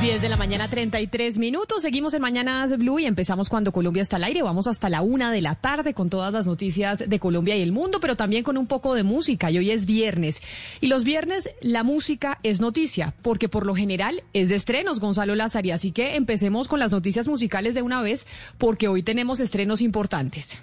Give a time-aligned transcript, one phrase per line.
[0.00, 1.82] 10 de la mañana, 33 minutos.
[1.82, 4.42] Seguimos en Mañanas Blue y empezamos cuando Colombia está al aire.
[4.42, 7.72] Vamos hasta la una de la tarde con todas las noticias de Colombia y el
[7.72, 9.50] mundo, pero también con un poco de música.
[9.50, 10.40] Y hoy es viernes.
[10.80, 15.34] Y los viernes la música es noticia, porque por lo general es de estrenos, Gonzalo
[15.34, 15.72] Lázari.
[15.72, 20.60] Así que empecemos con las noticias musicales de una vez, porque hoy tenemos estrenos importantes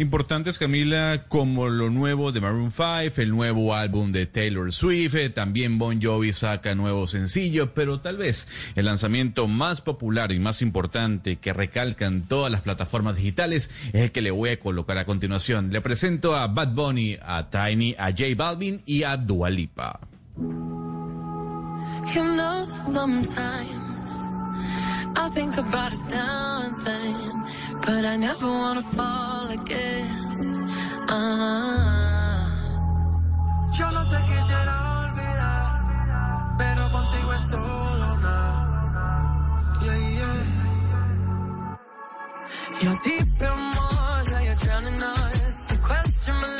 [0.00, 5.30] importantes, Camila, como lo nuevo de Maroon 5, el nuevo álbum de Taylor Swift, eh,
[5.30, 10.62] también Bon Jovi saca nuevo sencillo, pero tal vez el lanzamiento más popular y más
[10.62, 15.04] importante que recalcan todas las plataformas digitales es el que le voy a colocar a
[15.04, 15.72] continuación.
[15.72, 20.00] Le presento a Bad Bunny, a Tiny, a J Balvin y a Dua Lipa.
[25.16, 27.44] I think about us now and then,
[27.86, 30.68] but I never wanna fall again.
[31.08, 32.50] Ah.
[33.78, 35.72] Yo no te quisiera olvidar,
[36.58, 38.36] pero contigo es todo nada.
[39.84, 40.40] Yeah, yeah.
[42.82, 43.74] You're deep in
[44.30, 45.70] now you're drowning us.
[45.70, 46.59] You question my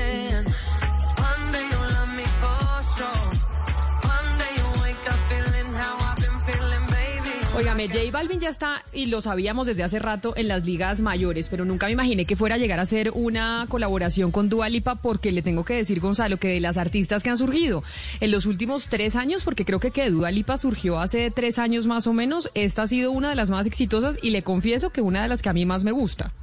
[7.81, 11.49] Óigame, J Balvin ya está, y lo sabíamos desde hace rato, en las ligas mayores,
[11.49, 14.95] pero nunca me imaginé que fuera a llegar a ser una colaboración con Dua Lipa,
[14.95, 17.83] porque le tengo que decir, Gonzalo, que de las artistas que han surgido
[18.19, 20.11] en los últimos tres años, porque creo que que
[20.57, 24.19] surgió hace tres años más o menos, esta ha sido una de las más exitosas
[24.21, 26.33] y le confieso que una de las que a mí más me gusta.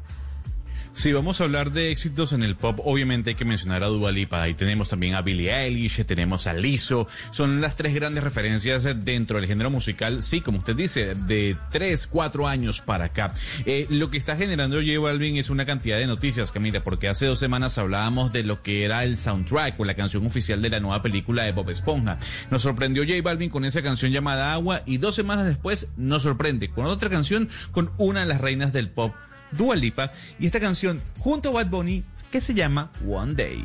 [0.99, 4.11] Si vamos a hablar de éxitos en el pop, obviamente hay que mencionar a Dua
[4.11, 4.43] Lipa.
[4.43, 7.07] Ahí tenemos también a Billie Eilish, tenemos a Lizzo.
[7.31, 12.09] Son las tres grandes referencias dentro del género musical, sí, como usted dice, de tres,
[12.09, 13.33] cuatro años para acá.
[13.65, 17.27] Eh, lo que está generando J Balvin es una cantidad de noticias, mira, porque hace
[17.27, 20.81] dos semanas hablábamos de lo que era el soundtrack o la canción oficial de la
[20.81, 22.19] nueva película de Bob Esponja.
[22.51, 26.71] Nos sorprendió J Balvin con esa canción llamada Agua y dos semanas después nos sorprende
[26.71, 29.15] con otra canción con una de las reinas del pop
[29.53, 33.65] Dua Lipa y esta canción junto a Bad Bunny que se llama One Day.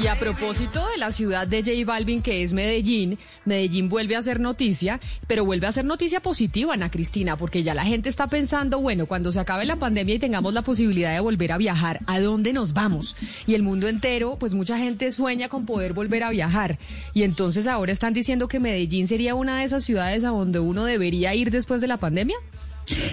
[0.00, 4.22] Y a propósito de la ciudad de J Balvin, que es Medellín, Medellín vuelve a
[4.22, 8.28] ser noticia, pero vuelve a ser noticia positiva, Ana Cristina, porque ya la gente está
[8.28, 11.98] pensando, bueno, cuando se acabe la pandemia y tengamos la posibilidad de volver a viajar,
[12.06, 13.16] ¿a dónde nos vamos?
[13.48, 16.78] Y el mundo entero, pues mucha gente sueña con poder volver a viajar.
[17.12, 20.84] Y entonces ahora están diciendo que Medellín sería una de esas ciudades a donde uno
[20.84, 22.36] debería ir después de la pandemia.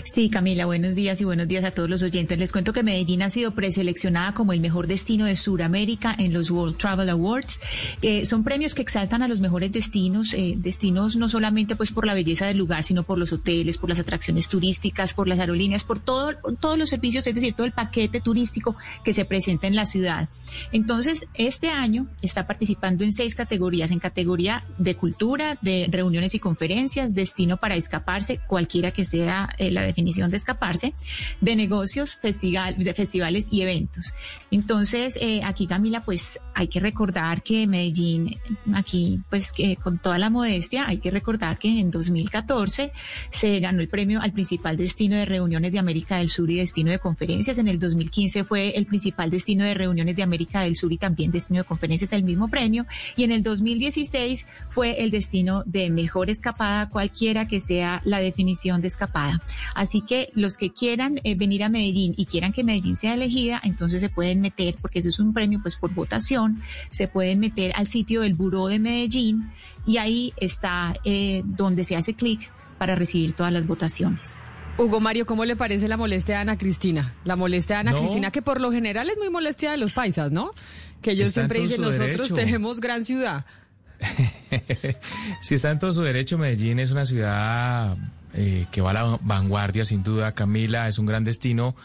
[0.04, 2.38] Sí, Camila, buenos días y buenos días a todos los oyentes.
[2.38, 6.50] Les cuento que Medellín ha sido preseleccionada como el mejor destino de Sudamérica en los
[6.50, 7.60] World Travel Awards.
[8.02, 12.06] Eh, son premios que exaltan a los mejores destinos, eh, destinos no solamente pues por
[12.06, 15.84] la belleza del lugar, sino por los hoteles, por las atracciones turísticas, por las aerolíneas,
[15.84, 19.76] por todo, todos los servicios, es decir, todo el paquete turístico que se presenta en
[19.76, 20.30] la ciudad.
[20.72, 26.40] Entonces, este año está participando en seis categorías, en categoría de cultura, de reuniones y
[26.40, 30.94] conferencias, destino para escaparse, cualquiera que sea la definición de escaparse,
[31.42, 34.14] de negocios, festival, de festivales y eventos.
[34.52, 38.38] Entonces, eh, aquí Camila, pues hay que recordar que Medellín,
[38.74, 42.92] aquí pues que con toda la modestia, hay que recordar que en 2014
[43.30, 46.92] se ganó el premio al principal destino de reuniones de América del Sur y destino
[46.92, 47.58] de conferencias.
[47.58, 51.32] En el 2015 fue el principal destino de reuniones de América del Sur y también
[51.32, 52.86] destino de conferencias, el mismo premio.
[53.16, 58.82] Y en el 2016 fue el destino de mejor escapada, cualquiera que sea la definición
[58.82, 59.42] de escapada.
[59.74, 63.62] Así que los que quieran eh, venir a Medellín y quieran que Medellín sea elegida,
[63.64, 67.72] entonces se pueden meter, porque eso es un premio pues por votación, se pueden meter
[67.76, 69.52] al sitio del Buró de Medellín
[69.86, 74.40] y ahí está eh, donde se hace clic para recibir todas las votaciones.
[74.78, 77.16] Hugo Mario, ¿cómo le parece la molestia de Ana Cristina?
[77.24, 80.32] La molestia de Ana Cristina, que por lo general es muy molestia de los paisas,
[80.32, 80.52] ¿no?
[81.02, 83.46] Que ellos siempre dicen, nosotros tenemos gran ciudad.
[85.42, 87.98] si está en todo su derecho, Medellín es una ciudad
[88.36, 90.34] eh, que va a la vanguardia, sin duda.
[90.34, 91.76] Camila es un gran destino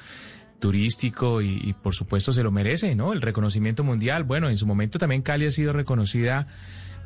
[0.58, 3.12] turístico y, por supuesto se lo merece, ¿no?
[3.12, 4.24] El reconocimiento mundial.
[4.24, 6.46] Bueno, en su momento también Cali ha sido reconocida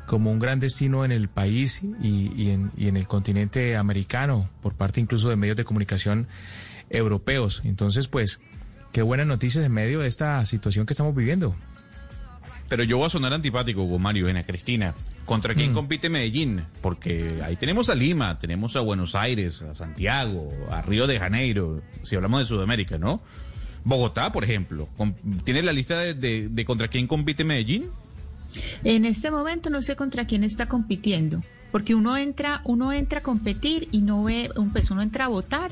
[0.07, 4.73] como un gran destino en el país y, en, y en el continente americano, por
[4.73, 6.27] parte incluso de medios de comunicación
[6.89, 7.61] europeos.
[7.63, 8.41] Entonces, pues,
[8.91, 11.55] qué buenas noticias en medio de esta situación que estamos viviendo.
[12.67, 14.93] Pero yo voy a sonar antipático, Hugo Mario, Ana Cristina.
[15.25, 15.75] ¿Contra quién mm.
[15.75, 16.63] compite Medellín?
[16.81, 21.81] Porque ahí tenemos a Lima, tenemos a Buenos Aires, a Santiago, a Río de Janeiro,
[22.03, 23.21] si hablamos de Sudamérica, ¿no?
[23.83, 24.87] Bogotá, por ejemplo.
[25.43, 27.89] ¿Tiene la lista de, contra quién compite Medellín?
[28.83, 33.23] En este momento no sé contra quién está compitiendo, porque uno entra, uno entra a
[33.23, 35.71] competir y no ve, pues uno entra a votar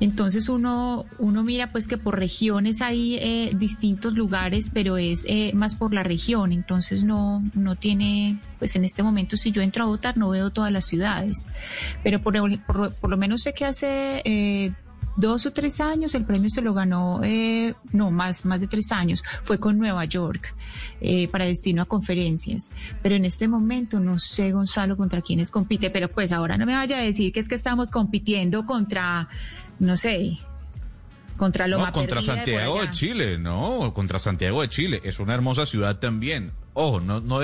[0.00, 5.50] entonces uno, uno mira pues que por regiones hay eh, distintos lugares, pero es eh,
[5.54, 6.52] más por la región.
[6.52, 10.50] Entonces no, no tiene, pues en este momento si yo entro a votar no veo
[10.50, 11.48] todas las ciudades.
[12.02, 12.34] Pero por,
[12.64, 14.72] por, lo menos sé que hace eh,
[15.16, 17.20] dos o tres años el premio se lo ganó,
[17.92, 20.54] no, más, más de tres años, fue con Nueva York
[21.32, 22.70] para destino a conferencias.
[23.02, 26.74] Pero en este momento no sé, Gonzalo, contra quiénes compite, pero pues ahora no me
[26.74, 29.28] vaya a decir que es que estamos compitiendo contra
[29.78, 30.38] no sé,
[31.38, 35.00] contra Loma no, contra Santiago de, Chile, no, contra Santiago de Chile.
[35.04, 36.52] Es una hermosa ciudad también.
[36.74, 37.40] Ojo, no, no,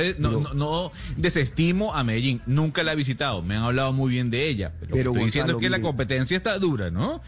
[0.54, 2.42] no, desestimo a Medellín.
[2.46, 3.40] Nunca la he visitado.
[3.42, 4.72] Me han hablado muy bien de ella.
[4.80, 7.22] Pero, estoy diciendo que la competencia está dura, ¿no?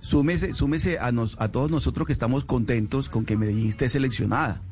[0.00, 4.62] Súmese, súmese a, nos, a todos nosotros que estamos contentos con que Medellín esté seleccionada.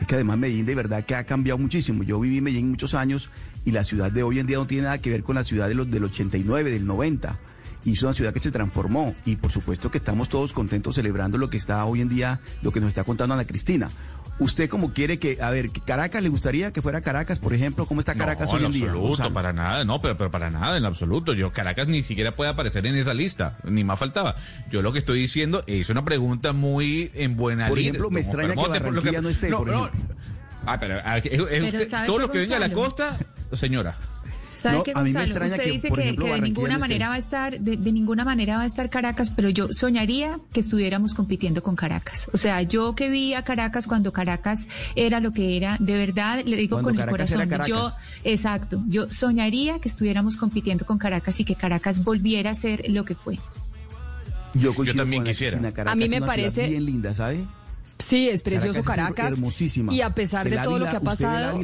[0.00, 2.02] Es que además Medellín de verdad que ha cambiado muchísimo.
[2.02, 3.30] Yo viví en Medellín muchos años
[3.64, 5.68] y la ciudad de hoy en día no tiene nada que ver con la ciudad
[5.68, 7.38] de los, del 89, del 90
[7.84, 11.38] y es una ciudad que se transformó y por supuesto que estamos todos contentos celebrando
[11.38, 13.90] lo que está hoy en día, lo que nos está contando Ana Cristina.
[14.40, 17.84] ¿Usted cómo quiere que, a ver, Caracas le gustaría que fuera Caracas, por ejemplo?
[17.84, 18.84] ¿Cómo está Caracas hoy en, día?
[18.84, 21.34] En absoluto, para nada, no, pero, pero para nada, en absoluto.
[21.34, 24.34] Yo, Caracas ni siquiera puede aparecer en esa lista, ni más faltaba.
[24.70, 28.54] Yo lo que estoy diciendo es una pregunta muy en buena Por ejemplo, me extraña
[28.54, 29.90] que Barranquilla no esté, por ejemplo.
[30.64, 31.00] Ah, pero,
[32.06, 33.18] todo lo que venga a la costa,
[33.52, 33.98] señora.
[34.60, 35.46] ¿Sabe qué, Gonzalo?
[35.46, 38.90] Usted dice que, de ninguna manera va a estar, de, ninguna manera va a estar
[38.90, 42.28] Caracas, pero yo soñaría que estuviéramos compitiendo con Caracas.
[42.32, 44.66] O sea, yo que vi a Caracas cuando Caracas
[44.96, 47.48] era lo que era, de verdad, le digo con el corazón.
[47.66, 47.90] Yo,
[48.24, 53.04] exacto, yo soñaría que estuviéramos compitiendo con Caracas y que Caracas volviera a ser lo
[53.04, 53.38] que fue.
[54.54, 55.58] Yo, también quisiera.
[55.86, 57.44] a mí me parece bien linda, ¿sabe?
[57.98, 59.32] Sí, es precioso Caracas.
[59.32, 59.92] hermosísima.
[59.92, 61.60] Y a pesar de todo lo que ha pasado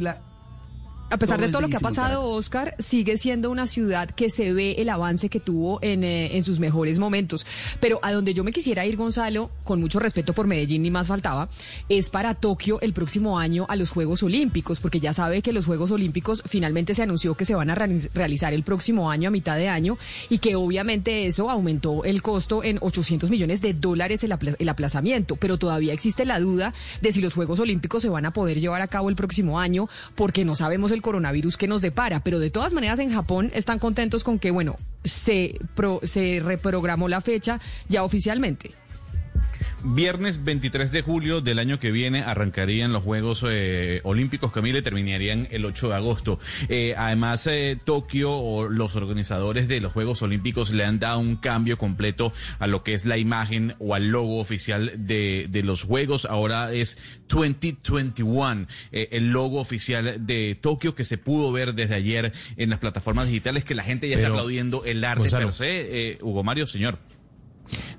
[1.09, 4.51] a pesar de todo lo que ha pasado, Oscar, sigue siendo una ciudad que se
[4.51, 7.45] ve el avance que tuvo en, eh, en, sus mejores momentos.
[7.79, 11.07] Pero a donde yo me quisiera ir, Gonzalo, con mucho respeto por Medellín, ni más
[11.07, 11.49] faltaba,
[11.87, 15.65] es para Tokio el próximo año a los Juegos Olímpicos, porque ya sabe que los
[15.65, 19.55] Juegos Olímpicos finalmente se anunció que se van a realizar el próximo año, a mitad
[19.55, 19.97] de año,
[20.29, 25.37] y que obviamente eso aumentó el costo en 800 millones de dólares el, el aplazamiento.
[25.37, 28.81] Pero todavía existe la duda de si los Juegos Olímpicos se van a poder llevar
[28.81, 32.21] a cabo el próximo año, porque no sabemos el coronavirus que nos depara.
[32.21, 35.59] Pero de todas maneras en Japón están contentos con que, bueno, se,
[36.03, 37.59] se reprogramó la fecha
[37.89, 38.71] ya oficialmente.
[39.83, 44.81] Viernes 23 de julio del año que viene arrancarían los Juegos eh, Olímpicos, Camila, y
[44.81, 46.39] terminarían el 8 de agosto.
[46.67, 51.35] Eh, además, eh, Tokio o los organizadores de los Juegos Olímpicos le han dado un
[51.35, 55.83] cambio completo a lo que es la imagen o al logo oficial de, de los
[55.83, 56.25] Juegos.
[56.25, 56.97] Ahora es
[57.29, 63.27] 2021, el logo oficial de Tokio que se pudo ver desde ayer en las plataformas
[63.27, 66.17] digitales que la gente ya está aplaudiendo el arte per se.
[66.21, 66.97] Hugo Mario, señor.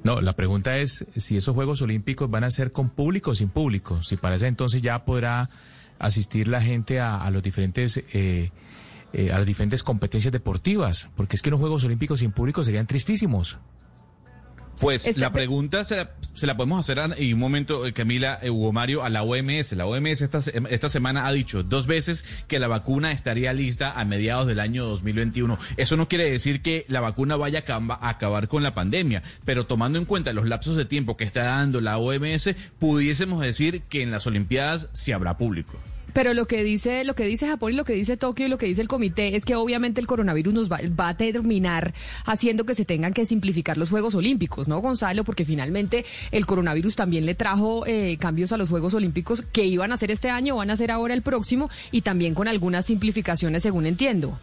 [0.02, 3.48] No, la pregunta es si esos Juegos Olímpicos van a ser con público o sin
[3.48, 4.02] público.
[4.02, 5.50] Si para ese entonces ya podrá
[5.98, 8.50] asistir la gente a, los diferentes eh,
[9.12, 12.86] eh, a las diferentes competencias deportivas, porque es que los Juegos Olímpicos sin público serían
[12.86, 13.58] tristísimos.
[14.80, 15.96] Pues la pregunta se
[16.46, 19.72] la, podemos hacer en un momento, eh, Camila, eh, Hugo Mario, a la OMS.
[19.72, 24.04] La OMS esta, esta semana ha dicho dos veces que la vacuna estaría lista a
[24.04, 25.58] mediados del año 2021.
[25.76, 29.98] Eso no quiere decir que la vacuna vaya a acabar con la pandemia, pero tomando
[29.98, 34.10] en cuenta los lapsos de tiempo que está dando la OMS, pudiésemos decir que en
[34.10, 35.78] las Olimpiadas sí habrá público.
[36.12, 38.58] Pero lo que dice, lo que dice Japón y lo que dice Tokio y lo
[38.58, 42.74] que dice el comité es que obviamente el coronavirus nos va, a terminar haciendo que
[42.74, 45.24] se tengan que simplificar los Juegos Olímpicos, ¿no, Gonzalo?
[45.24, 49.92] Porque finalmente el coronavirus también le trajo eh, cambios a los Juegos Olímpicos que iban
[49.92, 53.62] a hacer este año, van a hacer ahora el próximo y también con algunas simplificaciones,
[53.62, 54.38] según entiendo.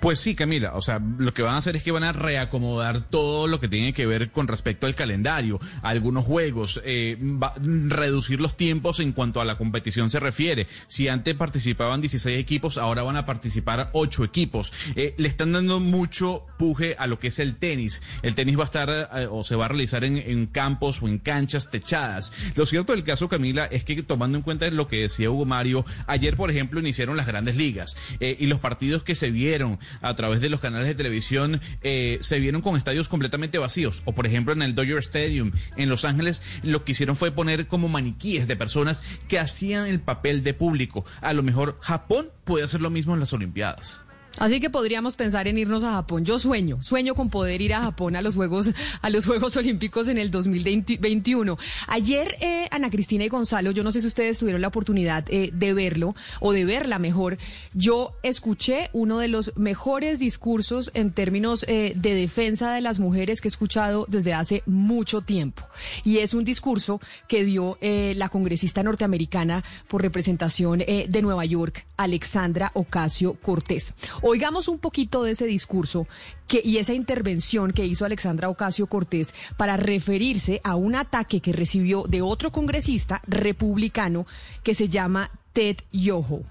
[0.00, 3.00] Pues sí, Camila, o sea, lo que van a hacer es que van a reacomodar
[3.00, 7.18] todo lo que tiene que ver con respecto al calendario, algunos juegos, eh,
[7.56, 10.68] reducir los tiempos en cuanto a la competición se refiere.
[10.86, 14.72] Si antes participaban 16 equipos, ahora van a participar 8 equipos.
[14.94, 18.00] Eh, le están dando mucho puje a lo que es el tenis.
[18.22, 21.18] El tenis va a estar eh, o se va a realizar en, campos o en
[21.18, 22.32] canchas techadas.
[22.54, 25.84] Lo cierto del caso, Camila, es que tomando en cuenta lo que decía Hugo Mario,
[26.06, 30.40] ayer, por ejemplo, iniciaron las grandes ligas y los partidos que se vieron a través
[30.40, 34.02] de los canales de televisión eh, se vieron con estadios completamente vacíos.
[34.04, 37.66] O por ejemplo en el Dodger Stadium en Los Ángeles lo que hicieron fue poner
[37.66, 41.04] como maniquíes de personas que hacían el papel de público.
[41.20, 44.02] A lo mejor Japón puede hacer lo mismo en las Olimpiadas.
[44.38, 46.24] Así que podríamos pensar en irnos a Japón.
[46.24, 48.70] Yo sueño, sueño con poder ir a Japón a los Juegos,
[49.02, 51.58] a los Juegos Olímpicos en el 2021.
[51.88, 55.50] Ayer, eh, Ana Cristina y Gonzalo, yo no sé si ustedes tuvieron la oportunidad eh,
[55.52, 57.36] de verlo o de verla mejor.
[57.74, 63.40] Yo escuché uno de los mejores discursos en términos eh, de defensa de las mujeres
[63.40, 65.64] que he escuchado desde hace mucho tiempo.
[66.04, 72.70] Y es un discurso que dio la congresista norteamericana por representación de Nueva York, Alexandra
[72.74, 73.94] Ocasio Cortés.
[74.30, 76.06] Oigamos un poquito de ese discurso
[76.50, 82.02] y esa intervención que hizo Alexandra Ocasio Cortés para referirse a un ataque que recibió
[82.06, 84.26] de otro congresista republicano
[84.62, 86.42] que se llama Ted Yoho.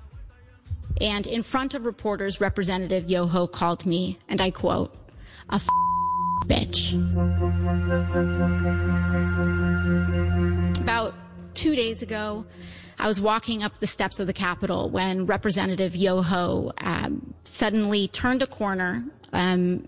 [1.00, 4.92] And in front of reporters, Representative Yoho called me, and I quote,
[5.50, 5.62] a
[6.48, 6.96] bitch.
[10.80, 11.14] About
[11.54, 12.44] two days ago,
[13.00, 18.42] I was walking up the steps of the Capitol when Representative Yoho um, suddenly turned
[18.42, 19.04] a corner.
[19.34, 19.88] Um,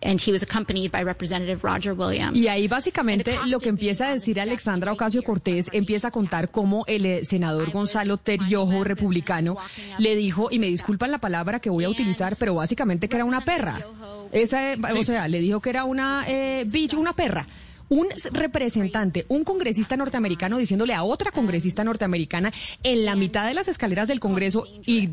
[0.00, 2.36] And he was accompanied by Representative Roger Williams.
[2.36, 6.84] Y ahí básicamente lo que empieza a decir Alexandra Ocasio Cortés empieza a contar cómo
[6.86, 9.56] el eh, senador Gonzalo Teriojo, republicano,
[9.98, 13.24] le dijo, y me disculpan la palabra que voy a utilizar, pero básicamente que era
[13.24, 13.84] una perra.
[14.30, 17.46] Esa, o sea, le dijo que era una eh, bicho, una perra
[17.88, 23.68] un representante, un congresista norteamericano diciéndole a otra congresista norteamericana en la mitad de las
[23.68, 25.08] escaleras del Congreso y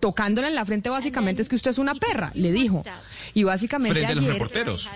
[0.00, 2.82] tocándola en la frente básicamente es que usted es una perra, le dijo.
[3.34, 4.90] Y básicamente frente a los reporteros.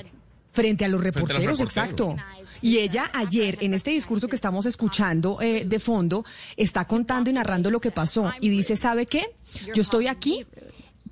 [0.52, 2.16] Frente a los reporteros, exacto.
[2.62, 6.24] Y ella ayer, en este discurso que estamos escuchando eh, de fondo,
[6.56, 8.32] está contando y narrando lo que pasó.
[8.40, 9.30] Y dice, ¿sabe qué?
[9.74, 10.46] Yo estoy aquí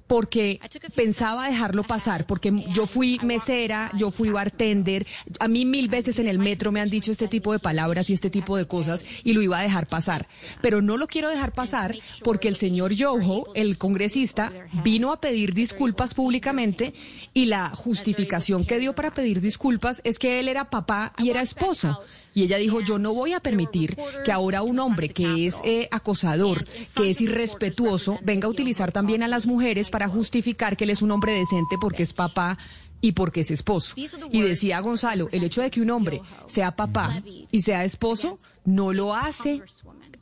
[0.06, 0.60] porque
[0.94, 5.06] pensaba dejarlo pasar, porque yo fui mesera, yo fui bartender,
[5.40, 8.12] a mí mil veces en el metro me han dicho este tipo de palabras y
[8.12, 10.28] este tipo de cosas y lo iba a dejar pasar.
[10.60, 14.52] Pero no lo quiero dejar pasar porque el señor Yoho, el congresista,
[14.84, 16.94] vino a pedir disculpas públicamente
[17.34, 21.42] y la justificación que dio para pedir disculpas es que él era papá y era
[21.42, 22.00] esposo.
[22.36, 25.88] Y ella dijo, yo no voy a permitir que ahora un hombre que es eh,
[25.90, 30.90] acosador, que es irrespetuoso, venga a utilizar también a las mujeres para justificar que él
[30.90, 32.58] es un hombre decente porque es papá
[33.00, 33.94] y porque es esposo.
[34.30, 38.92] Y decía Gonzalo, el hecho de que un hombre sea papá y sea esposo no
[38.92, 39.62] lo hace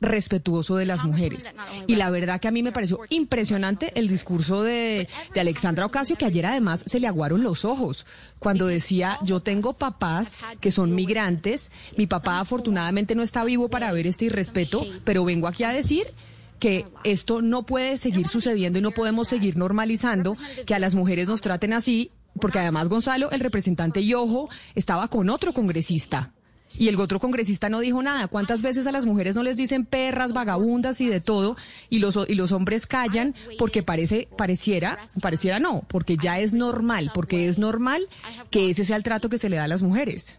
[0.01, 1.53] respetuoso de las mujeres.
[1.87, 6.17] Y la verdad que a mí me pareció impresionante el discurso de, de, Alexandra Ocasio,
[6.17, 8.05] que ayer además se le aguaron los ojos,
[8.39, 13.91] cuando decía, yo tengo papás que son migrantes, mi papá afortunadamente no está vivo para
[13.91, 16.13] ver este irrespeto, pero vengo aquí a decir
[16.59, 20.35] que esto no puede seguir sucediendo y no podemos seguir normalizando
[20.65, 25.29] que a las mujeres nos traten así, porque además Gonzalo, el representante Yojo, estaba con
[25.29, 26.34] otro congresista.
[26.77, 28.27] Y el otro congresista no dijo nada.
[28.27, 31.55] ¿Cuántas veces a las mujeres no les dicen perras, vagabundas y de todo?
[31.89, 37.11] Y los, y los hombres callan porque parece, pareciera, pareciera no, porque ya es normal,
[37.13, 38.07] porque es normal
[38.49, 40.37] que ese sea el trato que se le da a las mujeres.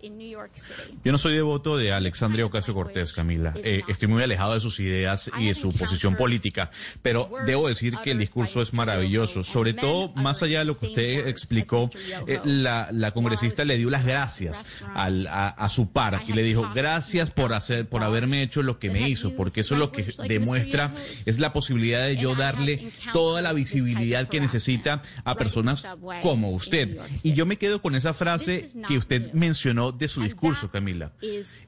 [1.05, 3.55] Yo no soy devoto de Alexandria Ocasio Cortés, Camila.
[3.62, 6.71] Eh, estoy muy alejado de sus ideas y de su posición política,
[7.02, 9.45] pero debo decir que el discurso es maravilloso.
[9.45, 11.90] Sobre todo, más allá de lo que usted explicó,
[12.26, 16.42] eh, la, la, congresista le dio las gracias al, a, a su par y le
[16.42, 19.92] dijo, gracias por hacer, por haberme hecho lo que me hizo, porque eso es lo
[19.92, 20.92] que demuestra,
[21.25, 25.87] es la posibilidad de yo darle toda la visibilidad que necesita a personas
[26.23, 26.99] como usted.
[27.23, 31.12] Y yo me quedo con esa frase que usted mencionó de su discurso, Camila.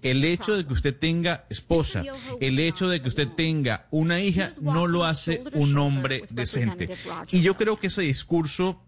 [0.02, 2.02] El hecho de que usted tenga esposa,
[2.40, 6.90] el hecho de que usted tenga una hija, no lo hace un hombre decente.
[7.30, 8.82] Y yo creo que ese discurso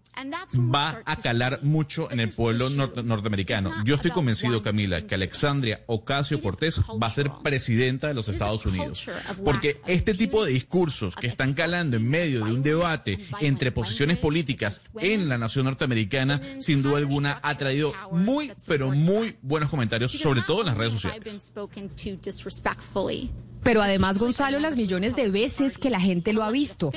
[0.55, 3.71] va a calar mucho en el pueblo norteamericano.
[3.83, 8.65] Yo estoy convencido, Camila, que Alexandria Ocasio Cortés va a ser presidenta de los Estados
[8.65, 9.07] Unidos.
[9.43, 14.17] Porque este tipo de discursos que están calando en medio de un debate entre posiciones
[14.17, 20.11] políticas en la nación norteamericana, sin duda alguna, ha traído muy, pero muy buenos comentarios,
[20.11, 21.53] sobre todo en las redes sociales.
[23.63, 26.91] Pero además, Gonzalo, las millones de veces que la gente lo ha visto,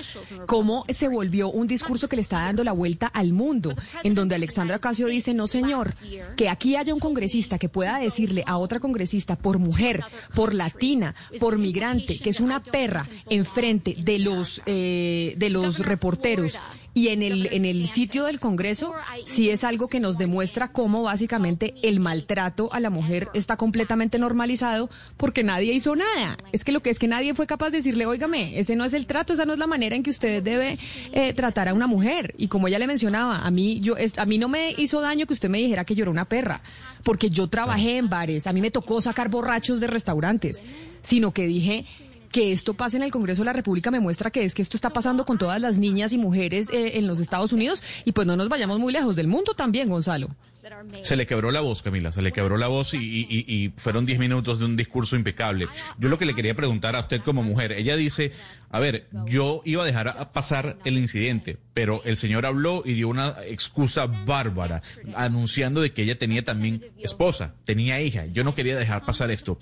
[0.47, 4.35] cómo se volvió un discurso que le está dando la vuelta al mundo, en donde
[4.35, 5.95] Alexandra Ocasio dice, no señor,
[6.37, 10.03] que aquí haya un congresista que pueda decirle a otra congresista por mujer,
[10.35, 16.59] por latina, por migrante, que es una perra enfrente de los, eh, de los reporteros
[16.95, 18.95] y en el, en el sitio del Congreso
[19.27, 24.19] sí es algo que nos demuestra cómo básicamente el maltrato a la mujer está completamente
[24.19, 26.39] normalizado porque nadie hizo nada.
[26.53, 28.95] Es que lo que es que nadie fue capaz de decirle, óigame, ese no es
[28.95, 30.79] el trato, esa no es la manera en que usted debe
[31.13, 32.33] eh, tratar a una mujer.
[32.39, 35.35] Y como ella le mencionaba, a mí, yo, a mí no me hizo daño que
[35.35, 36.63] usted me dijera que yo era una perra,
[37.03, 40.63] porque yo trabajé en bares, a mí me tocó sacar borrachos de restaurantes,
[41.03, 41.87] sino que dije,
[42.35, 44.77] que esto pase en el Congreso de la República me muestra que es que esto
[44.77, 48.27] está pasando con todas las niñas y mujeres eh, en los Estados Unidos y pues
[48.27, 50.31] no nos vayamos muy lejos del mundo también, Gonzalo.
[51.03, 54.59] Se le quebró la voz, Camila, se le quebró la voz y, fueron 10 minutos
[54.59, 55.69] de un discurso impecable.
[55.99, 58.33] Yo lo que le quería preguntar a usted como mujer, ella dice,
[58.71, 63.09] a ver, yo iba a dejar pasar el incidente, pero el señor habló y dio
[63.09, 64.83] una excusa bárbara,
[65.15, 69.59] anunciando de que ella tenía también esposa, tenía hija, yo no quería dejar pasar esto.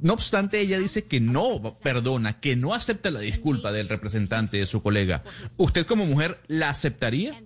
[0.00, 4.66] No obstante, ella dice que no perdona, que no acepta la disculpa del representante de
[4.66, 5.22] su colega.
[5.56, 7.42] ¿Usted como mujer la aceptaría?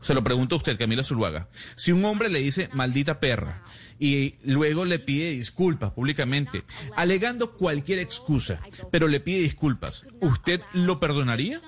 [0.00, 1.48] Se lo pregunto a usted, Camila Zuluaga.
[1.74, 3.62] Si un hombre le dice maldita perra
[3.98, 6.64] y luego le pide disculpas públicamente,
[6.96, 11.60] alegando cualquier excusa, pero le pide disculpas, ¿usted lo perdonaría?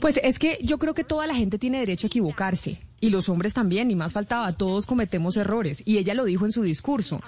[0.00, 3.28] Pues es que yo creo que toda la gente tiene derecho a equivocarse y los
[3.28, 7.20] hombres también, y más faltaba, todos cometemos errores y ella lo dijo en su discurso.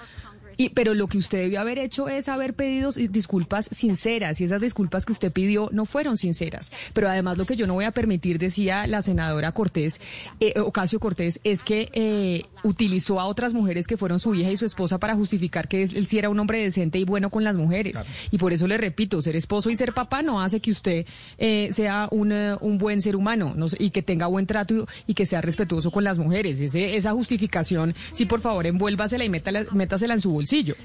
[0.57, 4.61] Y, pero lo que usted debió haber hecho es haber pedido disculpas sinceras y esas
[4.61, 6.71] disculpas que usted pidió no fueron sinceras.
[6.93, 10.01] Pero además lo que yo no voy a permitir, decía la senadora Cortés,
[10.39, 14.57] eh, Ocasio Cortés, es que eh, utilizó a otras mujeres que fueron su hija y
[14.57, 17.55] su esposa para justificar que él, sí era un hombre decente y bueno con las
[17.55, 17.95] mujeres.
[18.31, 21.05] Y por eso le repito, ser esposo y ser papá no hace que usted
[21.37, 25.41] eh, sea un, un, buen ser humano y que tenga buen trato y que sea
[25.41, 26.59] respetuoso con las mujeres.
[26.59, 30.75] Ese, esa justificación, sí, por favor, envuélvasela y métasela en su bolsillo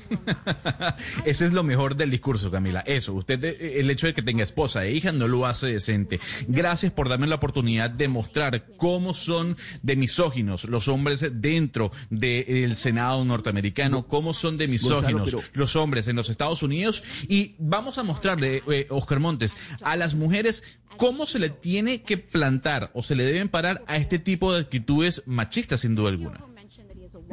[1.25, 2.81] Ese es lo mejor del discurso, Camila.
[2.87, 6.21] Eso, usted, eh, el hecho de que tenga esposa e hija no lo hace decente.
[6.49, 11.72] Gracias por darme la oportunidad de mostrar cómo son de misóginos los hombres dentro
[12.11, 17.03] del Senado norteamericano, cómo son de misóginos los hombres en los Estados Unidos.
[17.29, 20.63] Y vamos a mostrarle, eh, Oscar Montes, a las mujeres
[20.97, 24.61] cómo se le tiene que plantar o se le deben parar a este tipo de
[24.61, 26.45] actitudes machistas, sin duda alguna.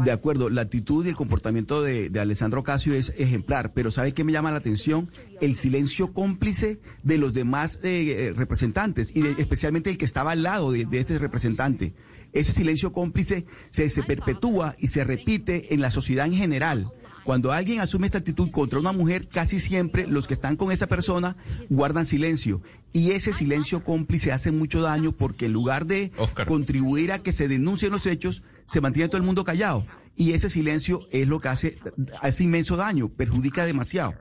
[0.03, 4.23] De acuerdo, la actitud y el comportamiento de, Alessandro Casio es ejemplar, pero ¿sabe qué
[4.23, 5.05] me llama la atención?
[5.41, 10.43] El silencio cómplice de los demás eh, eh, representantes y especialmente el que estaba al
[10.43, 11.93] lado de, este representante.
[12.33, 16.91] Ese silencio cómplice se, se perpetúa y se repite en la sociedad en general.
[17.23, 20.87] Cuando alguien asume esta actitud contra una mujer, casi siempre los que están con esa
[20.87, 21.37] persona
[21.69, 22.61] guardan silencio.
[22.91, 26.11] Y ese silencio cómplice hace mucho daño porque en lugar de
[26.47, 29.85] contribuir a que se denuncien los hechos, se mantiene todo el mundo callado.
[30.15, 31.77] Y ese silencio es lo que hace,
[32.19, 34.15] hace inmenso daño, perjudica demasiado.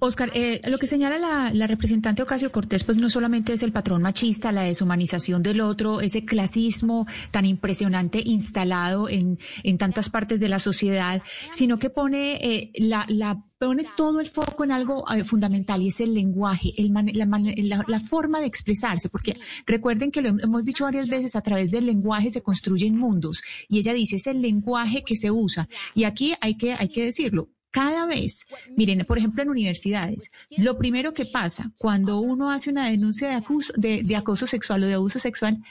[0.00, 4.02] Oscar, eh, lo que señala la, representante Ocasio Cortés, pues no solamente es el patrón
[4.02, 10.48] machista, la deshumanización del otro, ese clasismo tan impresionante instalado en, en tantas partes de
[10.48, 15.24] la sociedad, sino que pone eh, la, la pone todo el foco en algo eh,
[15.24, 20.28] fundamental y es el lenguaje, el la, la, forma de expresarse, porque recuerden que lo
[20.28, 24.28] hemos dicho varias veces, a través del lenguaje se construyen mundos y ella dice es
[24.28, 28.44] el lenguaje que se usa y aquí hay que, hay que decirlo, cada vez,
[28.76, 33.34] miren, por ejemplo, en universidades, lo primero que pasa cuando uno hace una denuncia de,
[33.36, 35.62] acoso, de, acoso sexual o de abuso sexual,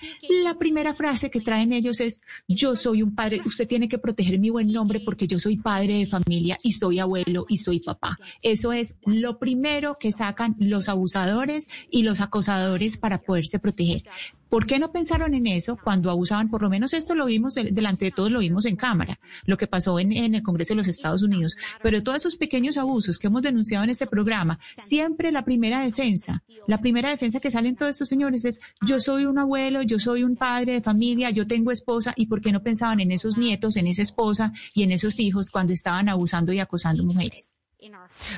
[0.41, 4.39] la primera frase que traen ellos es, yo soy un padre, usted tiene que proteger
[4.39, 8.17] mi buen nombre porque yo soy padre de familia y soy abuelo y soy papá.
[8.41, 14.03] Eso es lo primero que sacan los abusadores y los acosadores para poderse proteger.
[14.49, 16.49] ¿Por qué no pensaron en eso cuando abusaban?
[16.49, 19.67] Por lo menos esto lo vimos delante de todos, lo vimos en cámara, lo que
[19.67, 21.55] pasó en, el Congreso de los Estados Unidos.
[21.83, 26.43] Pero todos esos pequeños abusos que hemos denunciado en este programa, siempre la primera defensa,
[26.67, 30.23] la primera defensa que salen todos estos señores es yo soy un abuelo, yo soy
[30.23, 33.75] un padre de familia, yo tengo esposa y por qué no pensaban en esos nietos,
[33.75, 37.56] en esa esposa y en esos hijos cuando estaban abusando y acosando mujeres.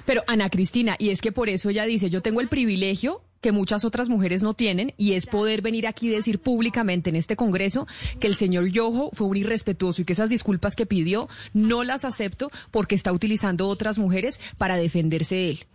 [0.06, 3.52] Pero Ana Cristina, y es que por eso ella dice, yo tengo el privilegio que
[3.52, 7.36] muchas otras mujeres no tienen y es poder venir aquí y decir públicamente en este
[7.36, 7.88] Congreso
[8.20, 12.04] que el señor Yojo fue un irrespetuoso y que esas disculpas que pidió no las
[12.04, 15.66] acepto porque está utilizando otras mujeres para defenderse él.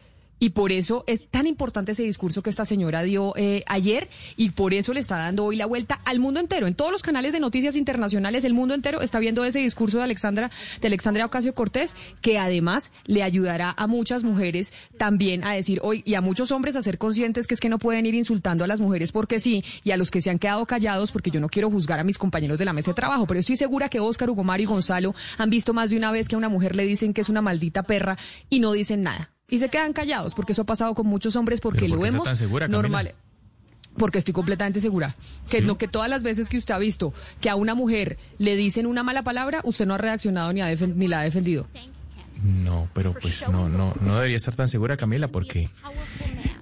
[0.44, 4.50] Y por eso es tan importante ese discurso que esta señora dio eh, ayer y
[4.50, 6.66] por eso le está dando hoy la vuelta al mundo entero.
[6.66, 10.04] En todos los canales de noticias internacionales, el mundo entero está viendo ese discurso de
[10.04, 10.50] Alexandra,
[10.83, 16.02] de Alexandria Ocasio Cortés, que además le ayudará a muchas mujeres también a decir hoy
[16.04, 18.66] y a muchos hombres a ser conscientes que es que no pueden ir insultando a
[18.66, 21.48] las mujeres porque sí y a los que se han quedado callados porque yo no
[21.48, 24.28] quiero juzgar a mis compañeros de la mesa de trabajo, pero estoy segura que Oscar,
[24.28, 27.14] Hugo y Gonzalo han visto más de una vez que a una mujer le dicen
[27.14, 28.18] que es una maldita perra
[28.50, 29.34] y no dicen nada.
[29.48, 32.26] Y se quedan callados, porque eso ha pasado con muchos hombres, porque lo vemos
[32.68, 33.14] normal.
[33.96, 35.14] Porque estoy completamente segura
[35.48, 38.57] que no que todas las veces que usted ha visto que a una mujer le
[38.57, 41.68] dicen una mala palabra, usted no ha reaccionado ni, ha ni la ha defendido.
[42.42, 45.70] No, pero pues no, no, no debería estar tan segura, Camila, porque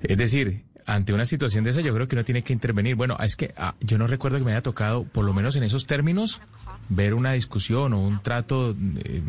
[0.03, 2.97] es decir, ante una situación de esa yo creo que uno tiene que intervenir.
[2.97, 5.63] Bueno, es que ah, yo no recuerdo que me haya tocado, por lo menos en
[5.63, 6.41] esos términos,
[6.89, 9.23] ver una discusión o un trato eh,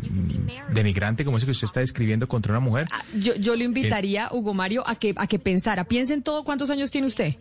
[0.72, 2.88] denigrante como ese que usted está describiendo contra una mujer.
[2.90, 5.84] Ah, yo, yo le invitaría, Hugo Mario, a que, a que pensara.
[5.84, 7.36] Piensen todo, ¿cuántos años tiene usted?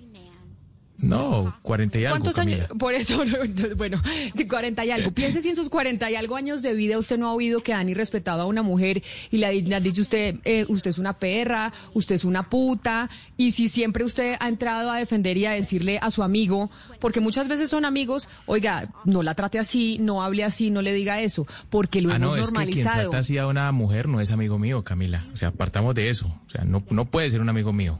[1.04, 2.20] No, 40 y algo.
[2.20, 2.68] ¿Cuántos años?
[2.80, 3.24] Por eso,
[3.78, 4.02] bueno,
[4.48, 5.12] 40 y algo.
[5.12, 7.74] Piense si en sus 40 y algo años de vida usted no ha oído que
[7.74, 11.74] han irrespetado a una mujer y le, han dicho usted, eh, usted es una perra,
[11.94, 16.00] usted es una puta, y si siempre usted ha entrado a defender y a decirle
[16.02, 20.44] a su amigo, porque muchas veces son amigos, oiga, no la trate así, no hable
[20.44, 22.70] así, no le diga eso, porque lo ah, hemos no, normalizado.
[22.70, 25.26] Es que quien trata así a una mujer no es amigo mío, Camila.
[25.34, 26.28] O sea, partamos de eso.
[26.46, 28.00] O sea, no, no puede ser un amigo mío.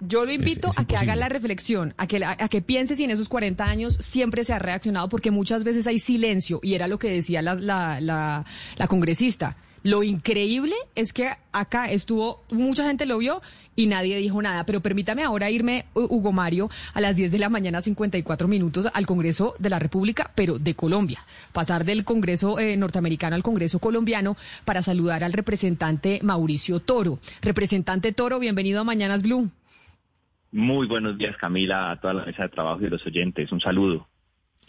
[0.00, 3.10] Yo lo invito a que haga la reflexión, a que, a, que piense si en
[3.10, 6.98] esos 40 años siempre se ha reaccionado, porque muchas veces hay silencio, y era lo
[6.98, 8.44] que decía la, la, la,
[8.76, 9.56] la congresista.
[9.82, 13.40] Lo increíble es que acá estuvo, mucha gente lo vio
[13.76, 14.64] y nadie dijo nada.
[14.66, 19.06] Pero permítame ahora irme, Hugo Mario, a las 10 de la mañana, 54 minutos, al
[19.06, 21.24] Congreso de la República, pero de Colombia.
[21.52, 24.36] Pasar del Congreso eh, norteamericano al Congreso colombiano
[24.66, 27.18] para saludar al representante Mauricio Toro.
[27.40, 29.50] Representante Toro, bienvenido a Mañanas Blue.
[30.52, 33.52] Muy buenos días, Camila, a toda la mesa de trabajo y los oyentes.
[33.52, 34.09] Un saludo.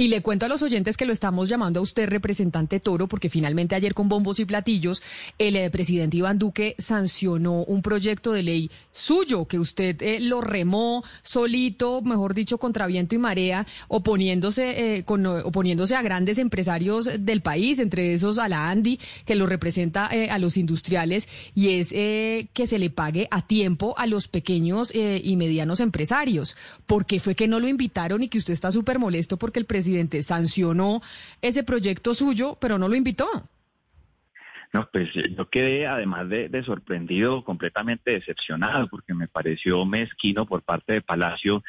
[0.02, 3.30] Y le cuento a los oyentes que lo estamos llamando a usted representante Toro, porque
[3.30, 5.04] finalmente ayer con bombos y platillos
[5.38, 10.42] el eh, presidente Iván Duque sancionó un proyecto de ley suyo, que usted eh, lo
[10.42, 17.08] remó solito, mejor dicho, contra viento y marea, oponiéndose, eh, con, oponiéndose a grandes empresarios
[17.20, 21.90] del país, entre esos a la Andy, que lo representa a los industriales, y es
[21.92, 26.58] que se le pague a tiempo a los pequeños y medianos empresarios.
[26.88, 29.66] ¿Por qué fue que no lo invitaron y que usted está súper molesto porque el
[29.66, 29.91] presidente
[30.24, 31.02] sancionó
[31.42, 33.28] ese proyecto suyo, pero no lo invitó.
[34.74, 40.62] No, pues yo quedé además de, de, sorprendido, completamente decepcionado, porque me pareció mezquino por
[40.62, 41.62] parte de Palacio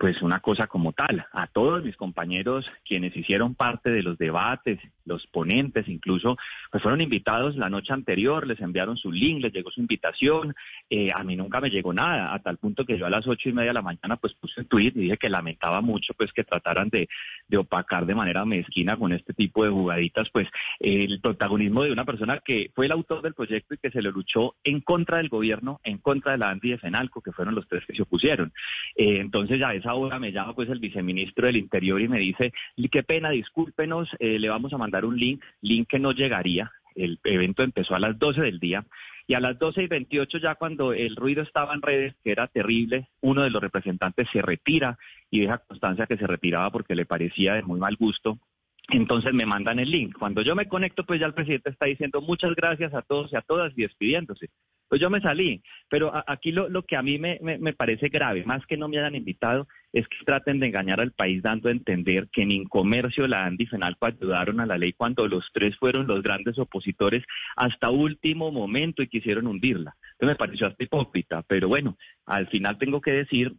[0.00, 1.26] pues una cosa como tal.
[1.30, 6.38] A todos mis compañeros quienes hicieron parte de los debates, los ponentes incluso,
[6.70, 10.54] pues fueron invitados la noche anterior, les enviaron su link, les llegó su invitación.
[10.88, 13.50] Eh, a mí nunca me llegó nada, a tal punto que yo a las ocho
[13.50, 16.32] y media de la mañana pues puse un tweet y dije que lamentaba mucho pues
[16.32, 17.06] que trataran de,
[17.50, 22.04] de opacar de manera mezquina con este tipo de jugaditas pues el protagonismo de una
[22.04, 25.28] persona que fue el autor del proyecto y que se le luchó en contra del
[25.28, 28.52] gobierno, en contra de la Andy de Fenalco, que fueron los tres que se opusieron.
[28.94, 32.52] Eh, entonces ya esa hora me llama pues el viceministro del Interior y me dice,
[32.90, 36.72] qué pena, discúlpenos, eh, le vamos a mandar un link, link que no llegaría.
[36.94, 38.84] El evento empezó a las 12 del día
[39.30, 42.48] y a las 12 y 28 ya cuando el ruido estaba en redes, que era
[42.48, 44.98] terrible, uno de los representantes se retira
[45.30, 48.40] y deja constancia que se retiraba porque le parecía de muy mal gusto.
[48.88, 50.18] Entonces me mandan el link.
[50.18, 53.36] Cuando yo me conecto, pues ya el presidente está diciendo muchas gracias a todos y
[53.36, 54.50] a todas y despidiéndose.
[54.90, 57.38] Pues yo me salí, pero aquí lo, lo, que a mí me,
[57.74, 61.44] parece grave, más que no me hayan invitado, es que traten de engañar al país
[61.44, 65.28] dando a entender que ni en comercio la Andy Fenalco ayudaron a la ley cuando
[65.28, 67.22] los tres fueron los grandes opositores
[67.54, 69.94] hasta último momento y quisieron hundirla.
[70.14, 73.54] Entonces me pareció hasta hipócrita, pero bueno, al final tengo que decir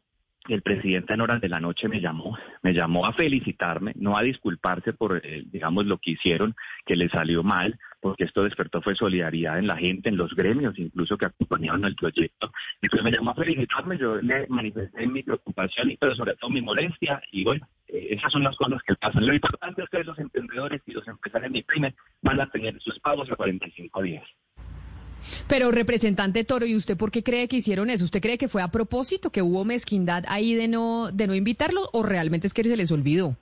[0.49, 4.23] el presidente en horas de la noche me llamó, me llamó a felicitarme, no a
[4.23, 8.95] disculparse por, eh, digamos, lo que hicieron, que le salió mal, porque esto despertó fue
[8.95, 12.51] solidaridad en la gente, en los gremios, incluso que acompañaron el proyecto.
[12.81, 16.49] Y pues me llamó a felicitarme, yo le manifesté mi preocupación, y pero sobre todo
[16.49, 19.25] mi molestia, y bueno, eh, esas son las cosas que pasan.
[19.25, 22.99] Lo importante es que los emprendedores y los empresarios de PYME van a tener sus
[22.99, 24.23] pagos a 45 días.
[25.47, 28.03] Pero representante Toro, ¿y usted por qué cree que hicieron eso?
[28.03, 31.87] ¿Usted cree que fue a propósito, que hubo mezquindad ahí de no, de no invitarlos
[31.93, 33.37] o realmente es que se les olvidó?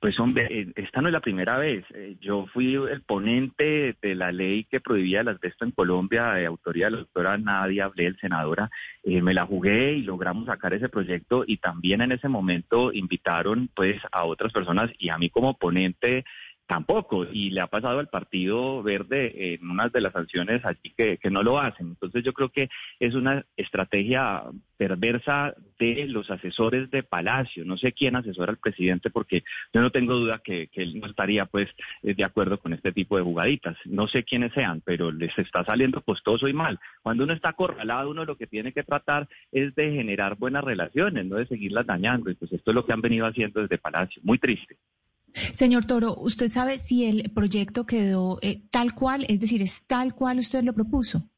[0.00, 1.84] Pues hombre, eh, esta no es la primera vez.
[1.92, 6.46] Eh, yo fui el ponente de la ley que prohibía el asbesto en Colombia, de
[6.46, 8.70] autoría de la doctora Nadia Blel, senadora.
[9.02, 13.70] Eh, me la jugué y logramos sacar ese proyecto y también en ese momento invitaron
[13.74, 16.24] pues a otras personas y a mí como ponente
[16.68, 17.24] tampoco.
[17.24, 21.30] Y le ha pasado al Partido Verde en unas de las sanciones allí que, que
[21.30, 21.88] no lo hacen.
[21.88, 22.68] Entonces yo creo que
[23.00, 24.44] es una estrategia
[24.76, 27.64] perversa de los asesores de Palacio.
[27.64, 31.06] No sé quién asesora al presidente porque yo no tengo duda que, que él no
[31.06, 31.68] estaría pues
[32.02, 33.76] eh, de acuerdo con este tipo de jugaditas.
[33.86, 36.78] No sé quiénes sean, pero les está saliendo costoso y mal.
[37.02, 41.24] Cuando uno está acorralado, uno lo que tiene que tratar es de generar buenas relaciones,
[41.24, 42.30] no de seguirlas dañando.
[42.30, 44.20] Y pues esto es lo que han venido haciendo desde Palacio.
[44.22, 44.76] Muy triste.
[45.32, 50.14] Señor Toro, ¿usted sabe si el proyecto quedó eh, tal cual, es decir, es tal
[50.14, 51.28] cual usted lo propuso?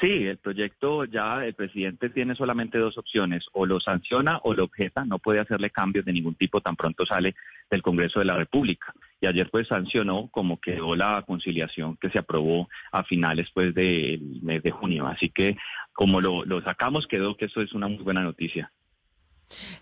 [0.00, 4.64] Sí, el proyecto ya el presidente tiene solamente dos opciones, o lo sanciona o lo
[4.64, 7.36] objeta, no puede hacerle cambios de ningún tipo tan pronto sale
[7.70, 8.92] del Congreso de la República.
[9.20, 14.40] Y ayer pues sancionó como quedó la conciliación que se aprobó a finales pues del
[14.42, 15.06] mes de junio.
[15.06, 15.56] Así que
[15.92, 18.72] como lo, lo sacamos quedó que eso es una muy buena noticia.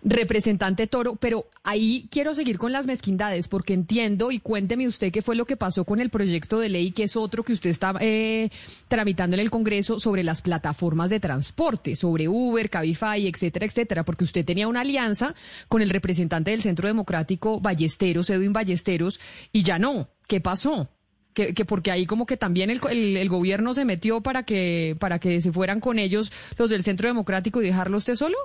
[0.03, 5.22] Representante Toro, pero ahí quiero seguir con las mezquindades porque entiendo y cuénteme usted qué
[5.22, 7.94] fue lo que pasó con el proyecto de ley que es otro que usted está
[8.01, 8.51] eh,
[8.88, 14.25] tramitando en el Congreso sobre las plataformas de transporte, sobre Uber, Cabify, etcétera, etcétera, porque
[14.25, 15.35] usted tenía una alianza
[15.68, 19.20] con el representante del Centro Democrático Ballesteros, Edwin Ballesteros,
[19.53, 20.09] y ya no.
[20.27, 20.88] ¿Qué pasó?
[21.35, 24.96] Que, que, porque ahí como que también el, el, el, gobierno se metió para que
[25.01, 28.37] para que se fueran con ellos los del Centro Democrático y dejarlo usted solo.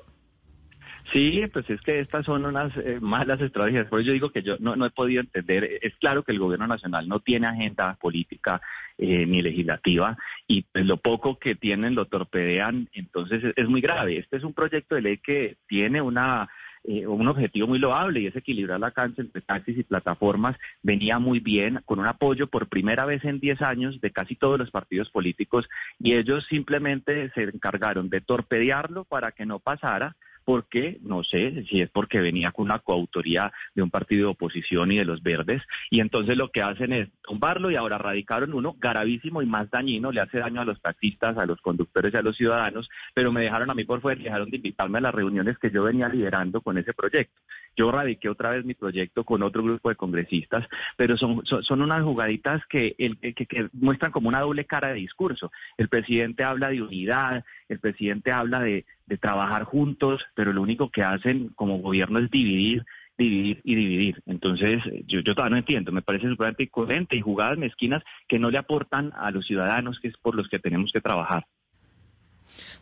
[1.14, 3.88] Sí, pues es que estas son unas eh, malas estrategias.
[3.88, 5.80] Por eso yo digo que yo no, no, he podido entender.
[5.82, 8.62] Es claro que el gobierno nacional no tiene agenda política
[8.98, 10.18] eh, ni legislativa
[10.48, 12.90] y pues lo poco que tienen lo torpedean.
[12.94, 14.18] Entonces es, es muy grave.
[14.18, 16.50] Este es un proyecto de ley que tiene una
[16.84, 20.56] eh, un objetivo muy loable y es equilibrar la cancha entre taxis y plataformas.
[20.82, 24.58] Venía muy bien, con un apoyo por primera vez en 10 años de casi todos
[24.58, 25.68] los partidos políticos
[26.00, 30.16] y ellos simplemente se encargaron de torpedearlo para que no pasara
[30.48, 34.94] porque, no sé si es porque venía con una coautoría de un partido de oposición
[34.94, 38.78] y de los verdes, y entonces lo que hacen es tumbarlo y ahora radicaron uno
[38.80, 42.22] gravísimo y más dañino, le hace daño a los taxistas, a los conductores y a
[42.22, 45.58] los ciudadanos, pero me dejaron a mí por fuera, dejaron de invitarme a las reuniones
[45.58, 47.42] que yo venía liderando con ese proyecto.
[47.76, 52.04] Yo radiqué otra vez mi proyecto con otro grupo de congresistas, pero son, son, unas
[52.04, 55.52] jugaditas que, el, que, que, muestran como una doble cara de discurso.
[55.78, 60.90] El presidente habla de unidad, el presidente habla de, de trabajar juntos, pero lo único
[60.90, 62.86] que hacen como gobierno es dividir
[63.18, 64.22] dividir y dividir.
[64.26, 68.52] Entonces, yo, yo todavía no entiendo, me parece súper incoherente y jugadas mezquinas que no
[68.52, 71.46] le aportan a los ciudadanos, que es por los que tenemos que trabajar.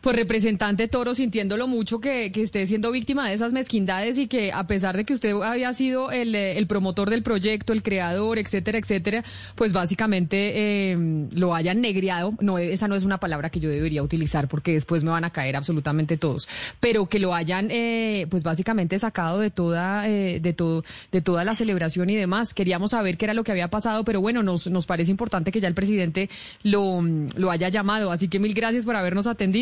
[0.00, 4.52] Pues representante Toro, sintiéndolo mucho que, que, esté siendo víctima de esas mezquindades y que
[4.52, 8.38] a pesar de que usted había sido el, eh, el promotor del proyecto, el creador,
[8.38, 9.24] etcétera, etcétera,
[9.54, 12.34] pues básicamente eh, lo hayan negriado.
[12.40, 15.30] No, esa no es una palabra que yo debería utilizar porque después me van a
[15.30, 16.48] caer absolutamente todos.
[16.80, 21.44] Pero que lo hayan, eh, pues básicamente sacado de toda, eh, de todo, de toda
[21.44, 22.54] la celebración y demás.
[22.54, 25.60] Queríamos saber qué era lo que había pasado, pero bueno, nos, nos parece importante que
[25.60, 26.30] ya el presidente
[26.62, 28.12] lo, lo haya llamado.
[28.12, 29.55] Así que mil gracias por habernos atendido.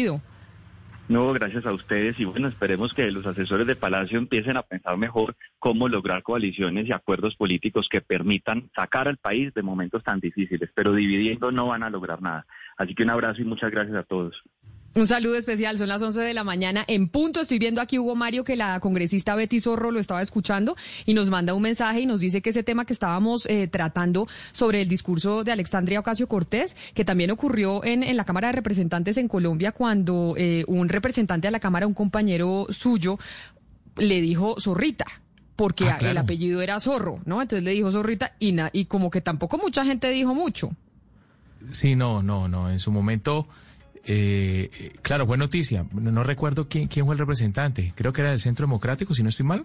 [1.07, 4.97] No, gracias a ustedes y bueno, esperemos que los asesores de Palacio empiecen a pensar
[4.97, 10.19] mejor cómo lograr coaliciones y acuerdos políticos que permitan sacar al país de momentos tan
[10.19, 12.47] difíciles, pero dividiendo no van a lograr nada.
[12.79, 14.43] Así que un abrazo y muchas gracias a todos.
[14.97, 17.41] Un saludo especial, son las 11 de la mañana en punto.
[17.41, 21.31] Estoy viendo aquí Hugo Mario que la congresista Betty Zorro lo estaba escuchando y nos
[21.31, 24.89] manda un mensaje y nos dice que ese tema que estábamos eh, tratando sobre el
[24.89, 29.27] discurso de Alexandria Ocasio Cortés, que también ocurrió en, en la Cámara de Representantes en
[29.27, 33.19] Colombia cuando eh, un representante de la Cámara, un compañero suyo,
[33.97, 35.07] le dijo zorrita
[35.57, 36.13] porque ah, claro.
[36.13, 37.43] el apellido era Zorro, ¿no?
[37.43, 40.71] Entonces le dijo Zorrita y, na, y como que tampoco mucha gente dijo mucho.
[41.71, 42.71] Sí, no, no, no.
[42.71, 43.49] En su momento
[44.07, 45.87] eh, claro, fue noticia.
[45.93, 47.93] No, no recuerdo quién, quién fue el representante.
[47.95, 49.64] Creo que era del Centro Democrático, si no estoy mal.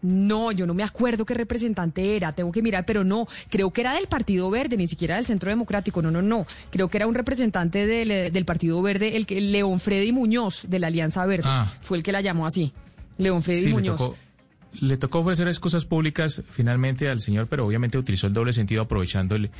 [0.00, 3.80] No, yo no me acuerdo qué representante era, tengo que mirar, pero no, creo que
[3.80, 7.08] era del Partido Verde, ni siquiera del Centro Democrático, no, no, no, creo que era
[7.08, 11.26] un representante del, eh, del Partido Verde, el que León Freddy Muñoz, de la Alianza
[11.26, 11.72] Verde, ah.
[11.82, 12.72] fue el que la llamó así,
[13.16, 13.98] León Freddy sí, Muñoz.
[13.98, 14.16] Le tocó,
[14.80, 19.34] le tocó ofrecer excusas públicas finalmente al señor, pero obviamente utilizó el doble sentido aprovechando
[19.34, 19.50] el,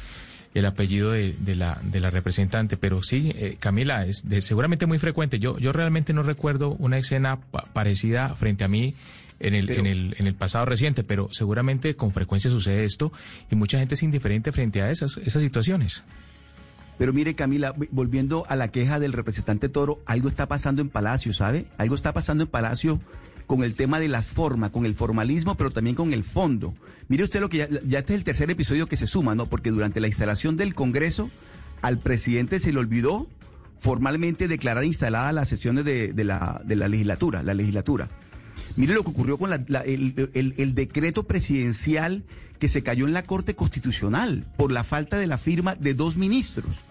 [0.55, 2.77] el apellido de, de, la, de la representante.
[2.77, 5.39] Pero sí, eh, Camila, es de, seguramente muy frecuente.
[5.39, 8.95] Yo, yo realmente no recuerdo una escena pa parecida frente a mí
[9.41, 13.13] en el, pero, en, el, en el pasado reciente, pero seguramente con frecuencia sucede esto
[13.51, 16.05] y mucha gente es indiferente frente a esas, esas situaciones.
[16.99, 21.33] Pero mire, Camila, volviendo a la queja del representante Toro, algo está pasando en Palacio,
[21.33, 21.67] ¿sabe?
[21.79, 23.01] Algo está pasando en Palacio
[23.49, 26.75] con el tema de las formas, con el formalismo, pero también con el fondo.
[27.09, 29.47] Mire usted lo que ya, este es el tercer episodio que se suma, ¿no?
[29.47, 31.31] Porque durante la instalación del Congreso,
[31.81, 33.27] al presidente se le olvidó
[33.81, 38.11] formalmente declarar instalada las sesiones de, la, la legislatura, la legislatura.
[38.77, 42.25] Mire lo que ocurrió con el, decreto presidencial
[42.59, 46.19] que se cayó en la Corte Constitucional por la falta de la firma de dos
[46.19, 46.85] ministros.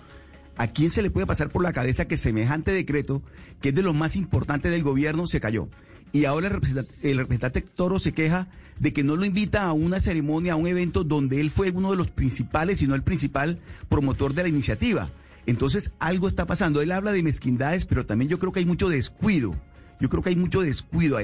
[0.58, 3.22] ¿A quién se le puede pasar por la cabeza que semejante decreto,
[3.62, 5.70] que es de lo más importante del gobierno, se cayó?
[6.12, 8.48] Y ahora el representante, Toro se queja
[8.80, 11.92] de que no lo invita a una ceremonia, a un evento donde él fue uno
[11.92, 15.10] de los principales, si no el principal promotor de la iniciativa.
[15.46, 16.82] Entonces algo está pasando.
[16.82, 19.56] Él habla de mezquindades, pero también yo creo que hay mucho descuido.
[20.00, 21.18] Yo creo que hay mucho descuido.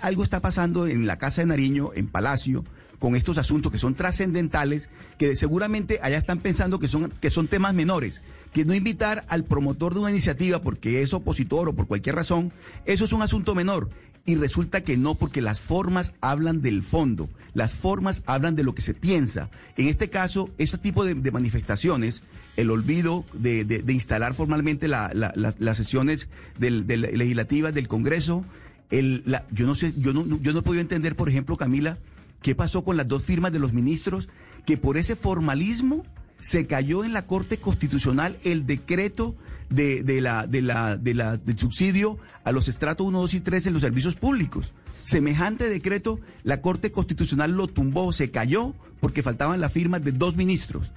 [0.00, 2.64] algo está pasando en la Casa de Nariño, en Palacio,
[2.98, 7.46] con estos asuntos que son trascendentales, que seguramente allá están pensando que son, que son
[7.46, 11.86] temas menores, que no invitar al promotor de una iniciativa porque es opositor o por
[11.86, 12.52] cualquier razón,
[12.86, 13.88] eso es un asunto menor.
[14.24, 18.74] Y resulta que no, porque las formas hablan del fondo, las formas hablan de lo
[18.74, 19.48] que se piensa.
[19.76, 22.22] En este caso, ese tipo de, manifestaciones,
[22.56, 26.28] el olvido de, instalar formalmente las sesiones
[26.58, 28.44] del, legislativas del Congreso,
[28.90, 31.98] el, yo no sé, yo no, yo no he podido entender, por ejemplo, Camila,
[32.42, 34.28] qué pasó con las dos firmas de los ministros,
[34.66, 36.04] que por ese formalismo
[36.38, 39.34] se cayó en la Corte Constitucional el decreto
[39.70, 43.66] de, la, de la, de la, del subsidio a los estratos 1, 2 y 3
[43.66, 44.72] en los servicios públicos.
[45.04, 50.36] Semejante decreto, la Corte Constitucional lo tumbó, se cayó porque faltaban las firmas de dos
[50.36, 50.92] ministros.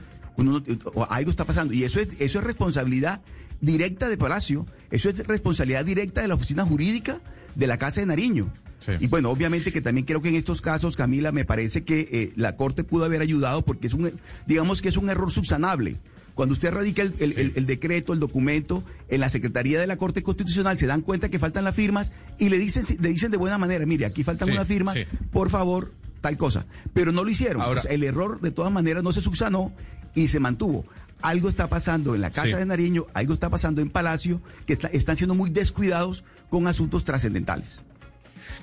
[1.09, 1.73] algo está pasando.
[1.73, 3.21] Y eso es, eso es responsabilidad
[3.61, 7.21] directa de Palacio, eso es responsabilidad directa de la oficina jurídica
[7.55, 8.51] de la Casa de Nariño.
[8.99, 12.33] Y bueno, obviamente que también creo que en estos casos, Camila, me parece que eh,
[12.35, 14.11] la Corte pudo haber ayudado porque es un,
[14.47, 15.97] digamos que es un error subsanable.
[16.33, 20.87] Cuando usted radica el, decreto, el documento en la Secretaría de la Corte Constitucional, se
[20.87, 24.05] dan cuenta que faltan las firmas y le dicen, le dicen de buena manera, mire,
[24.05, 24.97] aquí faltan unas firmas,
[25.31, 26.65] por favor, tal cosa.
[26.93, 27.61] Pero no lo hicieron.
[27.89, 29.73] el error de todas maneras no se subsanó
[30.15, 30.85] y se mantuvo.
[31.21, 35.17] Algo está pasando en la Casa de Nariño, algo está pasando en Palacio, que están
[35.17, 37.83] siendo muy descuidados con asuntos trascendentales.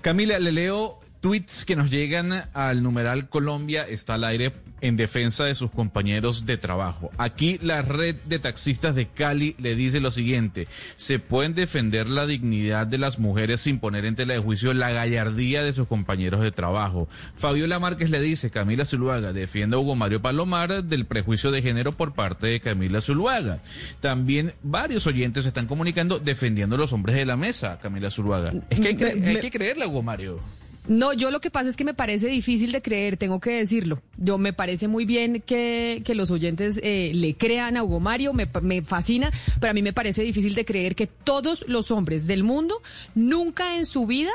[0.00, 5.44] Camila, le leo tweets que nos llegan al numeral Colombia está al aire en defensa
[5.44, 7.10] de sus compañeros de trabajo.
[7.18, 12.26] Aquí la red de taxistas de Cali le dice lo siguiente, se pueden defender la
[12.26, 16.40] dignidad de las mujeres sin poner en tela de juicio la gallardía de sus compañeros
[16.40, 17.08] de trabajo.
[17.36, 21.92] Fabiola Márquez le dice, Camila Zuluaga defiende a Hugo Mario Palomar del prejuicio de género
[21.92, 23.60] por parte de Camila Zuluaga.
[24.00, 28.52] También varios oyentes están comunicando defendiendo a los hombres de la mesa, Camila Zuluaga.
[28.70, 30.57] Es que hay que, hay que creerle a Hugo Mario.
[30.88, 34.00] No, yo lo que pasa es que me parece difícil de creer, tengo que decirlo.
[34.16, 38.32] Yo me parece muy bien que, que los oyentes eh, le crean a Hugo Mario,
[38.32, 42.26] me, me, fascina, pero a mí me parece difícil de creer que todos los hombres
[42.26, 42.80] del mundo
[43.14, 44.30] nunca en su vida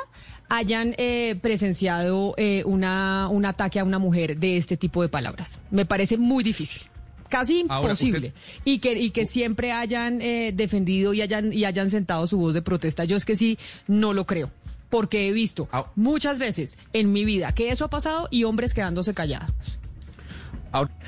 [0.47, 5.59] hayan eh, presenciado eh, una, un ataque a una mujer de este tipo de palabras.
[5.71, 6.83] Me parece muy difícil
[7.29, 8.31] casi imposible
[8.63, 12.61] y que y que siempre hayan defendido y hayan y hayan sentado su voz de
[12.61, 14.51] protesta yo es que sí no lo creo
[14.93, 15.87] porque he visto ah.
[15.95, 19.49] muchas veces en mi vida que eso ha pasado y hombres quedándose callados.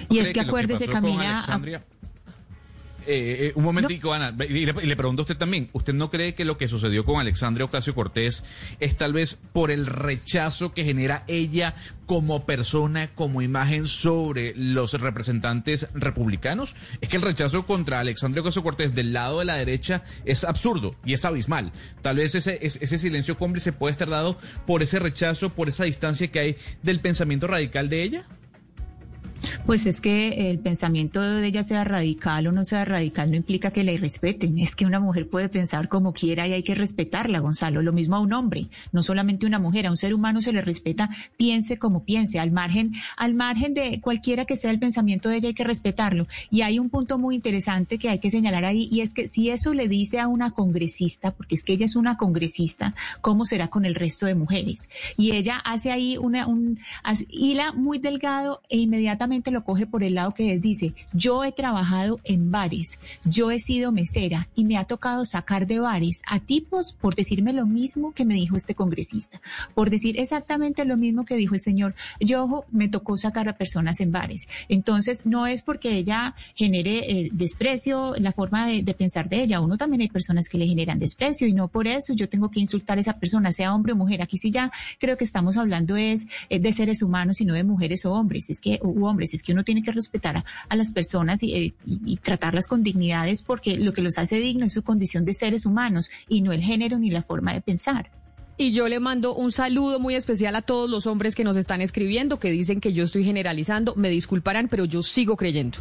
[0.09, 1.45] y es que, acuérdese, Camila.
[3.07, 6.45] Eh, eh, un momentico, Ana, y le, pregunto a usted también, ¿usted no cree que
[6.45, 8.43] lo que sucedió con Alexandria Ocasio Cortés
[8.79, 14.99] es tal vez por el rechazo que genera ella como persona, como imagen sobre los
[14.99, 16.75] representantes republicanos?
[17.01, 20.95] Es que el rechazo contra Alexandria Ocasio Cortés del lado de la derecha es absurdo
[21.05, 21.71] y es abismal.
[22.01, 26.31] Tal vez ese, ese silencio cómplice puede estar dado por ese rechazo, por esa distancia
[26.31, 28.25] que hay del pensamiento radical de ella.
[29.65, 33.71] Pues es que el pensamiento de ella sea radical o no sea radical no implica
[33.71, 34.59] que la irrespeten.
[34.59, 37.81] Es que una mujer puede pensar como quiera y hay que respetarla, Gonzalo.
[37.81, 39.87] Lo mismo a un hombre, no solamente una mujer.
[39.87, 42.39] A un ser humano se le respeta, piense como piense.
[42.39, 46.27] Al margen, al margen de cualquiera que sea el pensamiento de ella hay que respetarlo.
[46.49, 49.49] Y hay un punto muy interesante que hay que señalar ahí y es que si
[49.49, 53.67] eso le dice a una congresista, porque es que ella es una congresista, ¿cómo será
[53.67, 54.89] con el resto de mujeres?
[55.17, 56.79] Y ella hace ahí una, un
[57.29, 61.51] hila muy delgado e inmediatamente lo coge por el lado que es, dice, yo he
[61.51, 66.39] trabajado en bares, yo he sido mesera y me ha tocado sacar de bares a
[66.39, 69.41] tipos por decirme lo mismo que me dijo este congresista,
[69.73, 71.95] por decir exactamente lo mismo que dijo el señor.
[72.19, 74.47] Yo me tocó sacar a personas en bares.
[74.69, 79.59] Entonces, no es porque ella genere eh, desprecio la forma de, pensar de ella.
[79.59, 82.59] Uno también hay personas que le generan desprecio y no por eso yo tengo que
[82.59, 84.21] insultar a esa persona, sea hombre o mujer.
[84.21, 87.63] Aquí sí ya creo que estamos hablando es eh, de seres humanos y no de
[87.63, 88.49] mujeres o hombres.
[88.49, 92.17] Es que, u hombres, es que uno tiene que respetar a, las personas eh, y,
[92.17, 96.09] tratarlas con dignidades porque lo que los hace dignos es su condición de seres humanos
[96.27, 98.11] y no el género ni la forma de pensar.
[98.57, 101.81] Y yo le mando un saludo muy especial a todos los hombres que nos están
[101.81, 103.95] escribiendo, que dicen que yo estoy generalizando.
[103.95, 105.79] Me disculparán, pero yo sigo creyendo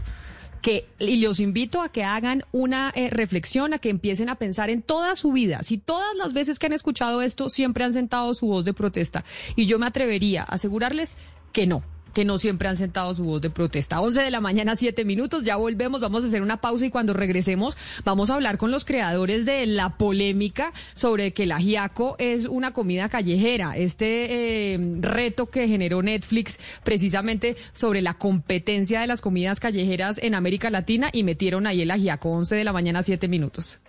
[0.64, 4.70] que, y los invito a que hagan una eh, reflexión, a que empiecen a pensar
[4.70, 5.62] en toda su vida.
[5.62, 9.24] Si todas las veces que han escuchado esto siempre han sentado su voz de protesta,
[9.56, 11.16] y yo me atrevería a asegurarles
[11.52, 11.84] que no
[12.14, 14.00] que no siempre han sentado su voz de protesta.
[14.00, 17.12] 11 de la mañana, 7 minutos, ya volvemos, vamos a hacer una pausa y cuando
[17.12, 22.46] regresemos vamos a hablar con los creadores de la polémica sobre que el ajiaco es
[22.46, 29.20] una comida callejera, este eh, reto que generó Netflix precisamente sobre la competencia de las
[29.20, 33.28] comidas callejeras en América Latina y metieron ahí el ajiaco, 11 de la mañana, 7
[33.28, 33.80] minutos.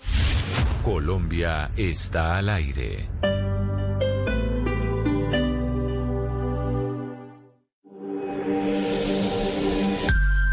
[0.83, 3.44] Colombia está al aire.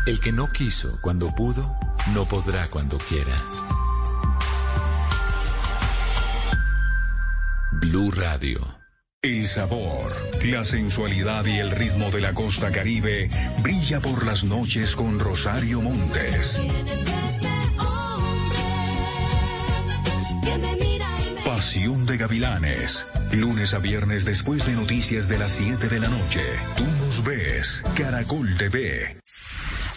[0.05, 1.77] El que no quiso cuando pudo,
[2.13, 3.35] no podrá cuando quiera.
[7.71, 8.79] Blue Radio.
[9.23, 10.13] El sabor,
[10.45, 13.31] la sensualidad y el ritmo de la costa caribe
[13.63, 16.61] brilla por las noches con Rosario Montes.
[21.45, 23.07] Pasión de Gavilanes.
[23.31, 26.43] Lunes a viernes después de noticias de las 7 de la noche.
[26.77, 27.85] Tú nos ves.
[27.95, 29.23] Caracol TV.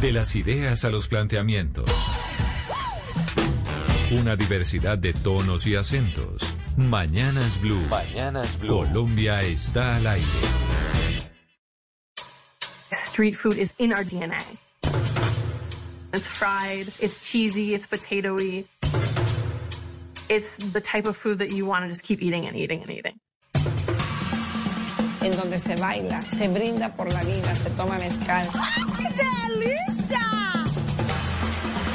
[0.00, 1.90] De las ideas a los planteamientos.
[4.12, 6.42] Una diversidad de tonos y acentos.
[6.78, 7.86] Mañanas Blue.
[7.88, 8.68] Mañanas Blue.
[8.86, 10.26] Colombia está al aire.
[12.90, 14.40] Street food is in our DNA.
[16.14, 18.64] It's fried, it's cheesy, it's potatoy.
[20.30, 22.90] It's the type of food that you want to just keep eating and eating and
[22.90, 23.20] eating.
[25.22, 28.48] En donde se baila, se brinda por la vida, se toma mezcal.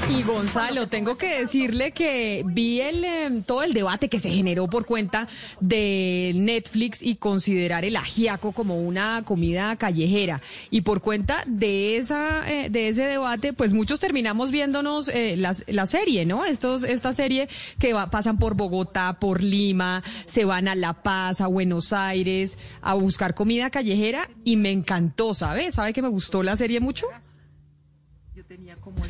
[0.07, 4.67] Y Gonzalo, tengo que decirle que vi el, em, todo el debate que se generó
[4.67, 5.27] por cuenta
[5.59, 10.41] de Netflix y considerar el ajiaco como una comida callejera.
[10.69, 15.55] Y por cuenta de esa eh, de ese debate, pues muchos terminamos viéndonos eh, la,
[15.67, 16.45] la, serie, ¿no?
[16.45, 17.49] Estos, esta serie
[17.79, 22.57] que va, pasan por Bogotá, por Lima, se van a La Paz, a Buenos Aires,
[22.81, 25.71] a buscar comida callejera y me encantó, ¿sabe?
[25.71, 27.07] ¿Sabe que me gustó la serie mucho?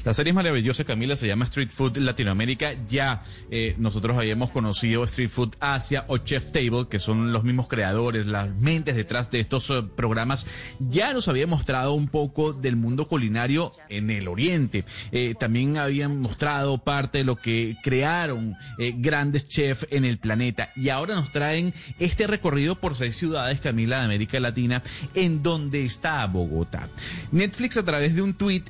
[0.04, 2.74] La serie es maravillosa, Camila, se llama Street Food Latinoamérica.
[2.88, 7.68] Ya eh, nosotros habíamos conocido Street Food Asia o Chef Table, que son los mismos
[7.68, 10.76] creadores, las mentes detrás de estos uh, programas.
[10.80, 14.86] Ya nos había mostrado un poco del mundo culinario en el Oriente.
[15.12, 20.70] Eh, también habían mostrado parte de lo que crearon eh, grandes chefs en el planeta.
[20.76, 24.82] Y ahora nos traen este recorrido por seis ciudades, Camila, de América Latina,
[25.14, 26.90] en donde está Bogotá.
[27.32, 28.64] Netflix a través de un tweet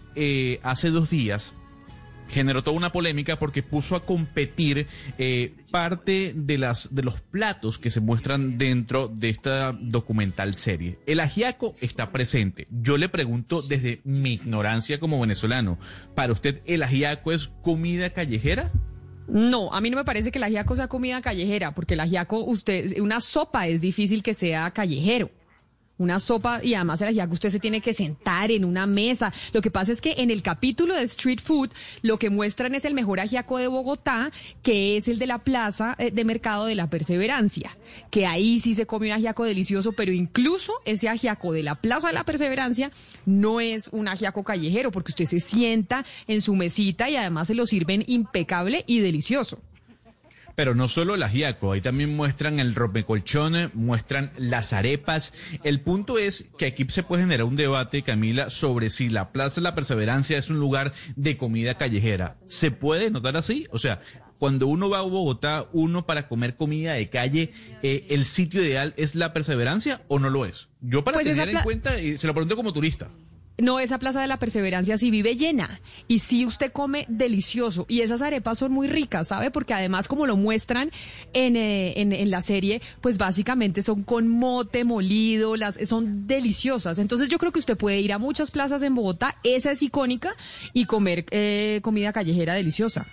[0.66, 1.54] hace dos días
[2.28, 4.88] generó toda una polémica porque puso a competir
[5.20, 10.98] eh, parte de las de los platos que se muestran dentro de esta documental serie.
[11.06, 12.68] El ajiaco está presente.
[12.72, 15.78] Yo le pregunto desde mi ignorancia como venezolano,
[16.16, 18.72] ¿para usted el ajiaco es comida callejera?
[19.28, 22.44] No, a mí no me parece que el ajiaco sea comida callejera, porque el ajiaco,
[22.44, 25.30] usted, una sopa es difícil que sea callejero
[25.98, 29.34] una sopa y además el ajiaco usted se tiene que sentar en una mesa.
[29.54, 31.72] Lo que pasa es que en el capítulo de Street Food
[32.02, 34.32] lo que muestran es el mejor ajiaco de Bogotá,
[34.62, 37.78] que es el de la plaza eh, de mercado de la Perseverancia,
[38.12, 42.08] que ahí sí se come un ajiaco delicioso, pero incluso ese ajiaco de la plaza
[42.08, 42.92] de la Perseverancia
[43.26, 47.56] no es un ajiaco callejero, porque usted se sienta en su mesita y además se
[47.56, 49.60] lo sirven impecable y delicioso.
[50.56, 55.34] Pero no solo el ajiaco, ahí también muestran el rompecolchón, muestran las arepas.
[55.64, 59.56] El punto es que aquí se puede generar un debate, Camila, sobre si la Plaza
[59.56, 62.38] de la Perseverancia es un lugar de comida callejera.
[62.48, 63.68] ¿Se puede notar así?
[63.72, 64.00] O sea,
[64.40, 67.54] cuando uno va a Bogotá, uno para comer comida de calle,
[67.84, 70.70] eh, ¿el sitio ideal es la Perseverancia o no lo es?
[70.82, 73.10] Yo para pues tener en cuenta, y se lo pregunto como turista.
[73.58, 75.80] No, esa Plaza de la Perseverancia sí vive llena
[76.10, 79.50] y sí usted come delicioso y esas arepas son muy ricas, ¿sabe?
[79.50, 80.92] Porque además como lo muestran
[81.34, 87.00] en, eh, en, en la serie, pues básicamente son con mote molido, las son deliciosas.
[87.00, 90.36] Entonces yo creo que usted puede ir a muchas plazas en Bogotá, esa es icónica,
[90.74, 93.08] y comer eh, comida callejera deliciosa.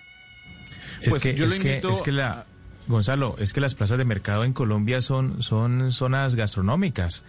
[1.00, 2.46] Es Pues que, yo lo es que, invito es que la,
[2.88, 7.22] Gonzalo, es que las plazas de mercado en Colombia son, son zonas gastronómicas.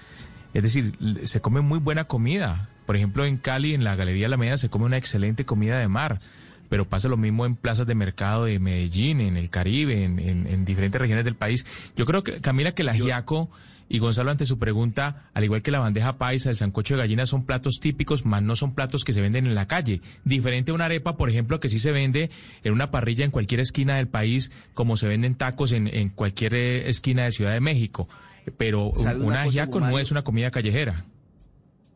[0.54, 2.70] Es decir, se come muy buena comida.
[2.86, 6.20] Por ejemplo, en Cali, en la Galería Alameda, se come una excelente comida de mar.
[6.70, 10.48] Pero pasa lo mismo en plazas de mercado de Medellín, en el Caribe, en, en-
[10.48, 11.66] en diferentes regiones del país.
[11.96, 13.50] Yo creo que, Camila, que el ajiaco
[13.90, 17.28] y Gonzalo, ante su pregunta, al igual que la bandeja paisa, el sancocho de gallina,
[17.28, 20.02] son platos típicos, más no son platos que se venden en la calle.
[20.24, 22.32] Diferente a una arepa, por ejemplo, que sí se vende
[22.64, 26.56] en una parrilla en cualquier esquina del país, como se venden tacos en, en cualquier
[26.56, 28.10] eh, esquina de Ciudad de México.
[28.58, 31.06] Pero un, ¿Sabe un una cosa, ajiaco no es una comida callejera.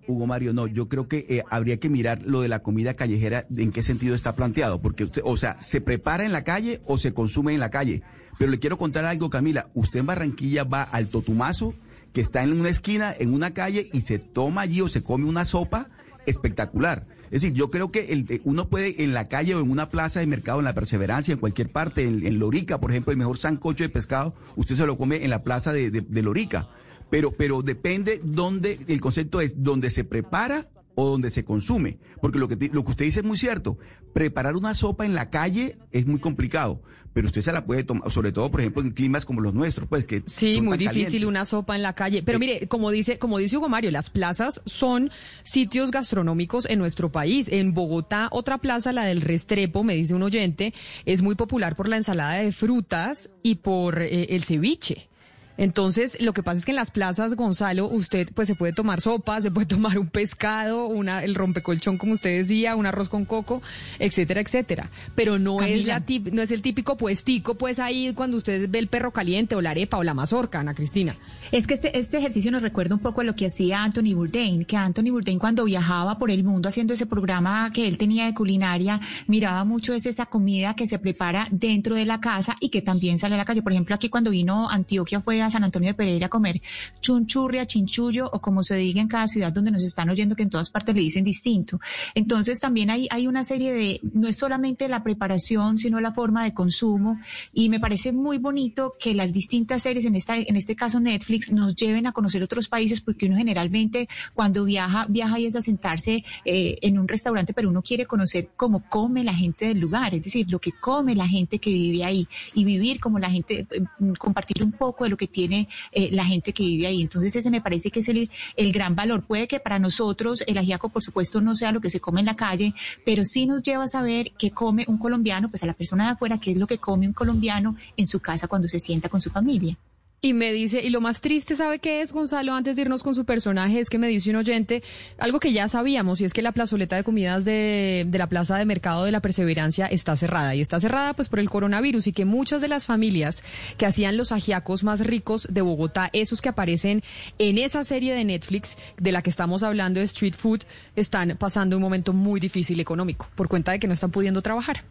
[0.07, 3.45] Hugo Mario, no, yo creo que eh, habría que mirar lo de la comida callejera,
[3.55, 6.97] en qué sentido está planteado, porque usted, o sea, se prepara en la calle o
[6.97, 8.03] se consume en la calle.
[8.37, 11.73] Pero le quiero contar algo, Camila, usted en Barranquilla va al Totumazo,
[12.13, 15.25] que está en una esquina, en una calle, y se toma allí o se come
[15.25, 15.89] una sopa
[16.25, 17.07] espectacular.
[17.25, 19.89] Es decir, yo creo que el, eh, uno puede en la calle o en una
[19.89, 23.17] plaza de mercado, en la Perseverancia, en cualquier parte, en, en Lorica, por ejemplo, el
[23.17, 26.69] mejor sancocho de pescado, usted se lo come en la plaza de, Lorica.
[27.09, 31.99] Pero, pero depende dónde, el concepto es dónde se prepara o donde se consume.
[32.21, 33.77] Porque lo que, lo que usted dice es muy cierto.
[34.13, 36.81] Preparar una sopa en la calle es muy complicado,
[37.13, 39.87] pero usted se la puede tomar, sobre todo, por ejemplo, en climas como los nuestros,
[39.87, 41.29] pues que Sí, son muy tan difícil calientes.
[41.29, 42.23] una sopa en la calle.
[42.23, 45.11] Pero mire, como dice, como dice Hugo Mario, las plazas son
[45.43, 47.47] sitios gastronómicos en nuestro país.
[47.47, 50.73] En Bogotá, otra plaza, la del Restrepo, me dice un oyente,
[51.05, 55.09] es muy popular por la ensalada de frutas y por eh, el ceviche.
[55.57, 59.01] Entonces, lo que pasa es que en las plazas, Gonzalo, usted pues se puede tomar
[59.01, 63.25] sopa, se puede tomar un pescado, una, el rompecolchón, como usted decía, un arroz con
[63.25, 63.61] coco,
[63.99, 64.89] etcétera, etcétera.
[65.15, 68.79] Pero no es la tip- no es el típico puestico, pues ahí cuando usted ve
[68.79, 71.15] el perro caliente o la arepa o la mazorca, Ana Cristina.
[71.51, 74.65] Es que este, este ejercicio nos recuerda un poco a lo que hacía Anthony Bourdain,
[74.65, 78.33] que Anthony Bourdain cuando viajaba por el mundo haciendo ese programa que él tenía de
[78.33, 82.81] culinaria, miraba mucho es esa comida que se prepara dentro de la casa y que
[82.81, 83.61] también sale a la calle.
[83.63, 86.61] Por ejemplo, aquí cuando vino Antioquia fue a San Antonio de Pereira a comer
[87.01, 90.49] chunchurria, chinchullo o como se diga en cada ciudad donde nos están oyendo que en
[90.49, 91.79] todas partes le dicen distinto.
[92.15, 96.43] Entonces también hay, hay una serie de, no es solamente la preparación, sino la forma
[96.43, 97.19] de consumo
[97.53, 101.51] y me parece muy bonito que las distintas series, en, esta, en este caso Netflix,
[101.51, 105.61] nos lleven a conocer otros países porque uno generalmente cuando viaja, viaja y es a
[105.61, 110.15] sentarse eh, en un restaurante, pero uno quiere conocer cómo come la gente del lugar,
[110.15, 113.67] es decir, lo que come la gente que vive ahí y vivir como la gente,
[113.69, 113.83] eh,
[114.17, 116.99] compartir un poco de lo que tiene eh, la gente que vive ahí.
[116.99, 119.23] Entonces ese me parece que es el, el gran valor.
[119.23, 122.25] Puede que para nosotros el ajiaco, por supuesto, no sea lo que se come en
[122.25, 122.73] la calle,
[123.05, 126.11] pero sí nos lleva a saber qué come un colombiano, pues a la persona de
[126.13, 129.21] afuera, qué es lo que come un colombiano en su casa cuando se sienta con
[129.21, 129.77] su familia.
[130.19, 132.55] Y me dice, y lo más triste, ¿sabe qué es, Gonzalo?
[132.55, 134.81] Antes de irnos con su personaje, es que me dice un oyente
[135.19, 138.57] algo que ya sabíamos, y es que la plazoleta de comidas de, de la Plaza
[138.57, 140.55] de Mercado de la Perseverancia está cerrada.
[140.55, 143.43] Y está cerrada pues por el coronavirus y que muchas de las familias
[143.77, 147.03] que hacían los ajiacos más ricos de Bogotá, esos que aparecen
[147.37, 150.61] en esa serie de Netflix de la que estamos hablando de Street Food,
[150.95, 154.83] están pasando un momento muy difícil económico por cuenta de que no están pudiendo trabajar.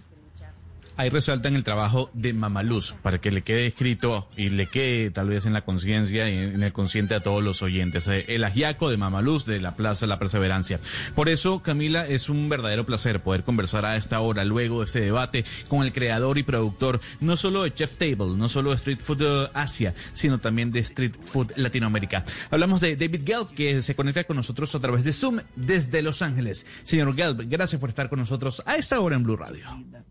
[0.98, 5.28] Ahí resaltan el trabajo de Mamaluz, para que le quede escrito y le quede tal
[5.28, 8.08] vez en la conciencia y en el consciente a todos los oyentes.
[8.08, 10.80] Eh, El ajiaco de Mamaluz de la Plaza La Perseverancia.
[11.14, 15.00] Por eso, Camila, es un verdadero placer poder conversar a esta hora, luego de este
[15.00, 19.00] debate, con el creador y productor, no solo de Chef Table, no solo de Street
[19.00, 22.24] Food eh, Asia, sino también de Street Food Latinoamérica.
[22.50, 26.22] Hablamos de David Gelb, que se conecta con nosotros a través de Zoom desde Los
[26.22, 26.66] Ángeles.
[26.84, 29.66] Señor Gelb, gracias por estar con nosotros a esta hora en Blue Radio.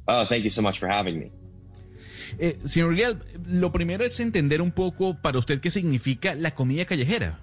[0.08, 1.32] Oh, thank you so much for having me.
[2.39, 2.95] Eh, señor
[3.47, 7.39] lo primero es entender un poco para usted qué significa la comida callejera.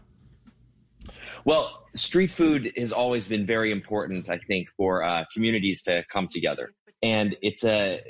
[1.44, 6.28] Well, street food has always been very important, I think, for uh, communities to come
[6.28, 6.72] together.
[7.02, 8.00] And it's a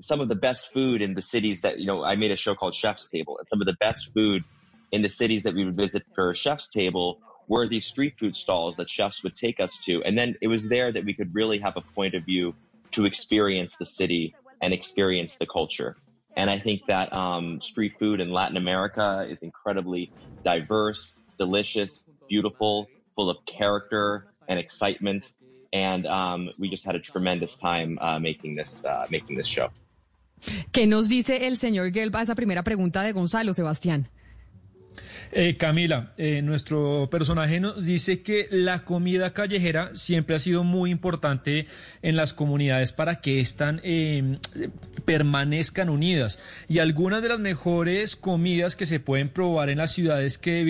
[0.00, 2.02] some of the best food in the cities that you know.
[2.02, 4.42] I made a show called Chef's Table, and some of the best food
[4.90, 8.76] in the cities that we would visit for Chef's Table were these street food stalls
[8.76, 11.58] that chefs would take us to, and then it was there that we could really
[11.58, 12.54] have a point of view
[12.90, 15.96] to experience the city and experience the culture.
[16.36, 20.12] And I think that um, street food in Latin America is incredibly
[20.44, 22.86] diverse, delicious, beautiful,
[23.16, 25.32] full of character and excitement.
[25.72, 29.70] And um, we just had a tremendous time uh, making this uh, making this show.
[30.72, 34.08] ¿Qué nos dice el señor Gelb a esa primera pregunta de Gonzalo, Sebastián?
[35.32, 40.90] Eh, Camila, eh, nuestro personaje nos dice que la comida callejera siempre ha sido muy
[40.90, 41.66] importante
[42.02, 44.38] en las comunidades para que están, eh,
[45.04, 46.38] permanezcan unidas.
[46.68, 50.64] Y algunas de las mejores comidas que se pueden probar en las ciudades que,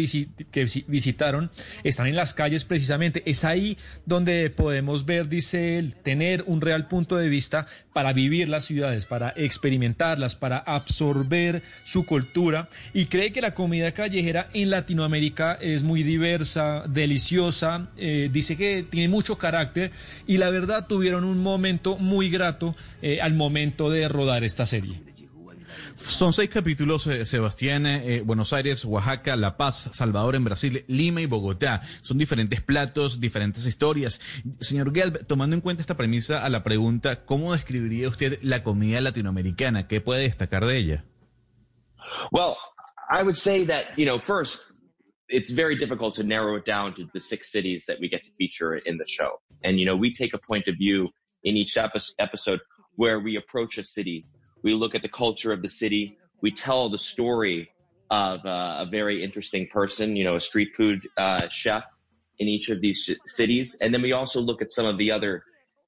[0.51, 1.51] que visitaron
[1.85, 3.22] están en las calles precisamente.
[3.26, 8.49] Es ahí donde podemos ver, dice él, tener un real punto de vista para vivir
[8.49, 12.68] las ciudades, para experimentarlas, para absorber su cultura.
[12.93, 18.85] Y cree que la comida callejera en Latinoamérica es muy diversa, deliciosa, eh, dice que
[18.89, 19.93] tiene mucho carácter
[20.27, 25.09] y la verdad tuvieron un momento muy grato eh, al momento de rodar esta serie.
[25.99, 31.21] Son seis capítulos, eh, Sebastián, eh, Buenos Aires, Oaxaca, La Paz, Salvador en Brasil, Lima
[31.21, 31.83] y Bogotá.
[32.03, 34.21] Son diferentes platos, diferentes historias.
[34.61, 39.01] Señor Gelb, tomando en cuenta esta premisa a la pregunta, ¿cómo describiría usted la comida
[39.01, 39.89] latinoamericana?
[39.89, 41.05] ¿Qué puede destacar de ella?
[42.31, 42.55] Well,
[43.11, 44.72] I would say that, you know, first,
[45.28, 48.30] it's very difficult to narrow it down to the six cities that we get to
[48.38, 49.40] feature in the show.
[49.64, 51.09] And, you know, we take a point of view
[51.44, 52.61] in each episode
[52.96, 54.26] where we approach a city.
[54.62, 56.18] We look at the culture of the city.
[56.42, 57.70] We tell the story
[58.11, 61.84] of uh, a very interesting person, you know, a street food uh, chef
[62.38, 63.76] in each of these cities.
[63.80, 65.42] And then we also look at some of the other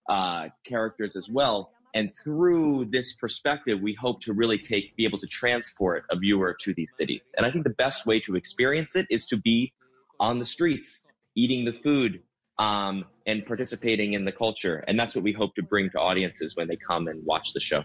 [0.09, 5.19] uh, characters as well and through this perspective, we hope to really take, be able
[5.19, 7.31] to transport a viewer to these cities.
[7.37, 9.73] And I think the best way to experience it is to be
[10.21, 12.23] on the streets, eating the food,
[12.59, 14.85] um, and participating in the culture.
[14.87, 17.61] And that's what we hope to bring to audiences when they come and watch the
[17.61, 17.83] show.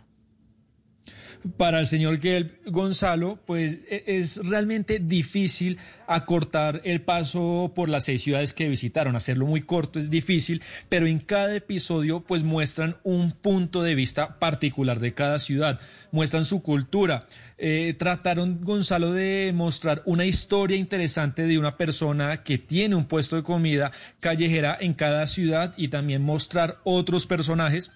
[1.58, 2.20] Para el señor
[2.66, 5.78] Gonzalo, pues e, es realmente difícil
[6.08, 9.16] acortar el paso por las seis ciudades que visitaron.
[9.16, 14.40] Hacerlo muy corto es difícil, pero en cada episodio pues muestran un punto de vista
[14.40, 15.80] particular de cada ciudad,
[16.12, 17.28] muestran su cultura.
[17.58, 23.36] Eh, trataron, Gonzalo, de mostrar una historia interesante de una persona que tiene un puesto
[23.36, 27.92] de comida callejera en cada ciudad y también mostrar otros personajes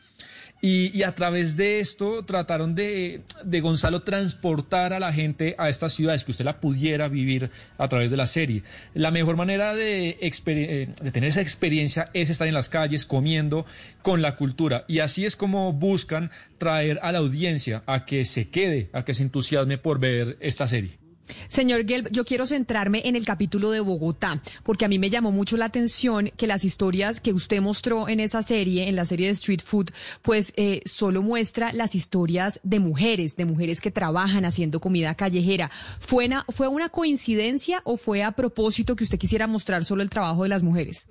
[0.62, 3.22] y, a través de esto trataron de,
[3.62, 8.12] Gonzalo transportar a la gente a estas ciudades, que usted la pudiera vivir a través
[8.12, 8.64] de la serie.
[8.94, 13.66] La mejor manera de, eh, de tener esa experiencia es estar en las calles comiendo
[14.02, 14.84] con la cultura.
[14.88, 19.14] Y así es como buscan traer a la audiencia a que se quede, a que
[19.14, 20.99] se entusiasme por ver esta serie.
[21.48, 25.32] Señor Gelb, yo quiero centrarme en el capítulo de Bogotá, porque a mí me llamó
[25.32, 29.28] mucho la atención que las historias que usted mostró en esa serie, en la serie
[29.28, 34.46] de Street Food, pues eh, solo muestra las historias de mujeres, de mujeres que trabajan
[34.46, 35.72] haciendo comida callejera.
[36.00, 40.10] ¿Fue una, ¿Fue una coincidencia o fue a propósito que usted quisiera mostrar solo el
[40.10, 41.08] trabajo de las mujeres?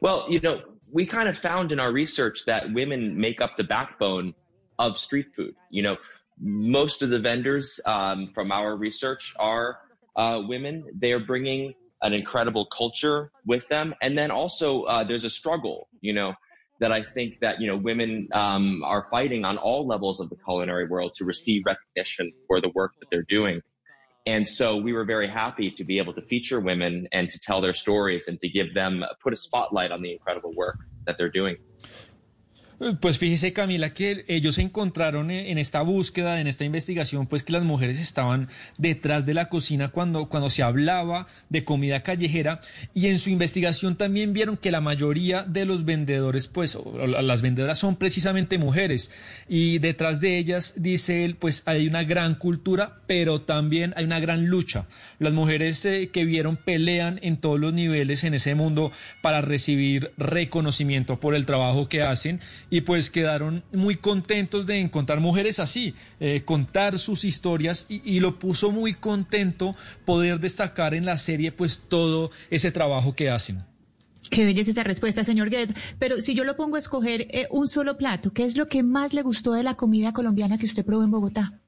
[0.00, 0.60] Well, you know,
[0.92, 4.34] we kind of found in our research that women make up the backbone
[4.78, 5.54] of street food.
[5.70, 5.96] You know,
[6.40, 9.78] most of the vendors um, from our research are
[10.16, 10.84] uh, women.
[10.98, 15.88] They are bringing an incredible culture with them, and then also uh, there's a struggle,
[16.00, 16.34] you know,
[16.80, 20.36] that I think that you know women um, are fighting on all levels of the
[20.44, 23.60] culinary world to receive recognition for the work that they're doing.
[24.26, 27.60] And so we were very happy to be able to feature women and to tell
[27.60, 31.30] their stories and to give them put a spotlight on the incredible work that they're
[31.30, 31.56] doing.
[33.00, 37.62] Pues fíjese Camila que ellos encontraron en esta búsqueda, en esta investigación, pues que las
[37.62, 38.48] mujeres estaban
[38.78, 42.60] detrás de la cocina cuando, cuando se hablaba de comida callejera
[42.92, 47.78] y en su investigación también vieron que la mayoría de los vendedores, pues las vendedoras
[47.78, 49.12] son precisamente mujeres
[49.48, 54.18] y detrás de ellas, dice él, pues hay una gran cultura, pero también hay una
[54.18, 54.86] gran lucha.
[55.20, 58.90] Las mujeres eh, que vieron pelean en todos los niveles en ese mundo
[59.22, 62.40] para recibir reconocimiento por el trabajo que hacen
[62.70, 68.38] y pues quedaron muy contentos de encontrar mujeres así, eh, contar sus historias y, lo
[68.38, 73.64] puso muy contento poder destacar en la serie pues todo ese trabajo que hacen.
[74.30, 75.74] Qué belleza esa respuesta, señor Guedes.
[75.98, 78.82] Pero si yo lo pongo a escoger eh, un solo plato, ¿qué es lo que
[78.82, 81.60] más le gustó de la comida colombiana que usted probó en Bogotá?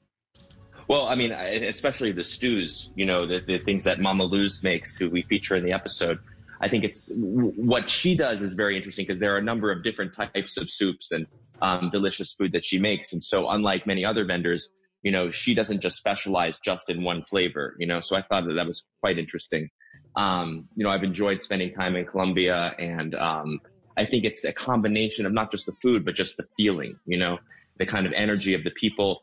[0.88, 4.97] Well, I mean, especially the stews, you know, the, the things that Mama Luz makes,
[4.97, 6.20] who we feature in the episode.
[6.61, 9.82] I think it's what she does is very interesting because there are a number of
[9.82, 11.26] different types of soups and
[11.62, 13.12] um, delicious food that she makes.
[13.12, 14.70] And so unlike many other vendors,
[15.02, 18.46] you know, she doesn't just specialize just in one flavor, you know, so I thought
[18.46, 19.68] that that was quite interesting.
[20.16, 23.61] Um, you know, I've enjoyed spending time in Colombia and, um,
[23.98, 27.18] I think it's a combination of not just the food, but just the feeling, you
[27.18, 27.38] know,
[27.78, 29.20] the kind of energy of the people.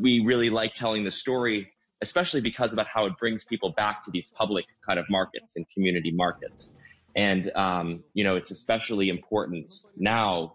[0.00, 1.72] We really like telling the story
[2.02, 5.64] especially because about how it brings people back to these public kind of markets and
[5.72, 6.72] community markets.
[7.14, 10.54] And, um, you know, it's especially important now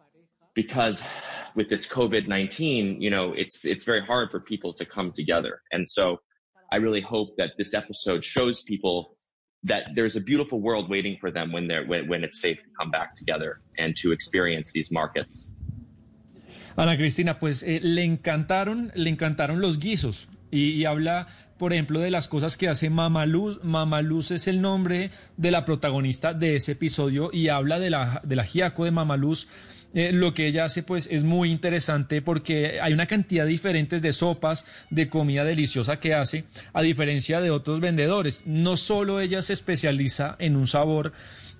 [0.53, 1.07] because
[1.55, 5.61] with this COVID-19, you know, it's, it's very hard for people to come together.
[5.71, 6.17] And so
[6.71, 9.15] I really hope that this episode shows people
[9.63, 12.69] that there's a beautiful world waiting for them when they're when, when it's safe to
[12.79, 15.49] come back together and to experience these markets.
[16.77, 21.27] Ana Cristina, pues eh, le encantaron, le encantaron los guisos y, habla,
[21.57, 23.63] por ejemplo, de las cosas que hace Mamaluz.
[23.63, 28.35] Mamaluz es el nombre de la protagonista de ese episodio y habla de la, de
[28.35, 29.47] la Giaco de Mamaluz.
[29.93, 34.11] Eh, lo que ella hace pues es muy interesante porque hay una cantidad diferentes de
[34.11, 36.43] sopas, de comida deliciosa que hace,
[36.73, 38.43] a diferencia de otros vendedores.
[38.45, 41.13] No solo ella se especializa en un sabor,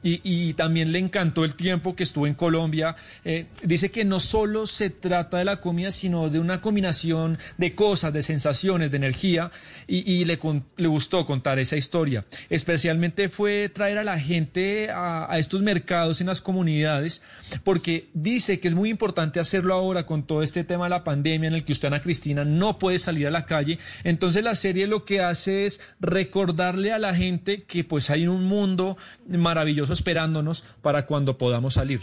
[0.04, 2.96] y, también le encantó el tiempo que estuvo en Colombia.
[3.26, 7.76] Eh, dice que no solo se trata de la comida, sino de una combinación de
[7.76, 9.52] cosas, de sensaciones, de energía,
[9.88, 10.40] y, le,
[10.78, 12.26] le, gustó contar esa historia.
[12.50, 17.22] Especialmente fue traer a la gente a, a, estos mercados en las comunidades,
[17.64, 21.48] porque dice que es muy importante hacerlo ahora con todo este tema de la pandemia
[21.48, 23.80] en el que usted, Ana Cristina, no puede salir a la calle.
[24.04, 28.44] Entonces la serie lo que hace es recordarle a la gente que pues hay un
[28.44, 32.02] mundo maravilloso esperándonos para cuando podamos salir.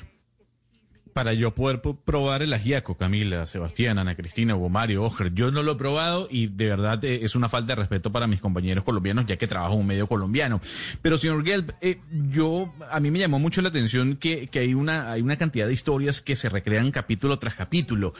[1.15, 5.63] Para yo poder probar el ajiaco, Camila, Sebastián, Ana Cristina, Hugo Mario, Oscar, yo no
[5.63, 8.83] lo he probado y de verdad eh, es una falta de respeto para mis compañeros
[8.83, 10.61] colombianos, ya que trabajo en un medio colombiano.
[11.03, 14.75] Pero, señor Gelb, eh, yo, a mí me llamó mucho la atención que, que hay,
[14.75, 18.13] una, hay una cantidad de historias que se recrean capítulo tras capítulo.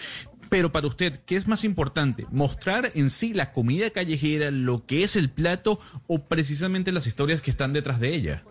[0.49, 2.27] Pero para usted, ¿qué es más importante?
[2.31, 7.43] ¿Mostrar en sí la comida callejera, lo que es el plato o precisamente las historias
[7.43, 8.45] que están detrás de ella?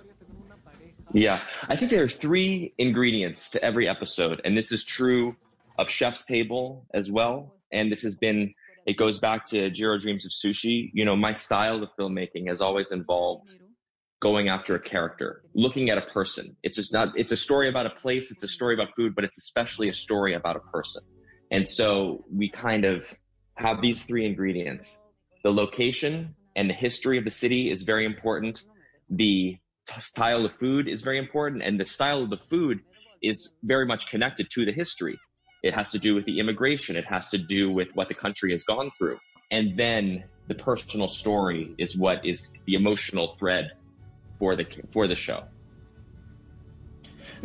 [1.13, 5.35] Yeah, I think there are three ingredients to every episode, and this is true
[5.77, 7.55] of Chef's Table as well.
[7.71, 8.53] And this has been,
[8.87, 10.89] it goes back to Jiro Dreams of Sushi.
[10.93, 13.45] You know, my style of filmmaking has always involved
[14.21, 16.55] going after a character, looking at a person.
[16.63, 19.23] It's just not, it's a story about a place, it's a story about food, but
[19.23, 21.01] it's especially a story about a person.
[21.51, 23.05] And so we kind of
[23.55, 25.01] have these three ingredients.
[25.43, 28.63] The location and the history of the city is very important.
[29.09, 29.57] The
[29.99, 32.79] style of food is very important, and the style of the food
[33.21, 35.17] is very much connected to the history.
[35.63, 38.51] It has to do with the immigration, it has to do with what the country
[38.51, 39.17] has gone through.
[39.51, 43.71] And then the personal story is what is the emotional thread
[44.39, 45.43] for the for the show.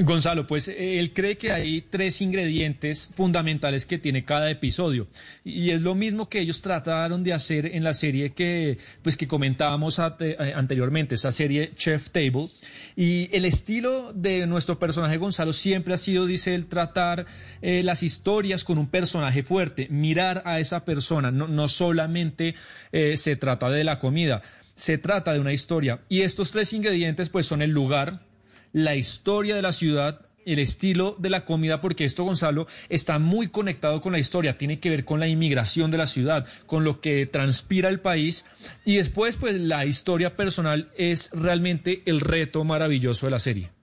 [0.00, 5.08] Gonzalo, pues él cree que hay tres ingredientes fundamentales que tiene cada episodio.
[5.44, 9.26] Y es lo mismo que ellos trataron de hacer en la serie que pues que
[9.26, 12.48] comentábamos anteriormente, esa serie Chef Table.
[12.94, 17.26] Y el estilo de nuestro personaje Gonzalo siempre ha sido, dice él, tratar
[17.60, 22.54] eh, las historias con un personaje fuerte, mirar a esa persona, no, no solamente
[22.92, 24.42] eh, se trata de la comida,
[24.76, 26.00] se trata de una historia.
[26.08, 28.27] Y estos tres ingredientes pues son el lugar,
[28.72, 33.48] la historia de la ciudad, el estilo de la comida, porque esto, Gonzalo, está muy
[33.48, 37.00] conectado con la historia, tiene que ver con la inmigración de la ciudad, con lo
[37.00, 38.44] que transpira el país,
[38.84, 43.77] y después, pues, la historia personal es realmente el reto maravilloso de la serie.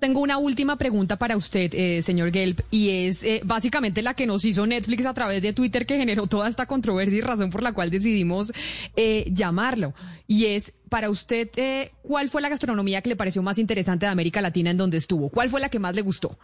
[0.00, 4.26] Tengo una última pregunta para usted, eh, señor Gelb, y es eh, básicamente la que
[4.26, 7.64] nos hizo Netflix a través de Twitter que generó toda esta controversia y razón por
[7.64, 8.52] la cual decidimos
[8.94, 9.94] eh, llamarlo.
[10.28, 14.12] Y es, para usted, eh, ¿cuál fue la gastronomía que le pareció más interesante de
[14.12, 15.30] América Latina en donde estuvo?
[15.30, 16.38] ¿Cuál fue la que más le gustó?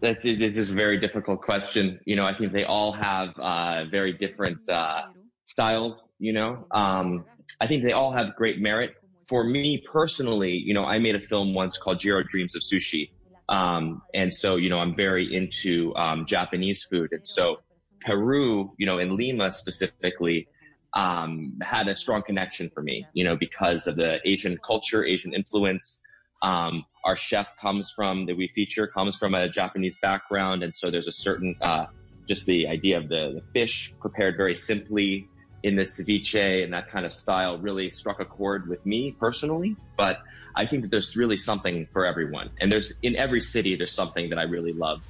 [0.00, 2.00] That is a very difficult question.
[2.06, 5.12] You know, I think they all have uh, very different uh,
[5.44, 6.66] styles, you know.
[6.70, 7.24] Um,
[7.60, 8.92] I think they all have great merit.
[9.28, 13.10] For me personally, you know, I made a film once called Jiro Dreams of Sushi.
[13.48, 17.12] Um, and so, you know, I'm very into um, Japanese food.
[17.12, 17.60] And so
[18.00, 20.48] Peru, you know, in Lima specifically,
[20.94, 25.34] um, had a strong connection for me, you know, because of the Asian culture, Asian
[25.34, 26.02] influence.
[26.42, 30.62] Um, our chef comes from that we feature comes from a Japanese background.
[30.62, 31.86] And so there's a certain, uh,
[32.28, 35.28] just the idea of the, the fish prepared very simply,
[35.66, 39.76] in the ceviche and that kind of style really struck a chord with me personally.
[39.96, 40.18] But
[40.54, 42.50] I think that there's really something for everyone.
[42.60, 45.02] And there's in every city, there's something that I really love.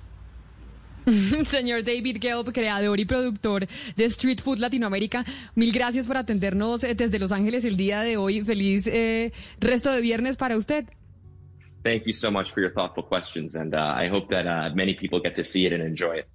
[1.07, 6.95] Señor David Gelb, creador y productor de Street Food Latinoamérica, mil gracias por atendernos eh,
[6.95, 8.41] desde Los Ángeles el día de hoy.
[8.41, 10.87] Feliz eh, resto de viernes para usted.
[11.85, 14.95] Thank you so much for your thoughtful questions, and uh, I hope that uh, many
[14.95, 16.27] people get to see it and enjoy it.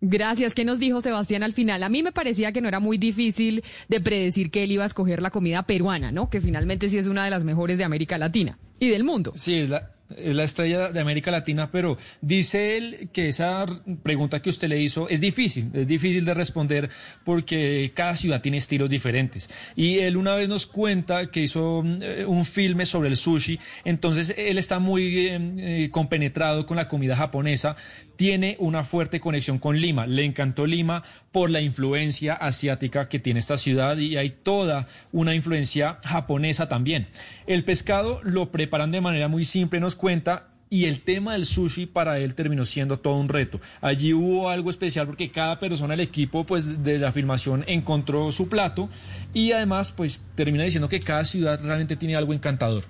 [0.00, 0.54] Gracias.
[0.54, 1.82] ¿Qué nos dijo Sebastián al final?
[1.82, 4.86] A mí me parecía que no era muy difícil de predecir que él iba a
[4.86, 6.30] escoger la comida peruana, ¿no?
[6.30, 9.32] Que finalmente sí es una de las mejores de América Latina y del mundo.
[9.34, 13.66] Sí, es la, es la estrella de América Latina, pero dice él que esa
[14.02, 16.90] pregunta que usted le hizo es difícil, es difícil de responder
[17.24, 19.50] porque cada ciudad tiene estilos diferentes.
[19.76, 24.34] Y él una vez nos cuenta que hizo eh, un filme sobre el sushi, entonces
[24.36, 27.76] él está muy eh, eh, compenetrado con la comida japonesa,
[28.18, 33.38] tiene una fuerte conexión con Lima, le encantó Lima por la influencia asiática que tiene
[33.38, 37.06] esta ciudad y hay toda una influencia japonesa también.
[37.46, 41.86] El pescado lo preparan de manera muy simple, nos cuenta, y el tema del sushi
[41.86, 43.60] para él terminó siendo todo un reto.
[43.80, 48.48] Allí hubo algo especial porque cada persona del equipo pues de la filmación encontró su
[48.48, 48.90] plato
[49.32, 52.82] y además pues termina diciendo que cada ciudad realmente tiene algo encantador.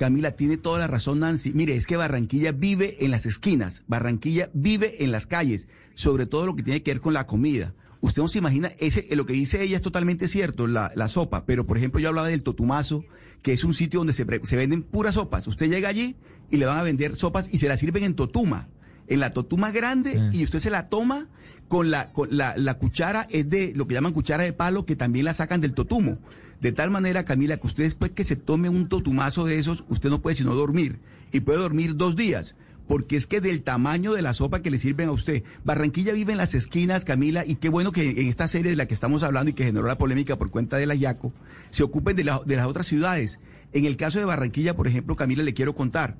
[0.00, 1.52] Camila, tiene toda la razón Nancy.
[1.52, 6.46] Mire, es que Barranquilla vive en las esquinas, Barranquilla vive en las calles, sobre todo
[6.46, 7.74] lo que tiene que ver con la comida.
[8.00, 11.44] Usted no se imagina, ese, lo que dice ella es totalmente cierto, la, la sopa,
[11.44, 13.04] pero por ejemplo yo hablaba del Totumazo,
[13.42, 15.46] que es un sitio donde se, se venden puras sopas.
[15.46, 16.16] Usted llega allí
[16.50, 18.68] y le van a vender sopas y se las sirven en Totuma
[19.10, 21.26] en la totuma grande y usted se la toma
[21.68, 24.96] con la, con la, la cuchara, es de lo que llaman cuchara de palo, que
[24.96, 26.18] también la sacan del totumo.
[26.60, 30.10] De tal manera, Camila, que usted después que se tome un totumazo de esos, usted
[30.10, 31.00] no puede sino dormir.
[31.32, 32.54] Y puede dormir dos días.
[32.90, 35.44] Porque es que del tamaño de la sopa que le sirven a usted.
[35.62, 38.88] Barranquilla vive en las esquinas, Camila, y qué bueno que en esta serie de la
[38.88, 41.32] que estamos hablando y que generó la polémica por cuenta de la Yaco,
[41.70, 43.38] se ocupen de, de las otras ciudades.
[43.72, 46.16] En el caso de Barranquilla, por ejemplo, Camila, le quiero contar.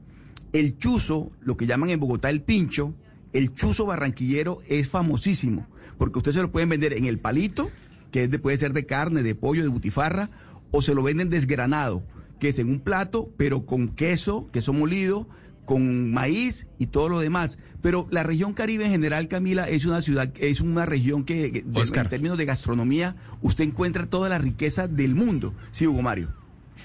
[0.52, 2.94] El chuzo, lo que llaman en Bogotá el pincho,
[3.32, 5.66] el chuzo barranquillero es famosísimo,
[5.98, 7.68] porque usted se lo pueden vender en el palito,
[8.12, 10.30] que es de, puede ser de carne, de pollo, de butifarra,
[10.70, 12.04] o se lo venden desgranado,
[12.38, 15.26] que es en un plato, pero con queso, queso molido,
[15.70, 17.60] con maíz y todo lo demás.
[17.80, 22.08] Pero la región Caribe en general, Camila, es una ciudad, es una región que, en
[22.08, 25.54] términos de gastronomía, usted encuentra toda la riqueza del mundo.
[25.70, 26.34] Sí, Hugo Mario.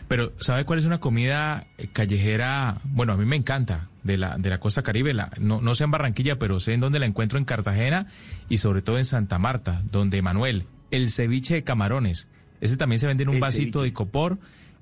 [0.08, 2.80] Pero, ¿sabe cuál es una comida eh, callejera?
[2.84, 5.16] Bueno, a mí me encanta de la, de la costa caribe.
[5.16, 8.06] La, no, no sé en Barranquilla, pero sé en dónde la encuentro en Cartagena
[8.50, 12.28] y sobre todo en Santa Marta, donde Manuel, el ceviche de camarones.
[12.62, 14.38] Ese también se vende en un vasito de copor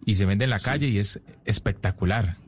[0.06, 2.43] y se vende en la calle y es espectacular.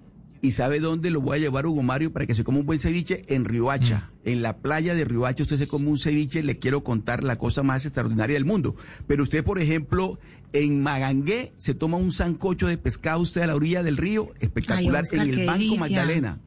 [0.45, 2.77] ¿Y sabe dónde lo voy a llevar, Hugo Mario, para que se coma un buen
[2.77, 3.23] ceviche?
[3.29, 4.11] En Riohacha.
[4.23, 4.29] Mm.
[4.29, 7.63] En la playa de Riohacha usted se come un ceviche, le quiero contar la cosa
[7.63, 8.75] más extraordinaria del mundo.
[9.07, 10.19] Pero usted, por ejemplo,
[10.53, 15.03] en Magangué se toma un sancocho de pescado usted a la orilla del río, espectacular,
[15.11, 16.39] en el Banco Magdalena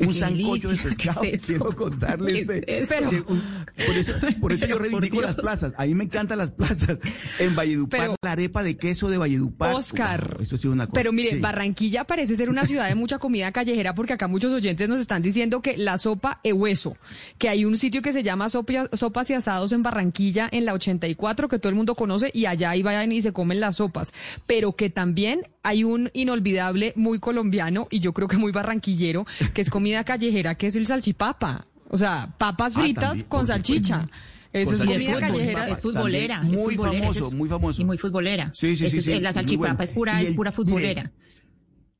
[0.00, 1.22] un sancocho de pescado.
[1.44, 2.46] Quiero contarles.
[2.46, 5.72] por eso, por eso yo reivindico las plazas.
[5.76, 6.98] A mí me encantan las plazas.
[7.38, 9.74] En Valledupar, la arepa de queso de Valledupar.
[9.74, 10.38] Oscar.
[10.40, 10.94] eso sí una cosa.
[10.94, 14.88] Pero mire, Barranquilla parece ser una ciudad de mucha comida callejera porque acá muchos oyentes
[14.88, 16.96] nos están diciendo que la sopa e hueso,
[17.38, 21.48] que hay un sitio que se llama Sopas y Asados en Barranquilla en la 84
[21.48, 24.12] que todo el mundo conoce y allá ahí vayan y se comen las sopas.
[24.46, 29.65] Pero que también hay un inolvidable muy colombiano y yo creo que muy barranquillero que
[29.66, 31.66] es comida callejera, que es el salchipapa.
[31.88, 34.08] O sea, papas ah, fritas con salchicha.
[34.52, 35.68] Eso es comida callejera.
[35.68, 36.42] Es futbolera.
[36.42, 37.82] Muy famoso, muy famoso.
[37.82, 38.50] Y muy futbolera.
[38.54, 39.20] Sí, sí, sí.
[39.20, 41.10] La salchipapa es pura, es pura futbolera.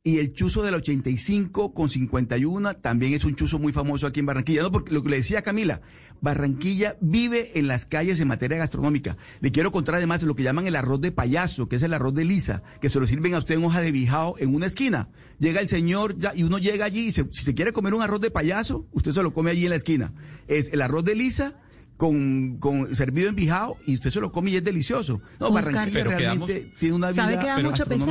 [0.06, 4.26] Y el chuzo del 85 con 51 también es un chuzo muy famoso aquí en
[4.26, 4.62] Barranquilla.
[4.62, 5.80] No, porque lo que le decía Camila,
[6.20, 9.16] Barranquilla vive en las calles en materia gastronómica.
[9.40, 12.14] Le quiero contar además lo que llaman el arroz de payaso, que es el arroz
[12.14, 15.08] de lisa, que se lo sirven a usted en hoja de bijao en una esquina.
[15.40, 18.20] Llega el señor ya, y uno llega allí y si se quiere comer un arroz
[18.20, 20.12] de payaso, usted se lo come allí en la esquina.
[20.46, 21.54] Es el arroz de lisa
[21.96, 25.20] con, con servido en bijao y usted se lo come y es delicioso.
[25.40, 27.60] No, Barranquilla realmente tiene una vida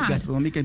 [0.09, 0.59] gastronómica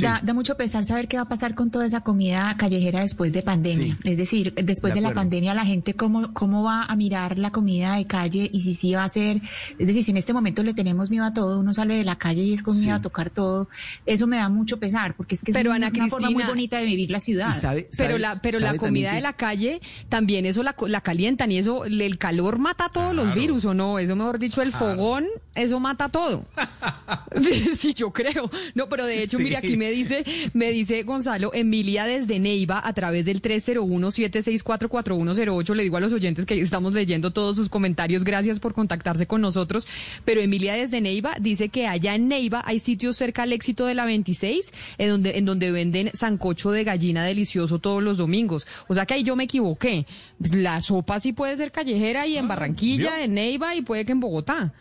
[0.00, 3.42] Da, mucho pesar saber qué va a pasar con toda esa comida callejera después de
[3.42, 3.96] pandemia.
[4.04, 7.96] Es decir, después de, la pandemia, la gente cómo, cómo va a mirar la comida
[7.96, 9.40] de calle y si sí va a ser,
[9.78, 12.16] es decir, si en este momento le tenemos miedo a todo, uno sale de la
[12.16, 13.68] calle y es con miedo a tocar todo,
[14.06, 16.86] eso me da mucho pesar, porque es que pero es una, forma muy bonita de
[16.86, 17.54] vivir la ciudad.
[17.96, 21.84] pero la, pero la comida de la calle también eso la, la calientan y eso,
[21.84, 23.98] el calor mata todos los virus, ¿o no?
[23.98, 26.44] Eso mejor dicho, el fogón, eso mata todo.
[27.76, 28.50] sí, yo creo.
[28.74, 30.24] No, pero de hecho, mire, aquí me me dice,
[30.54, 35.74] me dice Gonzalo, Emilia desde Neiva a través del 301-764-4108.
[35.74, 38.24] Le digo a los oyentes que estamos leyendo todos sus comentarios.
[38.24, 39.86] Gracias por contactarse con nosotros.
[40.24, 43.94] Pero Emilia desde Neiva dice que allá en Neiva hay sitios cerca al éxito de
[43.94, 48.66] la 26 en donde, en donde venden sancocho de gallina delicioso todos los domingos.
[48.88, 50.06] O sea que ahí yo me equivoqué.
[50.38, 54.20] La sopa sí puede ser callejera y en Barranquilla, en Neiva y puede que en
[54.20, 54.72] Bogotá.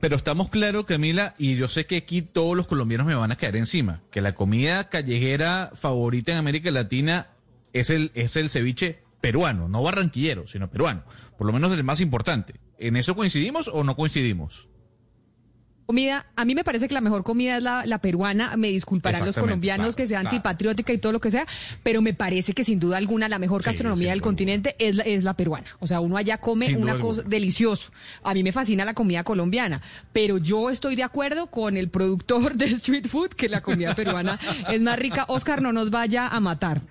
[0.00, 3.36] Pero estamos claros, Camila, y yo sé que aquí todos los colombianos me van a
[3.36, 7.28] caer encima, que la comida callejera favorita en América Latina
[7.72, 11.04] es el, es el ceviche peruano, no barranquillero, sino peruano.
[11.36, 12.54] Por lo menos el más importante.
[12.78, 14.69] ¿En eso coincidimos o no coincidimos?
[15.90, 19.26] Comida, a mí me parece que la mejor comida es la, la peruana, me disculparán
[19.26, 20.36] los colombianos claro, que sea claro.
[20.36, 21.44] antipatriótica y todo lo que sea,
[21.82, 25.02] pero me parece que sin duda alguna la mejor Sí, gastronomía del continente es la,
[25.02, 25.66] es la peruana.
[25.80, 27.28] O sea, uno allá come Sin una cosa alguna.
[27.36, 27.90] delicioso.
[28.22, 29.82] A mí me fascina la comida colombiana,
[30.12, 34.38] pero yo estoy de acuerdo con el productor de Street Food que la comida peruana
[34.70, 35.24] es más rica.
[35.26, 36.82] Oscar, no nos vaya a matar.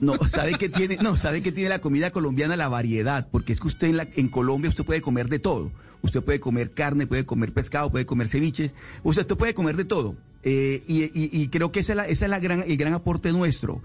[0.00, 0.96] No, ¿sabe qué tiene?
[1.02, 2.54] No, ¿sabe qué tiene la comida colombiana?
[2.56, 5.72] La variedad, porque es que usted en, la- en Colombia usted puede comer de todo.
[6.06, 10.16] Usted puede comer carne, puede comer pescado, puede comer ceviches, usted, puede comer de todo.
[10.48, 13.82] Eh, y, creo que esa es, esa es la gran, el gran aporte nuestro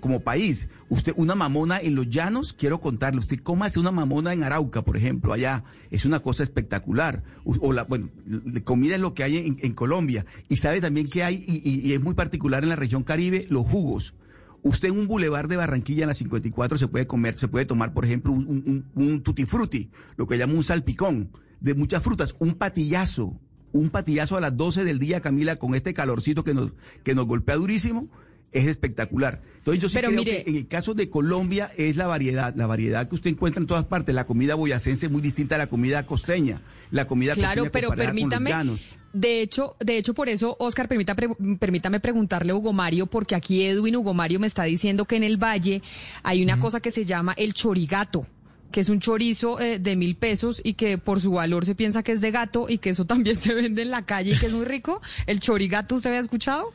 [0.00, 0.68] como país.
[0.88, 4.96] Usted, una mamona en los llanos, quiero contarle, usted hace una mamona en Arauca, por
[4.96, 7.24] ejemplo, allá, es una cosa espectacular.
[7.44, 10.24] O, la, bueno, la comida es lo que hay en, Colombia.
[10.48, 14.14] Y sabe también que hay, y es muy particular en la región Caribe, los jugos.
[14.62, 17.92] Usted en un bulevar de Barranquilla en la 54 se puede comer, se puede tomar,
[17.94, 21.30] por ejemplo, un, un, un tutti frutti, lo que llama un salpicón
[21.60, 23.40] de muchas frutas, un patillazo,
[23.72, 26.72] un patillazo a las 12 del día, Camila, con este calorcito que nos,
[27.04, 28.08] que nos golpea durísimo,
[28.52, 29.40] es espectacular.
[29.58, 32.52] Entonces yo sí Pero creo mire- que en el caso de Colombia es la variedad,
[32.56, 34.12] la variedad que usted encuentra en todas partes.
[34.14, 37.88] La comida boyacense es muy distinta a la comida costeña, la comida Claro, costeña pero
[37.88, 38.80] comparada con los permítame.
[39.12, 43.34] De hecho, de hecho por eso, Oscar, permita, pre- permítame preguntarle a Hugo Mario, porque
[43.34, 45.82] aquí Edwin Hugo Mario me está diciendo que en el Valle
[46.22, 48.26] hay una cosa que se llama el chorigato
[48.70, 52.04] que es un chorizo eh, de mil pesos y que por su valor se piensa
[52.04, 54.46] que es de gato y que eso también se vende en la calle y que
[54.46, 55.02] es muy rico.
[55.26, 56.66] ¿El chorigato usted había escuchado?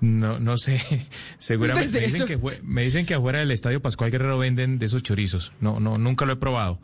[0.00, 0.80] No, no sé.
[1.38, 4.80] Seguramente Pues me dicen, que fue- me dicen que afuera del Estadio Pascual Guerrero venden
[4.80, 5.52] de esos chorizos.
[5.60, 6.80] No, no, nunca lo he probado.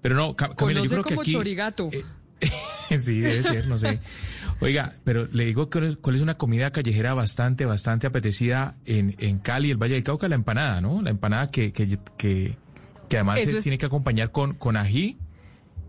[0.00, 1.32] Pero no, Ca- Camila, yo creo que aquí.
[1.32, 1.90] chorigato.
[2.98, 4.00] sí, debe ser, no sé.
[4.60, 9.70] Oiga, pero le digo cuál es una comida callejera bastante, bastante apetecida en, en Cali,
[9.70, 11.02] el Valle del Cauca, la empanada, ¿no?
[11.02, 12.56] La empanada que, que, que,
[13.08, 15.18] que además se tiene que acompañar con, con ají,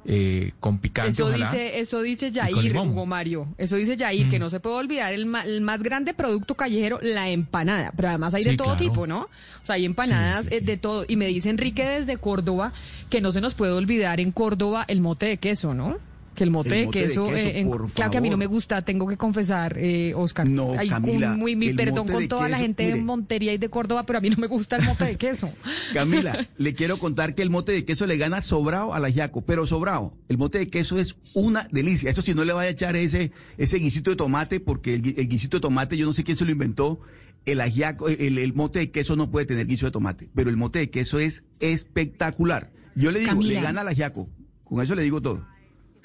[0.09, 1.51] eh, con picante, Eso ojalá.
[1.51, 2.75] dice, eso dice Yair.
[2.77, 3.53] Hugo Mario.
[3.57, 4.29] Eso dice Yair, Mm.
[4.29, 7.91] que no se puede olvidar el, ma- el más grande producto callejero, la empanada.
[7.95, 8.79] Pero además hay de todo claro.
[8.83, 9.23] tipo, ¿no?
[9.63, 11.03] O sea, hay empanadas Sí, sí, eh, de todo.
[11.07, 12.71] Y me dice Enrique desde Córdoba
[13.09, 15.97] que no se nos puede olvidar en Córdoba el mote de queso, ¿no?
[16.37, 18.21] Que el mote, El de mote de queso, queso, eh, en- por claro que a
[18.21, 20.47] mí no me gusta, tengo que confesar, eh, Oscar.
[20.47, 22.95] No, Ay, Camila, con muy, mi perdón con toda la queso, gente de.
[23.01, 25.51] Montería y de Córdoba, pero a mí no me gusta el mote de queso.
[25.93, 29.41] Camila, le quiero contar que el mote de queso le gana sobrado a la yaco,
[29.41, 30.13] pero sobrado.
[30.29, 32.11] El mote de queso es una delicia.
[32.11, 35.15] Eso sí, no le vaya a echar ese, ese guisito de tomate, porque el, gui-
[35.17, 36.99] el guisito de tomate, yo no sé quién se lo inventó.
[37.45, 40.57] El ajiaco, el, el mote de queso no puede tener guiso de tomate, pero el
[40.57, 42.69] mote de queso es espectacular.
[42.95, 43.53] Yo le digo, Camila.
[43.53, 44.29] le gana al ajiaco.
[44.63, 45.43] Con eso le digo todo.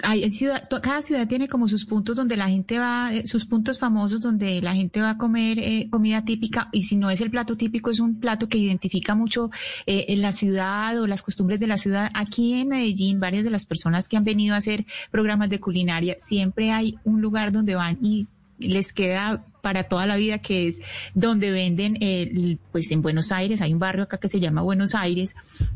[0.03, 3.79] Hay ciudad, cada ciudad tiene como sus puntos donde la gente va, eh, sus puntos
[3.79, 7.31] famosos donde la gente va a comer eh, comida típica y si no es el
[7.31, 9.49] plato típico es un plato que identifica mucho
[9.85, 12.11] eh, en la ciudad o las costumbres de la ciudad.
[12.13, 16.17] Aquí en Medellín, varias de las personas que han venido a hacer programas de culinaria,
[16.19, 18.27] siempre hay un lugar donde van y
[18.59, 20.81] les queda para toda la vida que es
[21.13, 24.93] donde venden, eh, pues en Buenos Aires, hay un barrio acá que se llama Buenos
[24.93, 25.35] Aires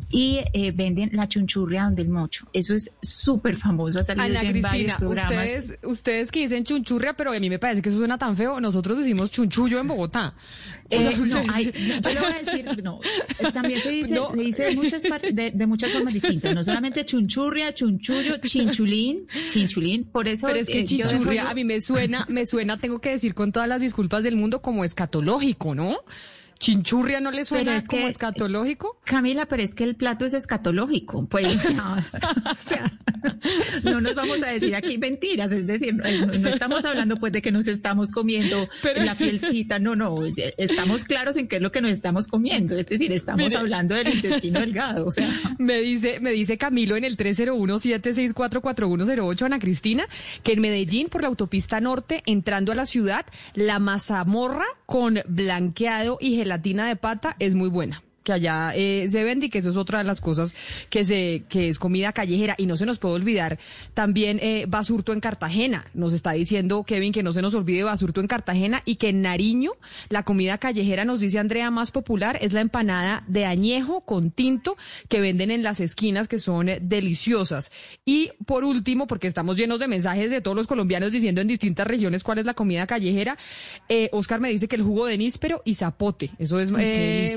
[0.09, 2.47] y eh, venden la chunchurria donde el mocho.
[2.51, 5.33] Eso es súper famoso, ha salido Ana en varios Cristina, programas.
[5.33, 8.59] ustedes, ustedes que dicen chunchurria, pero a mí me parece que eso suena tan feo.
[8.59, 10.33] Nosotros decimos chunchullo en Bogotá.
[10.89, 11.65] O Eh, sea, no, hay-
[12.03, 12.99] yo le voy a decir, no,
[13.39, 14.31] eh, también se dice, No.
[14.31, 20.05] se dice de muchas de, de muchas formas distintas, no solamente chunchurria, chunchullo, chinchulín, chinchulín,
[20.05, 23.33] por eso Pero es que dejo- a mí me suena, me suena, tengo que decir
[23.33, 25.97] con todas las disculpas del mundo, como escatológico, ¿no?
[26.59, 28.99] Chinchurria no le suena es como que- escatológico.
[29.03, 31.25] Camila, pero es que el plato es escatológico.
[31.27, 32.91] Pues, o sea,
[33.83, 35.51] no nos vamos a decir aquí mentiras.
[35.51, 36.03] Es decir, no,
[36.39, 39.79] no estamos hablando pues de que nos estamos comiendo Pero- la pielcita.
[39.79, 40.19] No, no,
[40.57, 42.75] estamos claros en qué es lo que nos estamos comiendo.
[42.75, 43.57] Es decir, estamos Mire.
[43.57, 45.05] hablando del intestino delgado.
[45.05, 45.29] O sea,
[45.59, 50.07] Me dice, me dice Camilo en el 301-764-4108, Ana Cristina,
[50.43, 56.17] que en Medellín, por la autopista norte, entrando a la ciudad, la mazamorra con blanqueado
[56.19, 58.01] y gelatina de pata es muy buena.
[58.27, 60.53] Que allá eh, se vende y que eso es otra de las cosas
[60.89, 63.57] que se que es comida callejera y no se nos puede olvidar
[63.93, 65.85] también eh, Basurto en Cartagena.
[65.93, 69.21] Nos está diciendo Kevin que no se nos olvide Basurto en Cartagena y que en
[69.21, 69.71] Nariño
[70.09, 74.75] la comida callejera nos dice Andrea más popular es la empanada de añejo con tinto
[75.07, 77.71] que venden en las esquinas que son eh, deliciosas.
[78.03, 81.87] Y por último, porque estamos llenos de mensajes de todos los colombianos diciendo en distintas
[81.87, 83.37] regiones cuál es la comida callejera,
[83.87, 86.31] eh, Oscar me dice que el jugo de níspero y zapote.
[86.39, 86.71] Eso es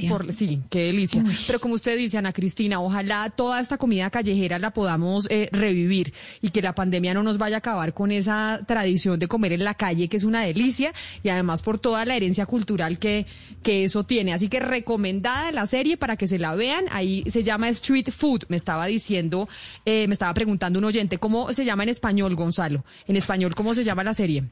[0.08, 1.24] por sí, qué delicia.
[1.46, 6.12] Pero como usted dice, Ana Cristina, ojalá toda esta comida callejera la podamos eh, revivir
[6.40, 9.64] y que la pandemia no nos vaya a acabar con esa tradición de comer en
[9.64, 13.26] la calle, que es una delicia, y además por toda la herencia cultural que,
[13.62, 14.32] que eso tiene.
[14.32, 16.86] Así que recomendada la serie para que se la vean.
[16.90, 18.44] Ahí se llama Street Food.
[18.48, 19.48] Me estaba diciendo,
[19.84, 22.84] eh, me estaba preguntando un oyente, ¿cómo se llama en español, Gonzalo?
[23.06, 24.44] En español, ¿cómo se llama la serie?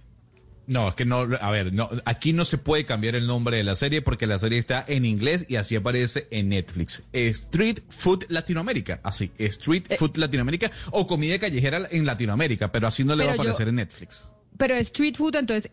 [0.69, 3.65] No, es que no, a ver, no, aquí no se puede cambiar el nombre de
[3.65, 7.03] la serie porque la serie está en inglés y así aparece en Netflix.
[7.13, 9.97] Street Food Latinoamérica, así, Street Eh.
[9.97, 13.69] Food Latinoamérica o comida callejera en Latinoamérica, pero así no le va a yo- aparecer
[13.71, 14.29] en Netflix.
[14.59, 15.71] Pero Street Food, entonces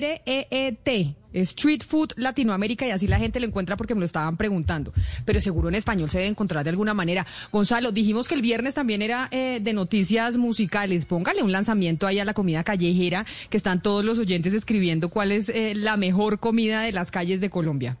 [0.00, 1.16] S-T-R-E-E-T.
[1.32, 4.92] Street Food Latinoamérica y así la gente lo encuentra porque me lo estaban preguntando.
[5.24, 7.26] Pero seguro en español se debe encontrar de alguna manera.
[7.52, 11.04] Gonzalo, dijimos que el viernes también era eh, de noticias musicales.
[11.06, 15.32] Póngale un lanzamiento ahí a la comida callejera, que están todos los oyentes escribiendo cuál
[15.32, 17.96] es eh, la mejor comida de las calles de Colombia.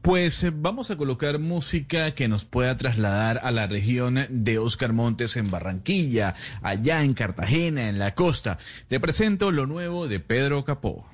[0.00, 4.92] Pues eh, vamos a colocar música que nos pueda trasladar a la región de Oscar
[4.92, 8.58] Montes en Barranquilla, allá en Cartagena, en la costa.
[8.88, 11.11] Te presento lo nuevo de Pedro Capó.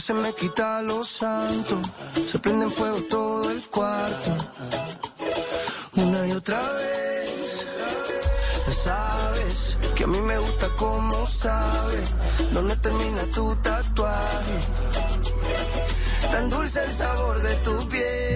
[0.00, 1.78] Se me quita lo santo,
[2.30, 4.30] se prende en fuego todo el cuarto.
[5.96, 7.66] Una y otra vez,
[8.66, 12.14] ya sabes que a mí me gusta como sabes,
[12.52, 14.58] dónde termina tu tatuaje.
[16.32, 18.29] Tan dulce el sabor de tu piel.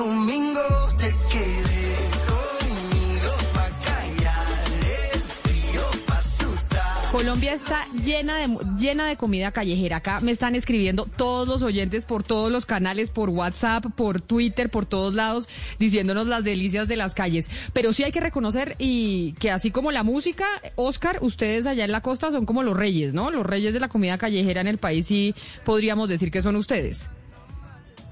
[0.00, 0.62] Domingo
[0.98, 1.10] te
[3.52, 4.46] pa' callar
[5.12, 5.82] el frío.
[7.12, 9.98] Colombia está llena de llena de comida callejera.
[9.98, 14.70] Acá me están escribiendo todos los oyentes por todos los canales, por WhatsApp, por Twitter,
[14.70, 17.50] por todos lados, diciéndonos las delicias de las calles.
[17.74, 20.46] Pero sí hay que reconocer y que así como la música,
[20.76, 23.30] Oscar, ustedes allá en la costa son como los reyes, ¿no?
[23.30, 27.10] Los reyes de la comida callejera en el país sí podríamos decir que son ustedes.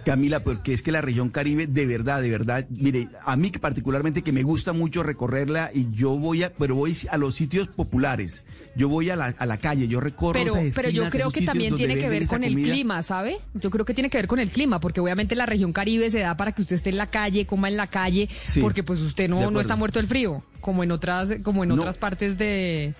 [0.08, 3.58] Camila, porque es que la región Caribe, de verdad, de verdad, mire, a mí que
[3.58, 7.68] particularmente que me gusta mucho recorrerla y yo voy a, pero voy a los sitios
[7.68, 8.42] populares,
[8.74, 11.42] yo voy a la, a la calle, yo recorro Pero, esas pero yo creo que
[11.42, 12.72] también tiene que ver con el comida.
[12.72, 13.36] clima, ¿sabe?
[13.52, 16.20] Yo creo que tiene que ver con el clima, porque obviamente la región Caribe se
[16.20, 19.00] da para que usted esté en la calle, coma en la calle, Sí, porque pues
[19.00, 21.74] usted no, no está muerto del frío, como en otras, como en No.
[21.74, 22.94] otras partes de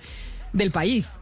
[0.53, 1.19] del país.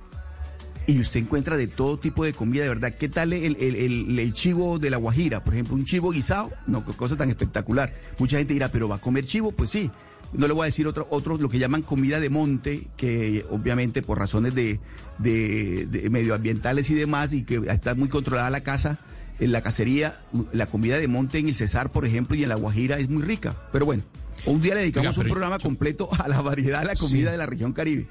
[0.89, 2.95] Y usted encuentra de todo tipo de comida, de verdad.
[2.97, 5.43] ¿Qué tal el, el, el- el chivo de la Guajira?
[5.43, 7.93] Por ejemplo, un chivo guisado, no, qué cosa tan espectacular.
[8.19, 9.51] Mucha gente dirá, ¿pero va a comer chivo?
[9.53, 9.91] Pues sí.
[10.33, 14.03] No le voy a decir otro, otro lo que llaman comida de monte, que obviamente
[14.03, 14.79] por razones de,
[15.19, 18.99] de- de medioambientales y demás, y que está muy controlada la casa,
[19.41, 20.19] en la cacería,
[20.53, 23.23] la comida de monte en el Cesar, por ejemplo, y en la Guajira es muy
[23.23, 23.57] rica.
[23.73, 24.03] Pero bueno,
[24.47, 27.33] un día le dedicamos un programa completo a la variedad de la comida Sí.
[27.33, 28.07] de la región Caribe.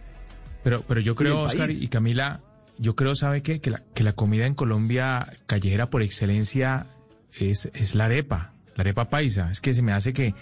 [0.63, 2.41] Pero, pero yo creo, Oscar y Camila,
[2.79, 3.41] yo creo, ¿sabe?
[3.41, 6.87] Que la, que la comida en Colombia callejera por excelencia
[7.39, 9.49] es, es la arepa, la arepa paisa.
[9.51, 10.33] Es que se me hace que,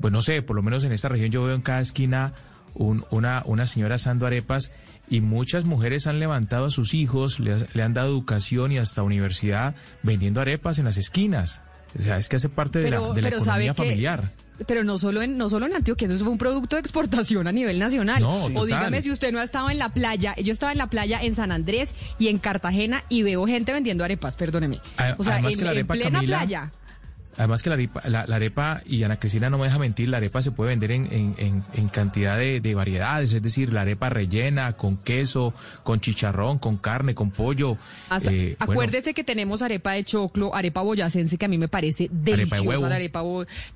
[0.00, 2.32] pues no sé, por lo menos en esta región yo veo en cada esquina
[2.74, 4.72] un- una, una señora asando arepas
[5.08, 9.74] y muchas mujeres han levantado a sus hijos, le han dado educación y hasta universidad
[10.02, 11.62] vendiendo arepas en las esquinas.
[11.98, 13.36] O sea, es que hace parte de la, de la sabe
[13.66, 14.20] economía que- familiar.
[14.66, 17.52] Pero no solo en no solo en Antioquia, eso fue un producto de exportación a
[17.52, 18.22] nivel nacional.
[18.22, 20.36] No, o dígame si usted no ha estado en la playa.
[20.36, 24.04] Yo estaba en la playa en San Andrés y en Cartagena y veo gente vendiendo
[24.04, 24.80] arepas, perdóneme.
[24.98, 26.72] A- O sea, además en, que la en arepa, plena Camila, playa.
[27.38, 30.18] Además que la arepa, la, la arepa, y Ana Cristina no me deja mentir, la
[30.18, 33.82] arepa se puede vender en, en, en, en cantidad de, de variedades, es decir, la
[33.82, 37.78] arepa rellena, con queso, con chicharrón, con carne, con pollo.
[38.10, 41.68] Hasta- eh, bueno, acuérdese que tenemos arepa de choclo, arepa boyacense, que a mí me
[41.68, 42.62] parece deliciosa.
[42.62, 42.88] huevo.
[42.88, 43.22] La arepa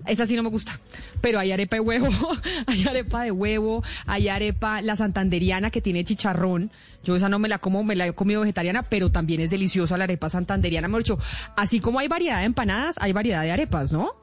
[0.06, 0.78] Esa sí no me gusta.
[1.22, 2.08] Pero hay arepa de huevo,
[2.66, 6.70] hay arepa de huevo, hay arepa, la santanderiana que tiene chicharrón.
[7.06, 9.96] Yo esa no me la como, me la he comido vegetariana, pero también es deliciosa
[9.96, 10.88] la arepa santanderiana.
[10.88, 11.18] Mejor dicho,
[11.56, 14.16] así como hay variedad de empanadas, hay variedad de arepas, ¿no?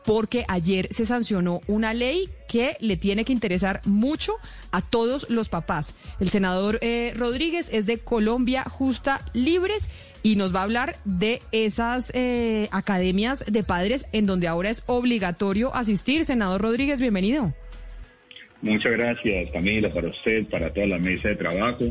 [0.05, 4.33] Porque ayer se sancionó una ley que le tiene que interesar mucho
[4.71, 5.95] a todos los papás.
[6.19, 9.89] El senador eh, Rodríguez es de Colombia Justa Libres
[10.23, 14.83] y nos va a hablar de esas eh, academias de padres en donde ahora es
[14.87, 16.25] obligatorio asistir.
[16.25, 17.53] Senador Rodríguez, bienvenido.
[18.61, 21.85] Muchas gracias, Camila, para usted, para toda la mesa de trabajo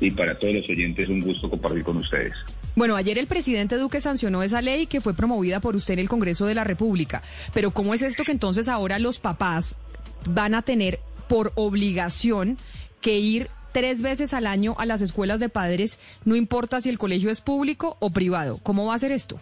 [0.00, 1.08] y para todos los oyentes.
[1.08, 2.34] Un gusto compartir con ustedes.
[2.76, 6.08] Bueno, ayer el presidente Duque sancionó esa ley que fue promovida por usted en el
[6.08, 7.22] Congreso de la República.
[7.52, 9.78] Pero ¿cómo es esto que entonces ahora los papás
[10.28, 10.98] van a tener
[11.28, 12.58] por obligación
[13.00, 16.98] que ir tres veces al año a las escuelas de padres, no importa si el
[16.98, 18.58] colegio es público o privado?
[18.62, 19.40] ¿Cómo va a ser esto?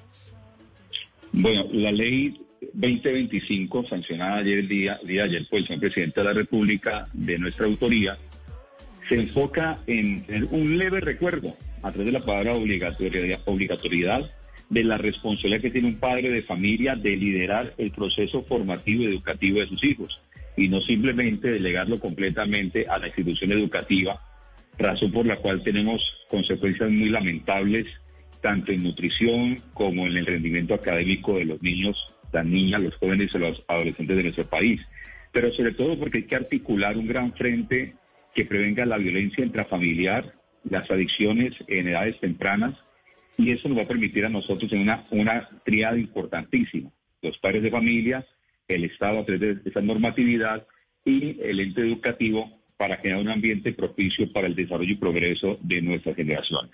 [1.32, 2.38] Bueno, la ley
[2.74, 7.09] 2025, sancionada ayer el día, día de ayer por el señor presidente de la República
[7.12, 8.16] de nuestra autoría,
[9.09, 14.30] se enfoca en tener un leve recuerdo a través de la palabra obligatoriedad, obligatoriedad
[14.70, 19.06] de la responsabilidad que tiene un padre de familia de liderar el proceso formativo y
[19.06, 20.20] educativo de sus hijos
[20.56, 24.20] y no simplemente delegarlo completamente a la institución educativa,
[24.78, 27.86] razón por la cual tenemos consecuencias muy lamentables
[28.40, 31.96] tanto en nutrición como en el rendimiento académico de los niños,
[32.32, 34.80] las niñas, los jóvenes y los adolescentes de nuestro país.
[35.32, 37.94] Pero sobre todo porque hay que articular un gran frente
[38.34, 40.34] que prevenga la violencia intrafamiliar,
[40.68, 42.76] las adicciones en edades tempranas,
[43.36, 46.90] y eso nos va a permitir a nosotros en una, una triada importantísima.
[47.22, 48.26] Los padres de familia,
[48.68, 50.66] el Estado a través de esa normatividad
[51.05, 55.82] y el ente educativo para crear un ambiente propicio para el desarrollo y progreso de
[55.82, 56.72] nuestras generaciones.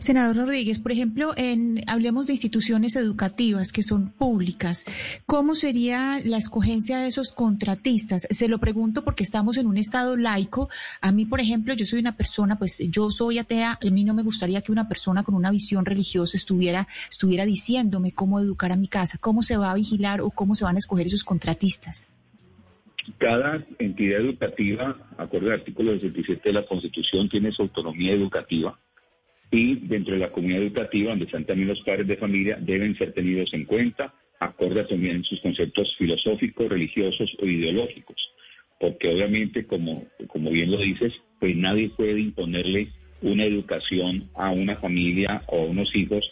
[0.00, 4.84] Senador Rodríguez, por ejemplo, en, hablemos de instituciones educativas que son públicas.
[5.26, 8.26] ¿Cómo sería la escogencia de esos contratistas?
[8.30, 10.68] Se lo pregunto porque estamos en un estado laico.
[11.00, 13.78] A mí, por ejemplo, yo soy una persona, pues yo soy atea.
[13.84, 18.12] A mí no me gustaría que una persona con una visión religiosa estuviera, estuviera diciéndome
[18.12, 20.78] cómo educar a mi casa, cómo se va a vigilar o cómo se van a
[20.78, 22.08] escoger esos contratistas.
[23.18, 28.78] Cada entidad educativa, acorde al artículo 67 de la Constitución, tiene su autonomía educativa
[29.50, 33.12] y dentro de la comunidad educativa, donde están también los padres de familia, deben ser
[33.12, 38.16] tenidos en cuenta, acorde también sus conceptos filosóficos, religiosos o ideológicos.
[38.78, 42.88] Porque obviamente, como, como bien lo dices, pues nadie puede imponerle
[43.22, 46.28] una educación a una familia o a unos hijos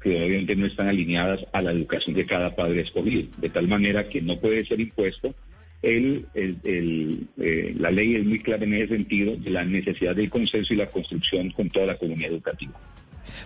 [0.00, 3.28] que obviamente no están alineadas a la educación que cada padre escogido.
[3.38, 5.34] De tal manera que no puede ser impuesto
[5.82, 10.30] el, el, eh, la ley es muy clara en ese sentido de la necesidad del
[10.30, 12.72] consenso y la construcción con toda la comunidad educativa.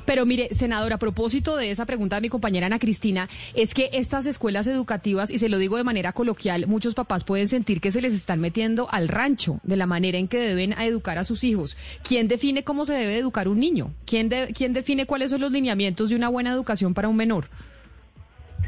[0.05, 3.91] Pero mire, senador, a propósito de esa pregunta de mi compañera Ana Cristina, es que
[3.93, 7.93] estas escuelas educativas, y se lo digo de manera coloquial, muchos papás pueden sentir que
[7.93, 11.45] se les están metiendo al rancho de la manera en que deben educar a sus
[11.45, 11.77] hijos.
[12.03, 13.93] ¿Quién define cómo se debe educar un niño?
[14.07, 17.49] ¿Quién, de, ¿Quién define cuáles son los lineamientos de una buena educación para un menor?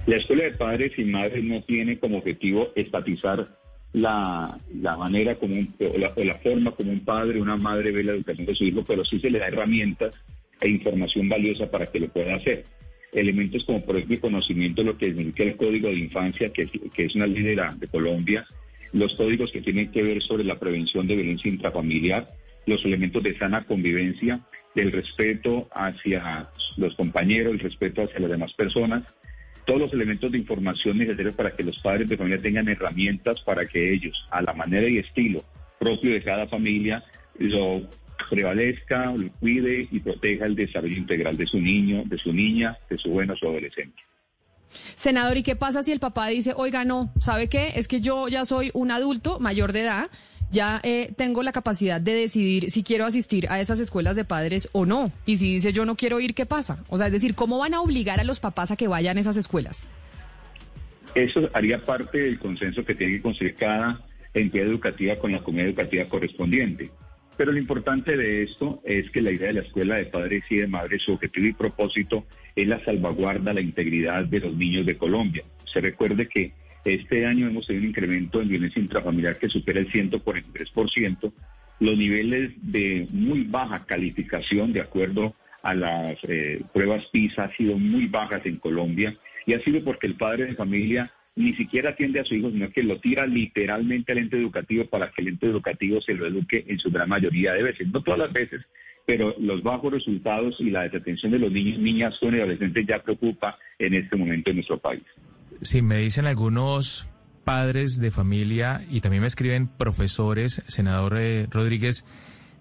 [0.07, 3.49] La escuela de padres y madres no tiene como objetivo estatizar
[3.95, 7.57] la, la manera como un, o, la, o la forma como un padre o una
[7.57, 10.15] madre ve la educación de su hijo, pero sí se le da herramientas
[10.61, 12.65] e información valiosa para que lo pueda hacer.
[13.13, 16.69] elementos como por ejemplo el conocimiento de lo que significa el Código de Infancia, que
[16.97, 18.45] es, una ley de Colombia,
[18.93, 22.29] los códigos que tienen que ver sobre la prevención de violencia intrafamiliar,
[22.67, 24.41] los elementos de sana convivencia,
[24.75, 29.05] del respeto hacia los compañeros, el respeto hacia las demás personas,
[29.67, 33.67] todos los elementos de información necesarios para que los padres de familia tengan herramientas para
[33.67, 35.43] que ellos, a la manera y estilo
[35.79, 37.05] propio de cada familia,
[37.39, 37.83] lo
[38.31, 42.99] prevalezca, lo cuide y proteja el desarrollo integral de su niño, de su niña, de
[42.99, 44.03] su bueno, su adolescente.
[44.97, 47.73] Senador, ¿y qué pasa si el papá dice, oiga, no, ¿sabe qué?
[47.77, 50.11] Es que yo ya soy un adulto mayor de edad,
[50.55, 54.71] ya eh, tengo la capacidad de decidir si quiero asistir a esas escuelas de padres
[54.73, 55.13] o no.
[55.27, 56.83] Y si dice yo no quiero ir, ¿qué pasa?
[56.89, 59.21] O sea, es decir, ¿cómo van a obligar a los papás a que vayan a
[59.21, 59.87] esas escuelas?
[61.15, 64.01] Eso haría parte del consenso que tiene que conseguir cada
[64.33, 66.91] entidad educativa con la comunidad educativa correspondiente.
[67.37, 70.57] Pero lo importante de esto es que la idea de la escuela de padres y
[70.57, 74.97] de madres, su objetivo y propósito es la salvaguarda, la integridad de los niños de
[74.97, 75.43] Colombia.
[75.65, 76.53] Se recuerde que
[76.85, 81.33] este año hemos tenido un incremento en violencia intrafamiliar que supera el 143%,
[81.81, 87.79] los niveles de muy baja calificación de acuerdo a las eh, pruebas PISA han sido
[87.79, 89.17] muy bajas en Colombia.
[89.47, 92.71] Y ha sido porque el padre de familia ni siquiera atiende a su hijo, sino
[92.71, 96.65] que lo tira literalmente al ente educativo para que el ente educativo se lo eduque
[96.69, 98.63] en su gran mayoría de veces, no todas las veces,
[99.05, 103.03] pero los bajos resultados y la desatención de los niños, niñas, jóvenes y adolescentes ya
[103.03, 105.03] preocupa en este momento en nuestro país.
[105.63, 107.07] Si me dicen algunos
[107.45, 112.07] padres de familia y también me escriben profesores, senador eh, Rodríguez,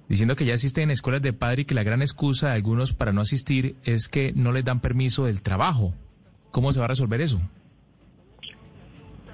[0.10, 2.94] diciendo que ya asisten en escuelas de padre y que la gran excusa de algunos
[2.94, 5.94] para no asistir es que no les dan permiso del trabajo.
[6.52, 7.42] ¿Cómo se va a resolver eso?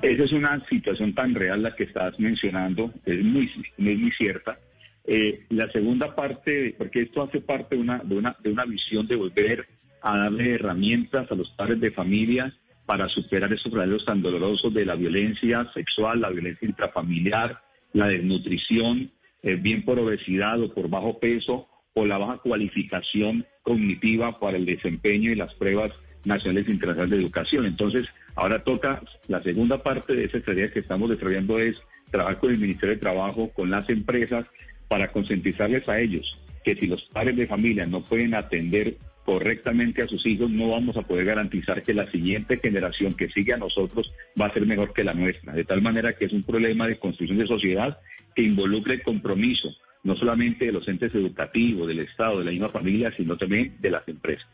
[0.01, 4.57] Esa es una situación tan real la que estás mencionando, es muy, es muy cierta.
[5.05, 9.07] Eh, la segunda parte, porque esto hace parte de una, de, una, de una visión
[9.07, 9.67] de volver
[10.01, 12.53] a darle herramientas a los padres de familia
[12.89, 17.61] para superar esos problemas tan dolorosos de la violencia sexual, la violencia intrafamiliar,
[17.93, 19.11] la desnutrición,
[19.43, 24.65] eh, bien por obesidad o por bajo peso, o la baja cualificación cognitiva para el
[24.65, 25.91] desempeño y las pruebas
[26.25, 27.67] nacionales e internacionales de educación.
[27.67, 31.79] Entonces, ahora toca la segunda parte de esa tarea que estamos desarrollando es
[32.09, 34.47] trabajar con el Ministerio de Trabajo, con las empresas,
[34.87, 38.97] para concientizarles a ellos que si los padres de familia no pueden atender
[39.29, 43.53] correctamente a sus hijos, no vamos a poder garantizar que la siguiente generación que sigue
[43.53, 44.11] a nosotros
[44.41, 45.53] va a ser mejor que la nuestra.
[45.53, 47.99] De tal manera que es un problema de construcción de sociedad
[48.35, 49.69] que involucre el compromiso,
[50.01, 53.91] no solamente de los entes educativos, del Estado, de la misma familia, sino también de
[53.91, 54.47] las empresas.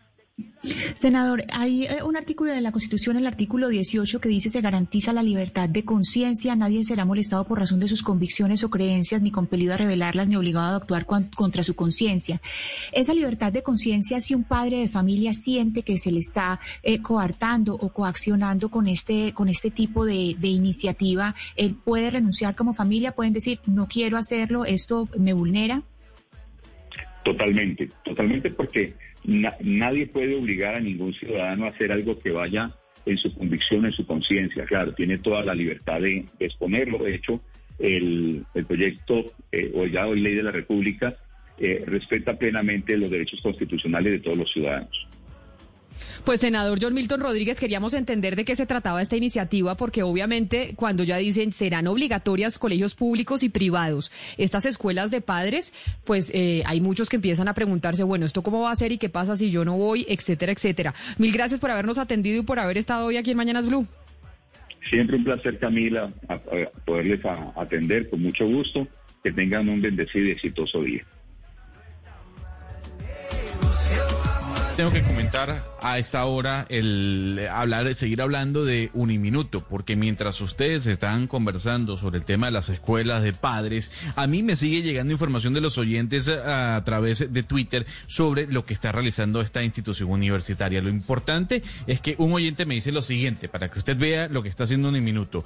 [0.96, 5.14] Senador, hay eh, un artículo de la Constitución, el artículo 18, que dice se garantiza
[5.14, 9.32] la libertad de conciencia, nadie será molestado por razón de sus convicciones o creencias, ni
[9.32, 12.42] compelido a revelarlas, ni obligado a actuar con- contra su conciencia.
[12.92, 17.00] Esa libertad de conciencia, si un padre de familia siente que se le está eh,
[17.00, 22.74] coartando o coaccionando con este, con este tipo de, de iniciativa, él puede renunciar como
[22.74, 25.84] familia, pueden decir, no quiero hacerlo, esto me vulnera.
[27.24, 28.96] Totalmente, totalmente porque
[29.26, 32.72] na- nadie puede obligar a ningún ciudadano a hacer algo que vaya
[33.06, 34.66] en su convicción, en su conciencia.
[34.66, 36.98] Claro, tiene toda la libertad de, exponerlo.
[37.00, 37.42] De hecho,
[37.80, 41.16] el, el proyecto eh, o ya hoy ley de la República
[41.58, 45.08] eh, respeta plenamente los derechos constitucionales de todos los ciudadanos.
[46.24, 50.74] Pues senador John Milton Rodríguez, queríamos entender de qué se trataba esta iniciativa, porque obviamente
[50.76, 55.74] cuando ya dicen serán obligatorias colegios públicos y privados, estas escuelas de padres,
[56.04, 58.98] pues eh, hay muchos que empiezan a preguntarse, bueno, ¿esto cómo va a ser y
[58.98, 60.94] qué pasa si yo no voy, etcétera, etcétera?
[61.18, 63.88] Mil gracias por habernos atendido y por haber estado hoy aquí en Mañanas Blue.
[64.90, 66.40] Siempre un placer, Camila, a-
[66.86, 67.22] poderles
[67.56, 68.88] atender con mucho gusto.
[69.24, 71.04] Que tengan un bendecido y exitoso día.
[74.76, 80.86] Tengo que comentar a esta hora el hablar, seguir hablando de Uniminuto, porque mientras ustedes
[80.88, 85.14] están conversando sobre el tema de las escuelas de padres, a mí me sigue llegando
[85.14, 89.64] información de los oyentes eh, a, través de Twitter sobre lo que está realizando esta
[89.64, 90.82] institución universitaria.
[90.82, 94.44] Lo importante es que un oyente me dice lo siguiente, para que usted vea lo
[94.44, 95.46] que está haciendo Uniminuto.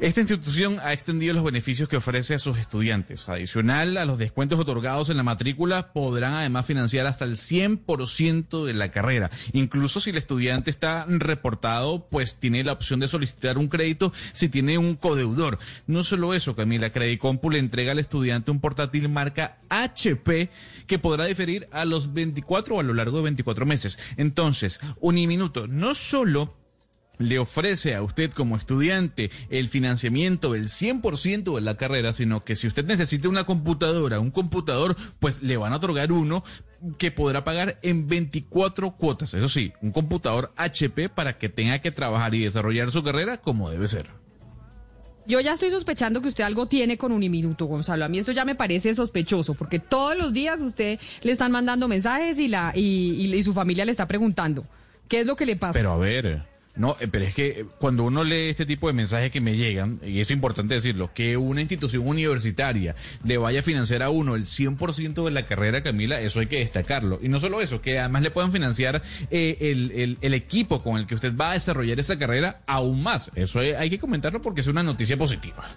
[0.00, 3.28] Esta institución ha extendido los beneficios que ofrece a sus estudiantes.
[3.28, 8.72] Adicional a los descuentos otorgados en la matrícula, podrán además financiar hasta el 100% de
[8.72, 9.30] la carrera.
[9.52, 14.48] Incluso si el estudiante está reportado, pues tiene la opción de solicitar un crédito si
[14.48, 15.58] tiene un codeudor.
[15.86, 20.48] No solo eso, Camila, Credicompu le entrega al estudiante un portátil marca HP
[20.86, 23.98] que podrá diferir a los 24 o a lo largo de 24 meses.
[24.16, 26.59] Entonces, Uniminuto no solo
[27.20, 32.56] le ofrece a usted como estudiante el financiamiento del 100% de la carrera, sino que
[32.56, 36.42] si usted necesita una computadora, un computador, pues le van a otorgar uno
[36.98, 39.34] que podrá pagar en 24 cuotas.
[39.34, 43.70] Eso sí, un computador HP para que tenga que trabajar y desarrollar su carrera como
[43.70, 44.06] debe ser.
[45.26, 48.04] Yo ya estoy sospechando que usted algo tiene con Uniminuto, Gonzalo.
[48.04, 51.86] A mí eso ya me parece sospechoso, porque todos los días usted le están mandando
[51.86, 52.80] mensajes y la y,
[53.26, 54.64] y- y su familia le está preguntando
[55.06, 55.74] qué es lo que le pasa.
[55.74, 56.42] Pero a ver,
[56.80, 59.56] no, eh, pero es que eh, cuando uno lee este tipo de mensajes que me
[59.56, 64.34] llegan, y es importante decirlo, que una institución universitaria le vaya a financiar a uno
[64.34, 67.18] el 100% de la carrera, Camila, eso hay que destacarlo.
[67.22, 70.96] Y no solo eso, que además le puedan financiar eh, el, el- el equipo con
[70.98, 73.30] el que usted va a desarrollar esa carrera aún más.
[73.34, 75.68] Eso hay, hay que comentarlo porque es una noticia positiva.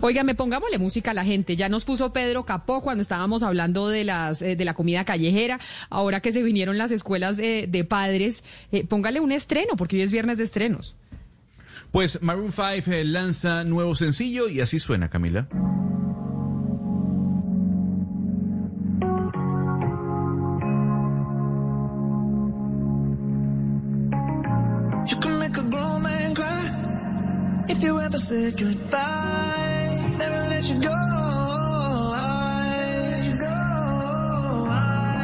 [0.00, 1.56] Óigame, pongámosle música a la gente.
[1.56, 5.58] Ya nos puso Pedro Capó cuando estábamos hablando de las eh, de la comida callejera.
[5.90, 10.02] Ahora que se vinieron las escuelas de, de padres, eh, póngale un estreno, porque hoy
[10.02, 10.94] es viernes de estrenos.
[11.90, 15.48] Pues Maroon 5 eh, lanza nuevo sencillo y así suena, Camila.
[25.08, 29.37] You can make a grown man cry if you ever say goodbye.
[30.68, 30.90] You go.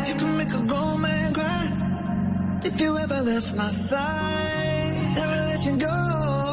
[0.07, 5.13] You can make a grown man cry if you ever left my side.
[5.17, 6.44] Never let you go.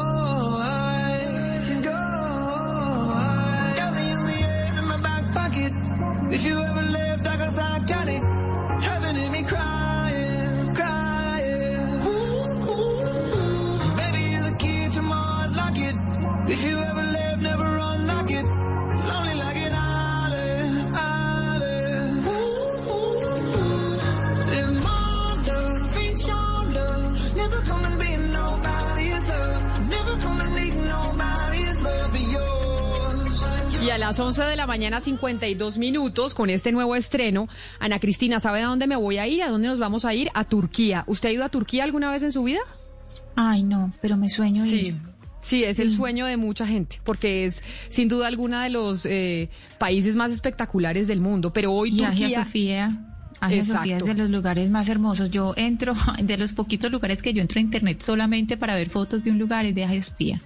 [34.12, 37.48] Las 11 de la mañana, 52 minutos, con este nuevo estreno,
[37.80, 39.42] Ana Cristina, ¿sabe a dónde me voy a ir?
[39.42, 40.28] ¿A dónde nos vamos a ir?
[40.34, 41.02] A Turquía.
[41.06, 42.60] ¿Usted ha ido a Turquía alguna vez en su vida?
[43.36, 44.76] Ay, no, pero me sueño Sí.
[44.76, 44.96] ir.
[45.40, 49.48] Sí, es el sueño de mucha gente, porque es sin duda alguna de los eh,
[49.78, 51.54] países más espectaculares del mundo.
[51.54, 52.44] Pero hoy Y Turquía.
[52.44, 53.00] Sofía.
[53.48, 53.68] Es
[54.04, 55.30] de los lugares más hermosos.
[55.30, 59.24] Yo entro, de los poquitos lugares que yo entro a internet solamente para ver fotos
[59.24, 60.38] de un lugar es de Sofía.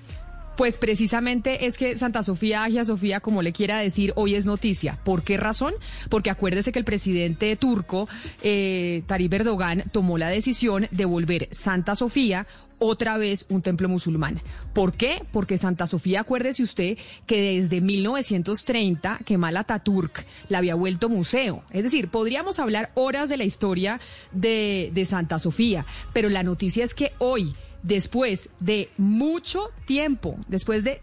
[0.57, 4.99] Pues precisamente es que Santa Sofía, Agia Sofía, como le quiera decir, hoy es noticia.
[5.05, 5.75] ¿Por qué razón?
[6.09, 8.09] Porque acuérdese que el presidente turco,
[8.43, 12.47] eh, Tayyip Erdogan, tomó la decisión de volver Santa Sofía
[12.79, 14.41] otra vez un templo musulmán.
[14.73, 15.23] ¿Por qué?
[15.33, 21.65] Porque Santa Sofía, acuérdese usted que desde 1930 Kemal Atatürk la había vuelto museo.
[21.71, 24.01] Es decir, podríamos hablar horas de la historia
[24.33, 27.55] de, de Santa Sofía, pero la noticia es que hoy
[27.87, 31.01] después de mucho tiempo, después de,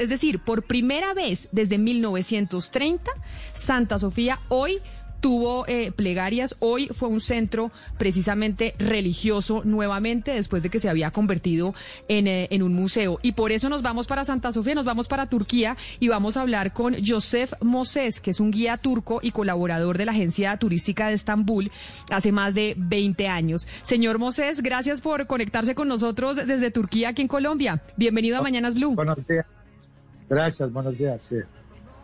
[0.00, 3.10] es decir, por primera vez desde 1930,
[3.52, 4.80] Santa Sofía hoy
[5.24, 11.12] tuvo eh, plegarias, hoy fue un centro precisamente religioso nuevamente después de que se había
[11.12, 11.74] convertido
[12.08, 13.20] en, eh, en un museo.
[13.22, 16.42] Y por eso nos vamos para Santa Sofía, nos vamos para Turquía y vamos a
[16.42, 21.08] hablar con Josef Moses, que es un guía turco y colaborador de la Agencia Turística
[21.08, 21.72] de Estambul
[22.10, 23.66] hace más de 20 años.
[23.82, 27.80] Señor Moses, gracias por conectarse con nosotros desde Turquía aquí en Colombia.
[27.96, 28.94] Bienvenido a Mañanas Blue.
[28.94, 29.46] Buenos días.
[30.28, 31.22] Gracias, buenos días.
[31.22, 31.36] Sí.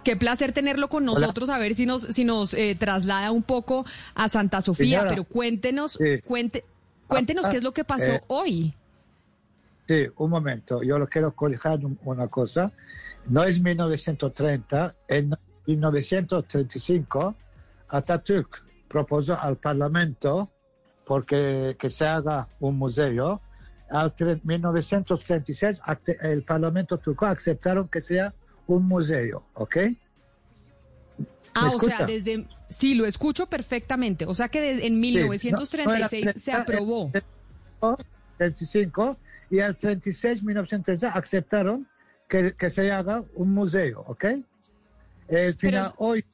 [0.04, 3.84] Qué placer tenerlo con nosotros, a ver si nos, si nos eh, traslada un poco
[4.14, 5.10] a Santa Sofía, Señora.
[5.10, 6.20] pero cuéntenos, Sí.
[6.24, 6.64] cuente,
[7.06, 8.74] cuéntenos Ah, qué es lo que pasó eh, hoy.
[9.86, 10.82] Sí, un momento.
[10.82, 12.72] Yo lo quiero corregir un- una cosa.
[13.26, 15.34] No es 1930, en
[15.66, 17.34] 1935
[17.88, 20.50] Atatürk propuso al Parlamento
[21.04, 23.40] porque que se haga un museo.
[23.90, 28.32] Al tre- 1936 acte- el Parlamento turco aceptaron que sea
[28.74, 29.76] un museo, ¿ok?
[31.54, 34.24] Ah, o sea, desde, sí, lo escucho perfectamente.
[34.26, 37.12] O sea que de- en Sí, 1936 no, no se aprobó.
[38.36, 39.18] 35
[39.50, 41.88] y al 36, 1936 aceptaron
[42.28, 44.24] que, que se haga un museo, ¿ok?
[45.28, 46.24] El final, hoy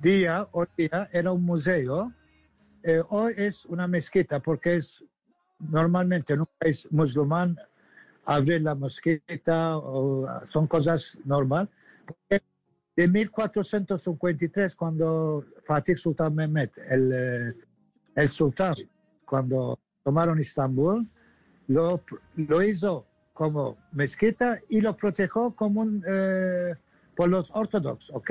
[0.00, 2.12] día, hoy día era un museo,
[2.84, 5.04] eh, hoy es una mezquita porque es
[5.58, 7.56] normalmente en un país musulmán
[8.24, 11.68] abrir la mezquita o, son cosas normal.
[12.96, 17.54] De 1453 cuando Fatih Sultan Mehmet, el, eh,
[18.16, 18.74] el sultán,
[19.24, 21.06] cuando tomaron Istambul,
[21.68, 22.02] lo,
[22.36, 26.74] lo hizo como mezquita y lo protegió como un, eh,
[27.16, 28.30] por los ortodoxos, ¿ok?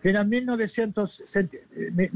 [0.00, 2.10] Final 1900, cent- eh,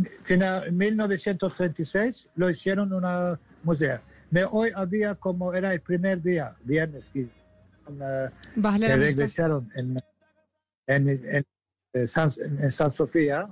[0.72, 4.00] 1936 lo hicieron una museo.
[4.30, 7.30] Me- hoy había como era el primer día, viernes, que, eh,
[7.86, 8.96] que la música.
[8.96, 9.98] regresaron en,
[10.86, 11.44] en, en,
[11.94, 13.48] eh, San, en San Sofía.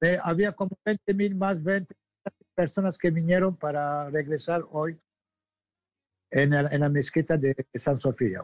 [0.00, 1.94] Eh, había como 20 mil más 20
[2.54, 4.98] personas que vinieron para regresar hoy
[6.30, 8.42] en, el- en la mezquita de San Sofía.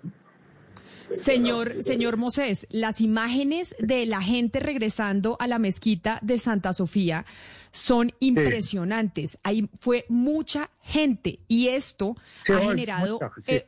[1.14, 7.24] Señor, señor Mosés, las imágenes de la gente regresando a la mezquita de Santa Sofía
[7.72, 9.38] son impresionantes.
[9.42, 13.14] Ahí fue mucha gente y esto Sí, ha generado...
[13.14, 13.42] mucha, sí.
[13.54, 13.66] eh,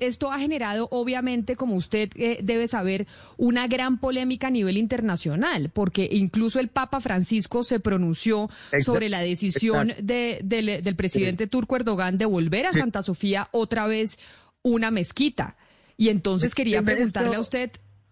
[0.00, 3.06] esto ha generado, obviamente, como usted eh, debe saber,
[3.36, 8.48] una gran polémica a nivel internacional, porque incluso el Papa Francisco se pronunció
[8.80, 12.72] sobre la decisión de- del, del presidente turco Erdogan de volver a.
[12.72, 14.18] Santa Sofía otra vez
[14.62, 15.56] una mezquita.
[15.96, 17.70] Y entonces quería preguntarle a usted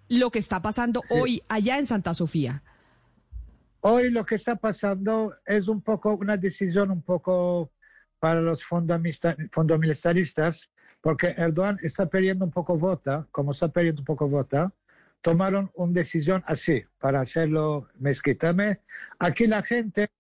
[0.09, 2.63] lo que está pasando hoy allá en Santa Sofía.
[3.81, 7.71] Hoy lo que está pasando es un poco una decisión un poco
[8.19, 10.71] para los fundamentaristas,
[11.03, 14.73] porque Erdogan está perdiendo un poco vota, como está perdiendo un poco vota,
[15.21, 18.55] tomaron una decisión así para hacerlo mezquita.
[18.55, 18.81] Me-
[19.19, 20.11] Aquí la gente,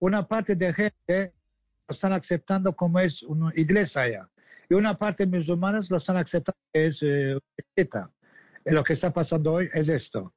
[0.00, 1.32] una parte de gente
[1.88, 4.28] lo están aceptando como es una iglesia ya,
[4.68, 7.38] y una parte de musulmanes lo están aceptando que es eh.
[7.76, 7.86] Eh,
[8.64, 10.32] Lo que está pasando hoy es esto.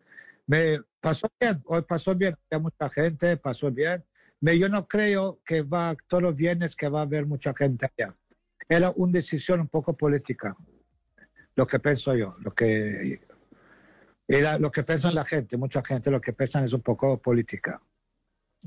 [0.48, 4.04] Me pasó bien, hoy pasó bien, había mucha gente, pasó bien.
[4.42, 7.86] Me, yo no creo que va, todos los viernes que va a haber mucha gente
[7.86, 8.16] allá.
[8.68, 10.56] Era una decisión un poco política,
[11.56, 13.20] lo que pienso yo, lo que
[14.28, 17.82] era lo que piensa la gente, mucha gente lo que piensan es un poco política.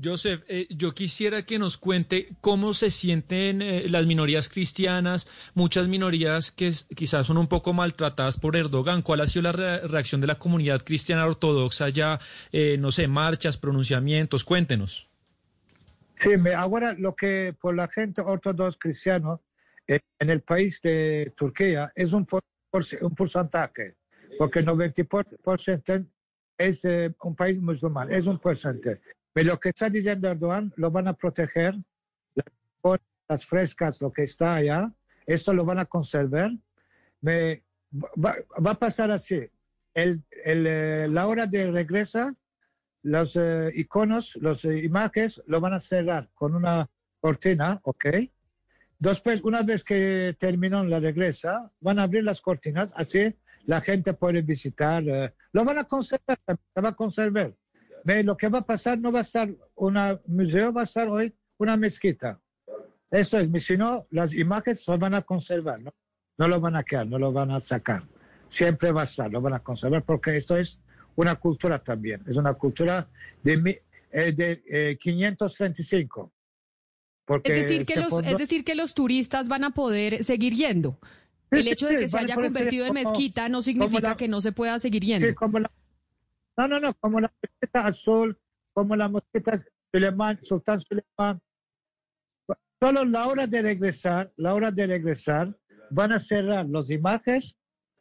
[0.01, 5.87] Joseph, eh, yo quisiera que nos cuente cómo se sienten eh, las minorías cristianas, muchas
[5.87, 9.03] minorías que quizás son un poco maltratadas por Erdogan.
[9.03, 12.19] ¿Cuál ha sido la re- reacción de la comunidad cristiana ortodoxa ya,
[12.51, 14.43] eh, no sé, marchas, pronunciamientos?
[14.43, 15.09] Cuéntenos.
[16.15, 19.39] Sí, ahora lo que por la gente ortodoxa cristiana
[19.87, 22.41] eh, en el país de Turquía es un, por-
[22.71, 23.95] por- un porcentaje,
[24.39, 26.07] porque el 90%
[26.57, 28.99] es eh, un país musulmán, es un porcentaje.
[29.33, 31.75] Pero lo que está diciendo Erdogan lo van a proteger,
[33.29, 34.93] las, frescas, lo que está allá,
[35.25, 36.51] esto lo van a conservar.
[37.21, 39.49] Me, va, va a pasar así.
[39.93, 42.35] El, el, eh, la hora de regresa,
[43.01, 46.89] los eh, iconos, los eh, imágenes, lo van a cerrar con una
[47.19, 48.05] cortina, ¿ok?
[48.99, 53.35] Después, una vez que terminó la regresa, van a abrir las cortinas, así
[53.65, 55.03] la gente puede visitar.
[55.07, 56.39] eh, lo van a conservar,
[56.73, 57.53] se va a conservar.
[58.03, 59.97] Ve, Lo que va a pasar no va a ser un
[60.27, 62.39] museo, va a ser hoy una mezquita.
[63.11, 65.93] Eso es, si no, las imágenes se van a conservar, ¿no?
[66.37, 68.03] No lo van a quedar, no lo van a sacar.
[68.49, 70.79] Siempre va a estar, lo van a conservar porque esto es
[71.15, 72.21] una cultura también.
[72.27, 73.07] Es una cultura
[73.43, 73.81] de,
[74.11, 76.31] eh, de eh, 535.
[77.25, 80.23] Porque Es decir, que se los, fundó- es decir, que los turistas van a poder
[80.23, 80.97] seguir yendo.
[81.51, 83.61] El Sí, hecho sí, de que se van a haya convertido en como- mezquita no
[83.61, 85.27] significa la- que no se pueda seguir yendo.
[85.27, 85.71] Sí, como la,
[86.57, 88.37] no, no, no, como la mosquita azul,
[88.73, 89.59] como la mosquita
[89.91, 91.41] Suleiman, Sultán Suleiman.
[92.79, 95.55] Solo la hora de regresar, la hora de regresar,
[95.89, 97.55] van a cerrar las imágenes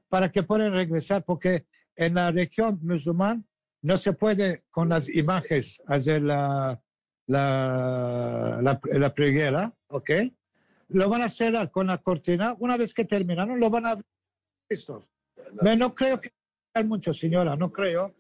[0.09, 1.67] para que puedan regresar, porque
[1.97, 3.47] en la región musulmán
[3.83, 6.81] no se puede con las imágenes hacer la,
[7.27, 10.11] la, la, la preguera, ¿ok?
[10.89, 12.55] Lo van a cerrar con la cortina.
[12.59, 14.07] Una vez que terminaron, lo van a abrir.
[14.69, 15.11] listos.
[15.63, 16.33] No creo que
[16.85, 18.15] mucho, señora, no creo.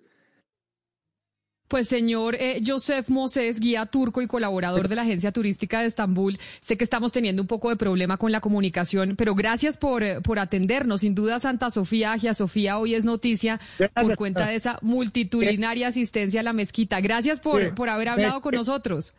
[1.73, 6.39] Pues señor eh, Joseph Moses, guía turco y colaborador de la Agencia Turística de Estambul,
[6.61, 10.20] sé que estamos teniendo un poco de problema con la comunicación, pero gracias por, eh,
[10.20, 11.01] por atendernos.
[11.01, 13.59] Sin duda Santa Sofía, Agia Sofía hoy es noticia
[13.94, 17.01] por cuenta de esa multitudinaria asistencia a la mezquita.
[17.01, 19.15] Gracias por, por haber hablado con nosotros.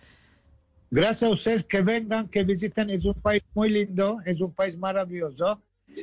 [0.91, 2.91] Gracias a ustedes que vengan, que visiten.
[2.91, 5.59] Es un país muy lindo, es un país maravilloso.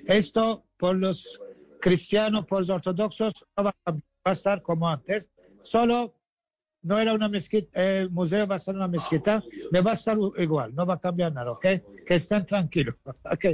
[0.09, 1.39] Esto por los
[1.81, 3.73] cristianos, por los ortodoxos, va
[4.25, 5.29] a estar como antes.
[5.63, 6.15] Solo
[6.83, 10.17] no era una mezquita, el museo va a ser una mezquita, me va a estar
[10.39, 11.63] igual, no va a cambiar nada, ¿ok?
[12.07, 12.95] Que estén tranquilos,
[13.25, 13.45] ¿ok?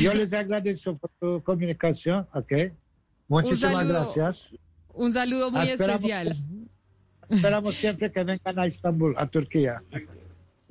[0.00, 2.52] Yo les agradezco por su comunicación, ¿ok?
[3.28, 3.92] Muchísimas saludo.
[3.94, 4.54] gracias.
[4.94, 6.36] Un saludo muy Esperamos- especial.
[7.30, 9.82] Esperamos siempre que vengan a Estambul, a Turquía.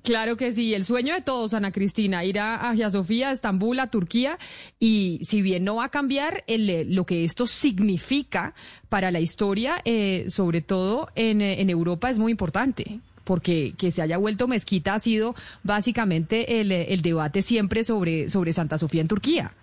[0.04, 3.80] Claro que sí, el sueño de todos, Ana Cristina, ir a Agia Sofía, a Estambul,
[3.80, 4.40] a Turquía,
[4.80, 8.56] y si bien no va a cambiar el, eh, lo que esto significa
[8.90, 13.00] para la historia, eh, sobre todo en, eh, en Europa, es muy importante.
[13.24, 18.30] Porque que se haya vuelto mezquita ha sido básicamente el, eh, el debate siempre sobre,
[18.30, 19.54] sobre Santa Sofía en Turquía.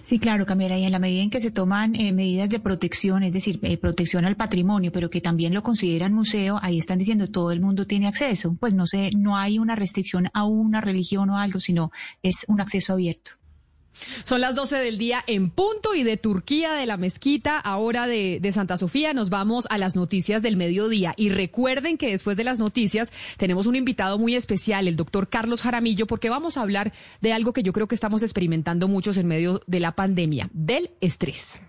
[0.00, 3.22] Sí, claro, Camila, y en la medida en que se toman eh, medidas de protección,
[3.22, 7.28] es decir, eh, protección al patrimonio, pero que también lo consideran museo, ahí están diciendo
[7.28, 8.56] todo el mundo tiene acceso.
[8.58, 11.90] Pues no sé, no hay una restricción a una religión o algo, sino
[12.22, 13.41] es un acceso abierto.
[14.24, 18.38] Son las 12 del día en punto y de Turquía, de la mezquita, ahora de,
[18.40, 21.14] de, Santa Sofía, nos vamos a las noticias del mediodía.
[21.16, 25.62] Y recuerden que después de las noticias tenemos un invitado muy especial, el doctor Carlos
[25.62, 29.26] Jaramillo, porque vamos a hablar de algo que yo creo que estamos experimentando muchos en
[29.26, 31.60] medio de la pandemia, del estrés.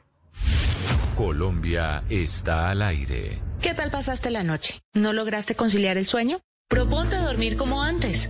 [1.15, 3.41] Colombia está al aire.
[3.61, 4.79] ¿Qué tal pasaste la noche?
[4.93, 6.39] ¿No lograste conciliar el sueño?
[6.67, 8.29] Proponte dormir como antes.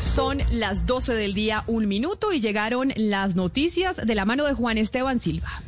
[0.01, 4.53] Son las 12 del día, un minuto, y llegaron las noticias de la mano de
[4.53, 5.63] Juan Esteban Silva.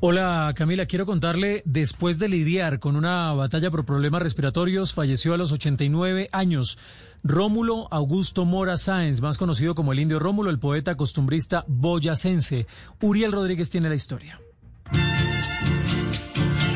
[0.00, 5.36] Hola Camila, quiero contarle, después de lidiar con una batalla por problemas respiratorios, falleció a
[5.36, 6.76] los 89 años.
[7.22, 12.66] Rómulo Augusto Mora Sáenz, más conocido como el indio Rómulo, el poeta costumbrista boyacense.
[13.00, 14.40] Uriel Rodríguez tiene la historia.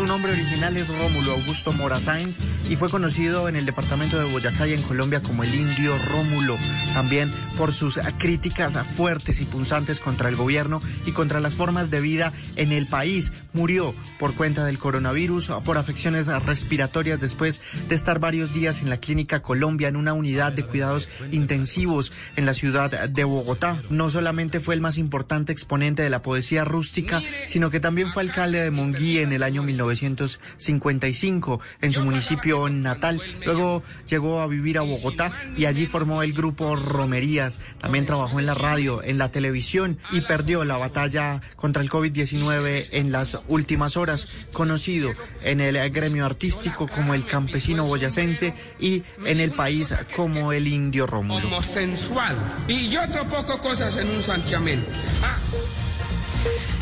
[0.06, 2.38] Su nombre original es Rómulo Augusto Mora Sáenz
[2.70, 6.56] y fue conocido en el departamento de Boyacá y en Colombia como el indio Rómulo,
[6.94, 12.00] también por sus críticas fuertes y punzantes contra el gobierno y contra las formas de
[12.00, 13.32] vida en el país.
[13.52, 18.98] Murió por cuenta del coronavirus, por afecciones respiratorias después de estar varios días en la
[18.98, 23.82] clínica Colombia en una unidad de cuidados intensivos en la ciudad de Bogotá.
[23.90, 28.22] No solamente fue el más importante exponente de la poesía rústica, sino que también fue
[28.22, 29.64] alcalde de Monguí en el año
[30.02, 33.20] 1955 en su municipio natal.
[33.44, 37.60] Luego llegó a vivir a Bogotá y allí formó el grupo Romerías.
[37.80, 42.88] También trabajó en la radio, en la televisión y perdió la batalla contra el COVID-19
[42.92, 45.12] en las últimas horas, conocido
[45.42, 51.06] en el gremio artístico como el campesino boyacense y en el país como el indio
[51.06, 51.46] Rómulo.
[51.46, 52.64] Homosexual.
[52.68, 54.84] Y yo otro poco cosas en un santiamén.
[55.22, 55.38] Ah.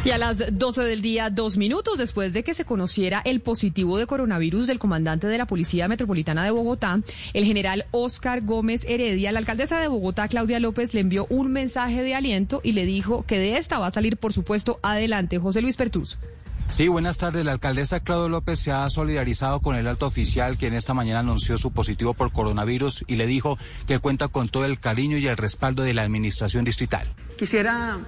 [0.04, 3.96] Y a las 12 del día, dos minutos después de que se conociera el positivo
[3.96, 7.00] de coronavirus del comandante de la Policía Metropolitana de Bogotá,
[7.32, 12.02] el general Oscar Gómez Heredia, la alcaldesa de Bogotá, Claudia López, le envió un mensaje
[12.02, 15.38] de aliento y le dijo que de esta va a salir, por supuesto, adelante.
[15.38, 16.18] José Luis Pertús.
[16.68, 17.44] Sí, buenas tardes.
[17.44, 21.20] La alcaldesa Claudia López se ha solidarizado con el alto oficial que en esta mañana
[21.20, 25.26] anunció su positivo por coronavirus y le dijo que cuenta con todo el cariño y
[25.26, 27.14] el respaldo de la administración distrital.
[27.38, 27.98] Quisiera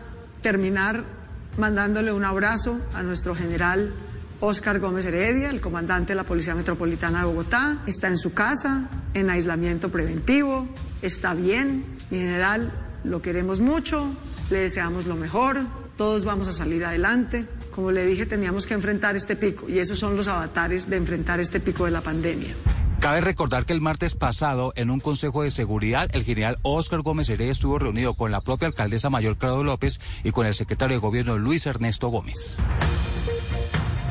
[0.42, 1.25] terminar
[1.56, 3.92] mandándole un abrazo a nuestro general
[4.40, 7.78] Óscar Gómez Heredia, el comandante de la Policía Metropolitana de Bogotá.
[7.86, 10.68] Está en su casa, en aislamiento preventivo,
[11.02, 11.84] está bien.
[12.10, 12.72] Mi general,
[13.04, 14.14] lo queremos mucho,
[14.50, 15.62] le deseamos lo mejor,
[15.96, 17.46] todos vamos a salir adelante.
[17.76, 21.40] Como le dije, teníamos que enfrentar este pico y esos son los avatares de enfrentar
[21.40, 22.54] este pico de la pandemia.
[23.00, 27.28] Cabe recordar que el martes pasado, en un consejo de seguridad, el general Óscar Gómez
[27.28, 31.00] Heredia estuvo reunido con la propia alcaldesa mayor Claudio López y con el secretario de
[31.02, 32.56] gobierno Luis Ernesto Gómez.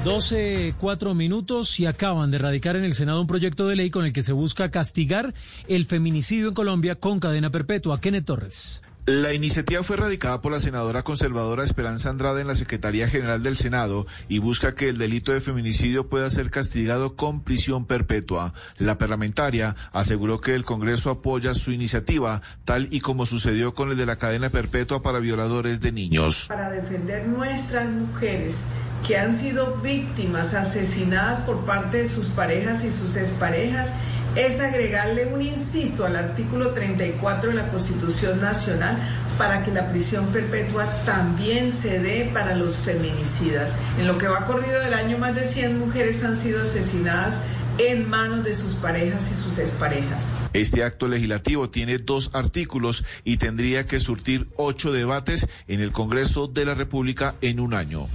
[0.03, 4.05] 12, cuatro minutos y acaban de radicar en el Senado un proyecto de ley con
[4.05, 5.33] el que se busca castigar
[5.67, 7.99] el feminicidio en Colombia con cadena perpetua.
[7.99, 8.83] Kenneth Torres.
[9.07, 13.55] La iniciativa fue radicada por la senadora conservadora Esperanza Andrade en la Secretaría General del
[13.55, 18.55] Senado y busca que el delito de feminicidio pueda ser castigado con prisión perpetua.
[18.79, 23.97] La parlamentaria aseguró que el Congreso apoya su iniciativa, tal y como sucedió con el
[23.97, 26.47] de la cadena perpetua para violadores de niños.
[26.47, 28.55] Para defender nuestras mujeres
[29.05, 33.93] que han sido víctimas asesinadas por parte de sus parejas y sus exparejas
[34.35, 38.97] es agregarle un inciso al artículo 34 de la Constitución Nacional
[39.37, 43.73] para que la prisión perpetua también se dé para los feminicidas.
[43.99, 47.41] En lo que va corrido del año, más de 100 mujeres han sido asesinadas
[47.77, 50.37] en manos de sus parejas y sus exparejas.
[50.53, 56.47] Este acto legislativo tiene dos artículos y tendría que surtir ocho debates en el Congreso
[56.47, 58.07] de la República en un año.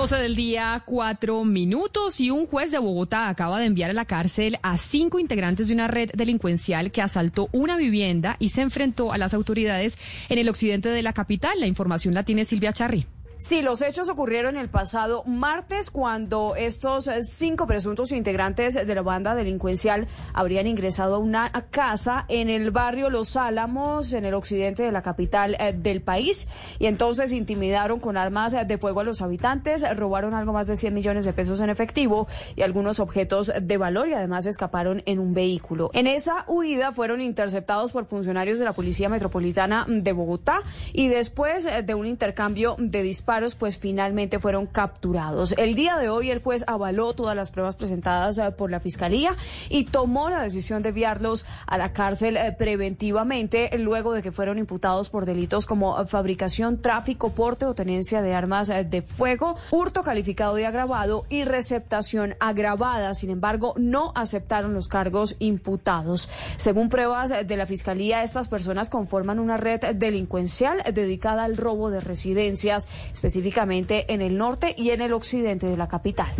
[0.00, 4.06] 12 del día, cuatro minutos y un juez de Bogotá acaba de enviar a la
[4.06, 9.12] cárcel a cinco integrantes de una red delincuencial que asaltó una vivienda y se enfrentó
[9.12, 9.98] a las autoridades
[10.30, 11.60] en el occidente de la capital.
[11.60, 13.06] La información la tiene Silvia Charri.
[13.40, 19.00] Sí, los hechos ocurrieron el pasado martes cuando estos eh, cinco presuntos integrantes de la
[19.00, 24.82] banda delincuencial habrían ingresado a una casa en el barrio Los Álamos, en el occidente
[24.82, 26.48] de la capital eh, del país,
[26.78, 30.92] y entonces intimidaron con armas de fuego a los habitantes, robaron algo más de 100
[30.92, 35.32] millones de pesos en efectivo y algunos objetos de valor y además escaparon en un
[35.32, 35.90] vehículo.
[35.94, 40.60] En esa huida fueron interceptados por funcionarios de la Policía Metropolitana de Bogotá
[40.92, 45.54] y después eh, de un intercambio de disparos pues finalmente fueron capturados.
[45.56, 49.36] El día de hoy el juez avaló todas las pruebas presentadas eh, por la Fiscalía
[49.68, 54.58] y tomó la decisión de enviarlos a la cárcel eh, preventivamente luego de que fueron
[54.58, 60.02] imputados por delitos como fabricación, tráfico, porte o tenencia de armas eh, de fuego, hurto
[60.02, 63.14] calificado y agravado y receptación agravada.
[63.14, 66.28] Sin embargo, no aceptaron los cargos imputados.
[66.56, 72.00] Según pruebas de la Fiscalía, estas personas conforman una red delincuencial dedicada al robo de
[72.00, 72.88] residencias,
[73.20, 76.30] específicamente en el norte y en el occidente de la capital.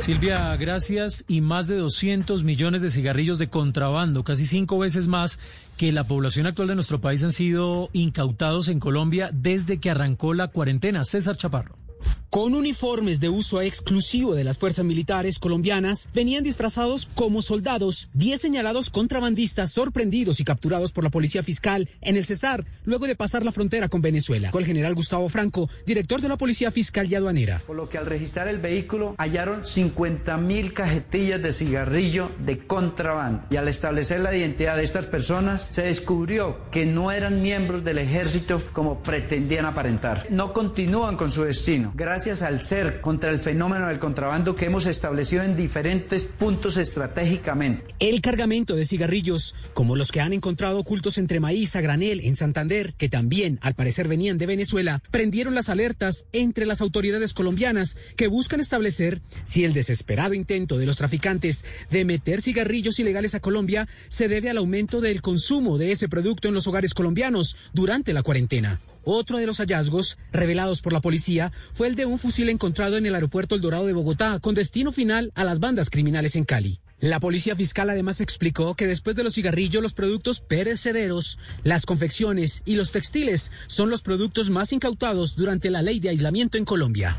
[0.00, 1.24] Silvia, gracias.
[1.28, 5.38] Y más de 200 millones de cigarrillos de contrabando, casi cinco veces más
[5.78, 10.34] que la población actual de nuestro país han sido incautados en Colombia desde que arrancó
[10.34, 11.04] la cuarentena.
[11.04, 11.83] César Chaparro.
[12.34, 18.40] Con uniformes de uso exclusivo de las fuerzas militares colombianas, venían disfrazados como soldados 10
[18.40, 23.44] señalados contrabandistas sorprendidos y capturados por la policía fiscal en el Cesar, luego de pasar
[23.44, 24.50] la frontera con Venezuela.
[24.50, 27.62] Con el general Gustavo Franco, director de la policía fiscal y aduanera.
[27.66, 33.44] Por lo que al registrar el vehículo hallaron 50 mil cajetillas de cigarrillo de contrabando.
[33.50, 37.98] Y al establecer la identidad de estas personas, se descubrió que no eran miembros del
[37.98, 40.26] ejército como pretendían aparentar.
[40.30, 41.92] No continúan con su destino.
[41.96, 47.94] Gracias al ser contra el fenómeno del contrabando que hemos establecido en diferentes puntos estratégicamente.
[48.00, 52.34] El cargamento de cigarrillos, como los que han encontrado ocultos entre maíz a granel en
[52.34, 57.96] Santander, que también al parecer venían de Venezuela, prendieron las alertas entre las autoridades colombianas
[58.16, 63.40] que buscan establecer si el desesperado intento de los traficantes de meter cigarrillos ilegales a
[63.40, 68.12] Colombia se debe al aumento del consumo de ese producto en los hogares colombianos durante
[68.12, 68.80] la cuarentena.
[69.04, 73.06] Otro de los hallazgos revelados por la policía fue el de un fusil encontrado en
[73.06, 76.80] el aeropuerto El Dorado de Bogotá, con destino final a las bandas criminales en Cali.
[77.00, 82.62] La policía fiscal además explicó que después de los cigarrillos, los productos perecederos, las confecciones
[82.64, 87.16] y los textiles son los productos más incautados durante la ley de aislamiento en Colombia.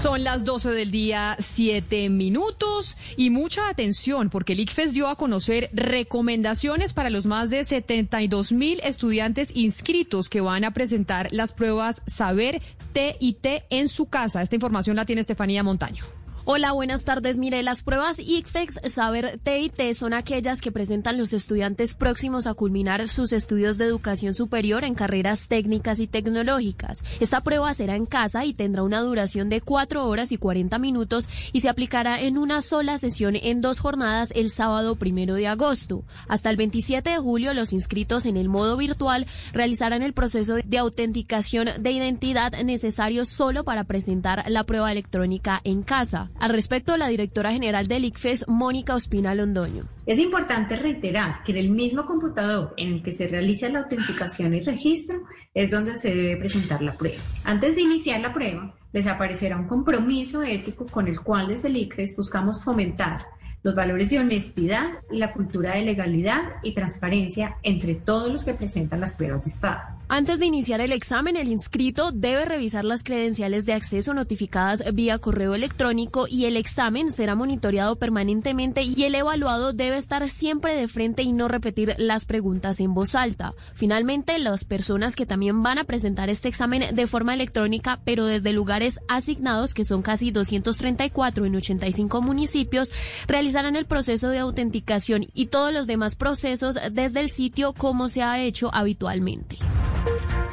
[0.00, 5.16] Son las 12 del día, 7 minutos y mucha atención porque el ICFES dio a
[5.16, 11.52] conocer recomendaciones para los más de 72 mil estudiantes inscritos que van a presentar las
[11.52, 12.62] pruebas Saber
[12.92, 14.40] TIT en su casa.
[14.40, 16.17] Esta información la tiene Estefanía Montaño.
[16.50, 17.36] Hola, buenas tardes.
[17.36, 23.06] Mire, las pruebas ICFEX Saber TIT son aquellas que presentan los estudiantes próximos a culminar
[23.10, 27.04] sus estudios de educación superior en carreras técnicas y tecnológicas.
[27.20, 31.28] Esta prueba será en casa y tendrá una duración de 4 horas y 40 minutos
[31.52, 36.04] y se aplicará en una sola sesión en dos jornadas el sábado primero de agosto.
[36.28, 40.78] Hasta el 27 de julio, los inscritos en el modo virtual realizarán el proceso de
[40.78, 46.30] autenticación de identidad necesario solo para presentar la prueba electrónica en casa.
[46.40, 49.84] Al respecto, la directora general del ICFES, Mónica Ospina Londoño.
[50.06, 54.54] Es importante reiterar que en el mismo computador en el que se realiza la autenticación
[54.54, 55.18] y registro
[55.52, 57.20] es donde se debe presentar la prueba.
[57.42, 61.76] Antes de iniciar la prueba, les aparecerá un compromiso ético con el cual desde el
[61.76, 63.26] ICFES buscamos fomentar
[63.64, 68.54] los valores de honestidad y la cultura de legalidad y transparencia entre todos los que
[68.54, 69.97] presentan las pruebas de Estado.
[70.10, 75.18] Antes de iniciar el examen, el inscrito debe revisar las credenciales de acceso notificadas vía
[75.18, 80.88] correo electrónico y el examen será monitoreado permanentemente y el evaluado debe estar siempre de
[80.88, 83.52] frente y no repetir las preguntas en voz alta.
[83.74, 88.54] Finalmente, las personas que también van a presentar este examen de forma electrónica, pero desde
[88.54, 92.92] lugares asignados, que son casi 234 en 85 municipios,
[93.26, 98.22] realizarán el proceso de autenticación y todos los demás procesos desde el sitio como se
[98.22, 99.58] ha hecho habitualmente.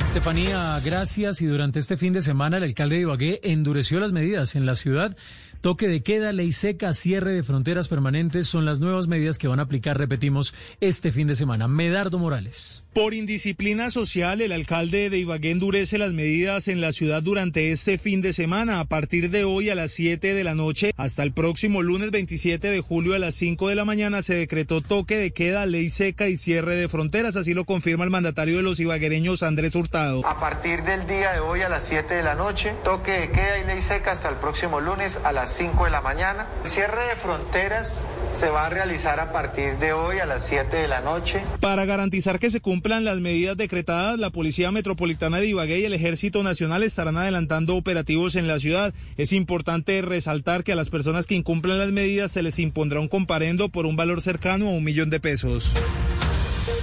[0.06, 1.42] Estefanía, gracias.
[1.42, 4.76] Y durante este fin de semana el alcalde de Ibagué endureció las medidas en la
[4.76, 5.18] ciudad.
[5.60, 9.60] Toque de queda, ley seca, cierre de fronteras permanentes son las nuevas medidas que van
[9.60, 11.68] a aplicar, repetimos, este fin de semana.
[11.68, 12.85] Medardo Morales.
[12.96, 17.98] Por indisciplina social, el alcalde de Ibagué endurece las medidas en la ciudad durante este
[17.98, 18.80] fin de semana.
[18.80, 22.70] A partir de hoy a las 7 de la noche hasta el próximo lunes 27
[22.70, 26.30] de julio a las 5 de la mañana se decretó toque de queda, ley seca
[26.30, 27.36] y cierre de fronteras.
[27.36, 30.26] Así lo confirma el mandatario de los ibaguereños, Andrés Hurtado.
[30.26, 33.60] A partir del día de hoy a las 7 de la noche, toque de queda
[33.60, 36.48] y ley seca hasta el próximo lunes a las 5 de la mañana.
[36.64, 38.00] Cierre de fronteras
[38.36, 41.42] se va a realizar a partir de hoy a las 7 de la noche.
[41.62, 45.94] Para garantizar que se cumplan las medidas decretadas, la Policía Metropolitana de Ibagué y el
[45.94, 48.94] Ejército Nacional estarán adelantando operativos en la ciudad.
[49.18, 53.08] Es importante resaltar que a las personas que incumplan las medidas se les impondrá un
[53.08, 55.72] comparendo por un valor cercano a un millón de pesos.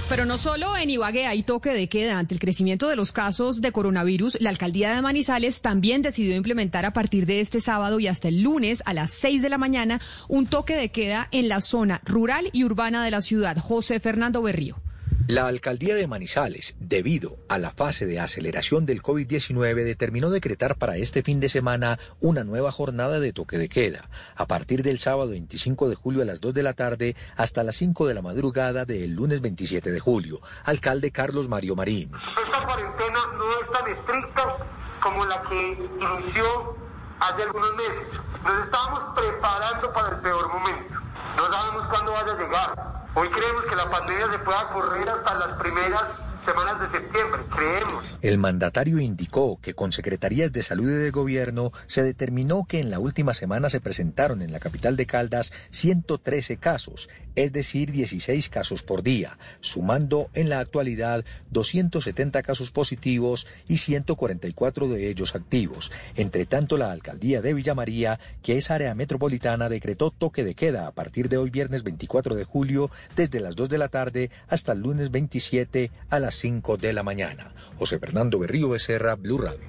[0.09, 2.19] Pero no solo en Ibagué hay toque de queda.
[2.19, 6.85] Ante el crecimiento de los casos de coronavirus, la alcaldía de Manizales también decidió implementar
[6.85, 10.01] a partir de este sábado y hasta el lunes a las 6 de la mañana
[10.27, 13.57] un toque de queda en la zona rural y urbana de la ciudad.
[13.57, 14.82] José Fernando Berrío.
[15.27, 20.97] La alcaldía de Manizales, debido a la fase de aceleración del COVID-19, determinó decretar para
[20.97, 25.29] este fin de semana una nueva jornada de toque de queda, a partir del sábado
[25.29, 28.83] 25 de julio a las 2 de la tarde hasta las 5 de la madrugada
[28.83, 30.41] del lunes 27 de julio.
[30.65, 32.11] Alcalde Carlos Mario Marín.
[32.43, 34.57] Esta cuarentena no es tan estricta
[35.01, 36.75] como la que inició
[37.21, 38.07] hace algunos meses.
[38.43, 40.99] Nos estábamos preparando para el peor momento.
[41.37, 43.02] No sabemos cuándo vaya a llegar.
[43.15, 48.17] Hoy creemos que la pandemia se pueda correr hasta las primeras semanas de septiembre, creemos.
[48.21, 52.89] El mandatario indicó que con secretarías de salud y de gobierno se determinó que en
[52.89, 58.49] la última semana se presentaron en la capital de Caldas 113 casos, es decir, 16
[58.49, 65.91] casos por día, sumando en la actualidad 270 casos positivos y 144 de ellos activos.
[66.15, 70.87] Entre tanto, la alcaldía de Villa María, que es área metropolitana, decretó toque de queda
[70.87, 74.73] a partir de hoy viernes 24 de julio desde las 2 de la tarde hasta
[74.73, 77.53] el lunes 27 a las 5 de la mañana.
[77.77, 79.63] José Fernando Berrío Becerra, Blue Radio.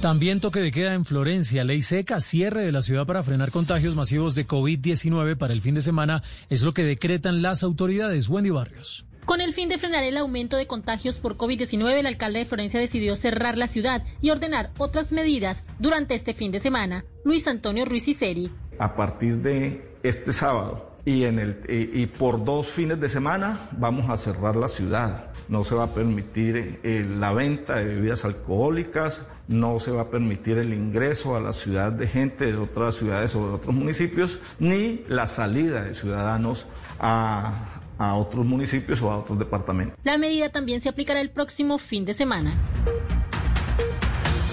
[0.00, 3.96] También toque de queda en Florencia, ley seca, cierre de la ciudad para frenar contagios
[3.96, 8.28] masivos de COVID-19 para el fin de semana, es lo que decretan las autoridades.
[8.28, 9.06] Wendy Barrios.
[9.24, 12.78] Con el fin de frenar el aumento de contagios por COVID-19, el alcalde de Florencia
[12.78, 17.04] decidió cerrar la ciudad y ordenar otras medidas durante este fin de semana.
[17.24, 18.52] Luis Antonio Ruiz Iseri.
[18.78, 24.10] A partir de este sábado y, en el, y, por dos fines de semana vamos
[24.10, 25.30] a cerrar la ciudad.
[25.48, 30.10] No se va a permitir eh, la venta de bebidas alcohólicas, no se va a
[30.10, 34.40] permitir el ingreso a la ciudad de gente de otras ciudades o de otros municipios,
[34.58, 36.66] ni la salida de ciudadanos
[36.98, 39.96] a, a otros municipios o a otros departamentos.
[40.02, 42.58] La medida también se aplicará el próximo fin de semana.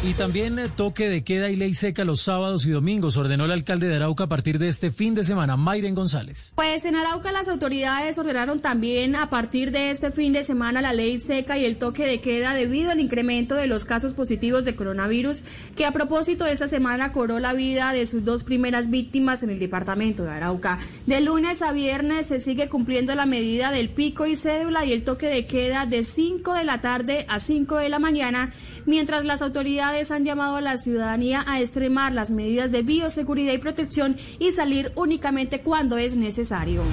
[0.05, 3.51] Y también eh, toque de queda y ley seca los sábados y domingos, ordenó el
[3.51, 6.51] alcalde de Arauca a partir de este fin de semana, Mayren González.
[6.55, 10.91] Pues en Arauca las autoridades ordenaron también a partir de este fin de semana la
[10.91, 14.75] ley seca y el toque de queda debido al incremento de los casos positivos de
[14.75, 15.45] coronavirus,
[15.77, 19.51] que a propósito de esta semana cobró la vida de sus dos primeras víctimas en
[19.51, 20.80] el departamento de Arauca.
[21.05, 25.05] De lunes a viernes se sigue cumpliendo la medida del pico y cédula y el
[25.05, 28.51] toque de queda de 5 de la tarde a 5 de la mañana
[28.85, 33.57] mientras las autoridades han llamado a la ciudadanía a extremar las medidas de bioseguridad y
[33.57, 36.84] protección y salir únicamente cuando es necesario.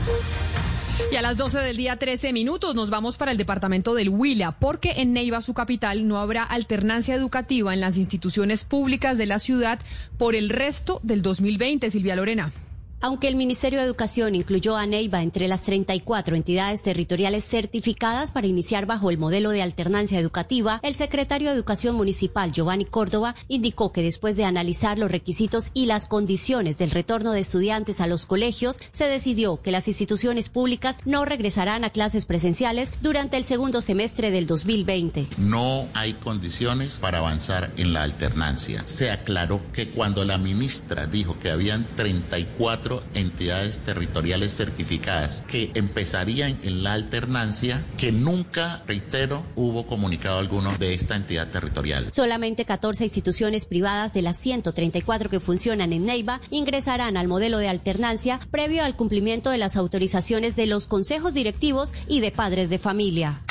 [1.11, 4.53] Y a las 12 del día 13 minutos nos vamos para el departamento del Huila,
[4.53, 9.41] porque en Neiva, su capital, no habrá alternancia educativa en las instituciones públicas de la
[9.41, 9.81] ciudad
[10.19, 11.91] por el resto del 2020.
[11.91, 12.53] Silvia Lorena.
[13.02, 18.47] Aunque el Ministerio de Educación incluyó a Neiva entre las 34 entidades territoriales certificadas para
[18.47, 23.90] iniciar bajo el modelo de alternancia educativa, el secretario de Educación Municipal, Giovanni Córdoba, indicó
[23.90, 28.27] que después de analizar los requisitos y las condiciones del retorno de estudiantes a los
[28.27, 33.81] colegios, se decidió que las instituciones públicas no regresarán a clases presenciales durante el segundo
[33.81, 35.27] semestre del 2020.
[35.39, 38.82] No hay condiciones para avanzar en la alternancia.
[38.85, 46.59] Se aclaró que cuando la ministra dijo que habían 34 entidades territoriales certificadas que empezarían
[46.62, 52.11] en la alternancia, que nunca, reitero, hubo comunicado alguno de esta entidad territorial.
[52.11, 57.69] Solamente 14 instituciones privadas de las 134 que funcionan en Neiva ingresarán al modelo de
[57.69, 62.79] alternancia previo al cumplimiento de las autorizaciones de los consejos directivos y de padres de
[62.79, 63.43] familia.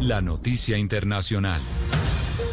[0.00, 1.60] La noticia internacional.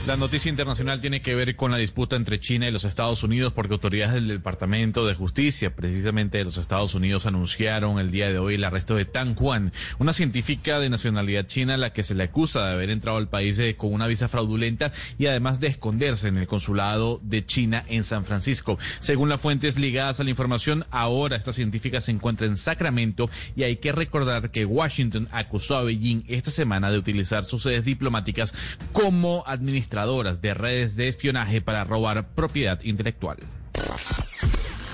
[0.08, 3.52] La noticia internacional tiene que ver con la disputa entre China y los Estados Unidos
[3.52, 8.40] porque autoridades del Departamento de Justicia, precisamente de los Estados Unidos, anunciaron el día de
[8.40, 12.16] hoy el arresto de Tang Juan, una científica de nacionalidad china a la que se
[12.16, 15.68] le acusa de haber entrado al país eh, con una visa fraudulenta y además de
[15.68, 18.80] esconderse en el consulado de China en San Francisco.
[19.02, 23.64] Según las fuentes ligadas a la información, ahora esta científica se encuentra en Sacramento y
[23.64, 28.54] hay que recordar que Washington acusó a Beijing esta semana de utilizar sus sedes diplomáticas
[28.94, 29.97] como administrador
[30.42, 33.38] de redes de espionaje para robar propiedad intelectual.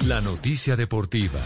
[0.07, 1.39] La noticia deportiva.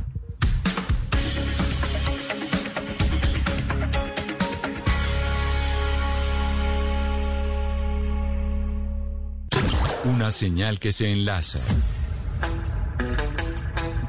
[10.05, 11.61] Una señal que se enlaza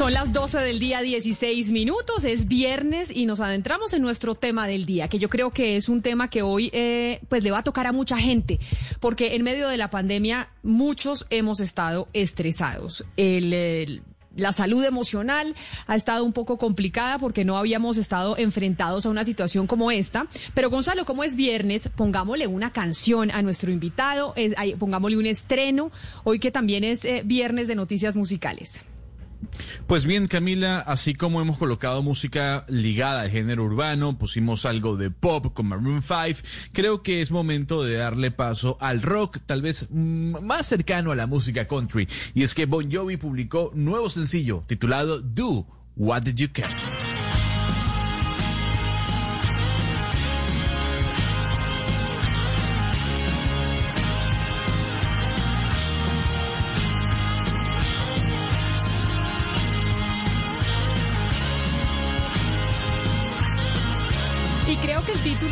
[0.00, 4.66] Son las 12 del día 16 minutos, es viernes y nos adentramos en nuestro tema
[4.66, 7.58] del día, que yo creo que es un tema que hoy eh, pues le va
[7.58, 8.60] a tocar a mucha gente,
[8.98, 13.04] porque en medio de la pandemia muchos hemos estado estresados.
[13.18, 14.00] El,
[14.34, 15.54] la salud emocional
[15.86, 20.28] ha estado un poco complicada porque no habíamos estado enfrentados a una situación como esta.
[20.54, 24.34] Pero Gonzalo, como es viernes, pongámosle una canción a nuestro invitado,
[24.78, 25.92] pongámosle un estreno,
[26.24, 28.80] hoy que también es eh, viernes de noticias musicales.
[29.86, 35.10] Pues bien, Camila, así como hemos colocado música ligada al género urbano, pusimos algo de
[35.10, 36.40] pop con Maroon 5,
[36.72, 41.16] creo que es momento de darle paso al rock, tal vez mm, más cercano a
[41.16, 42.08] la música country.
[42.34, 47.09] Y es que Bon Jovi publicó nuevo sencillo titulado Do What Did You Care.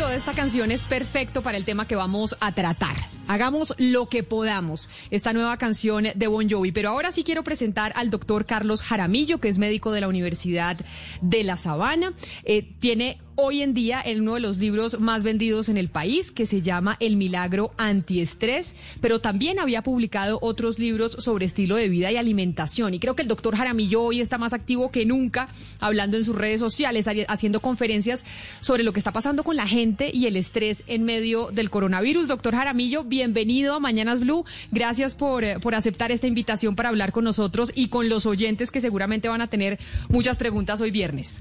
[0.09, 2.97] De esta canción es perfecto para el tema que vamos a tratar.
[3.27, 6.73] Hagamos lo que podamos, esta nueva canción de Bon Jovi.
[6.73, 10.79] Pero ahora sí quiero presentar al doctor Carlos Jaramillo, que es médico de la Universidad
[11.21, 12.15] de La Sabana.
[12.45, 16.33] Eh, tiene hoy en día en uno de los libros más vendidos en el país,
[16.33, 21.89] que se llama El Milagro Antiestrés, pero también había publicado otros libros sobre estilo de
[21.89, 22.95] vida y alimentación.
[22.95, 25.49] Y creo que el doctor Jaramillo hoy está más activo que nunca,
[25.79, 28.27] hablando en sus redes sociales, haciendo conferencias
[28.61, 32.27] sobre lo que está pasando con la gente y el estrés en medio del coronavirus.
[32.27, 34.47] Doctor Jaramillo, bienvenido a Mañanas Blue.
[34.73, 38.73] Gracias por, eh, por aceptar esta invitación para hablar con nosotros y con los oyentes
[38.73, 39.79] que seguramente van a tener
[40.09, 41.39] muchas preguntas hoy viernes.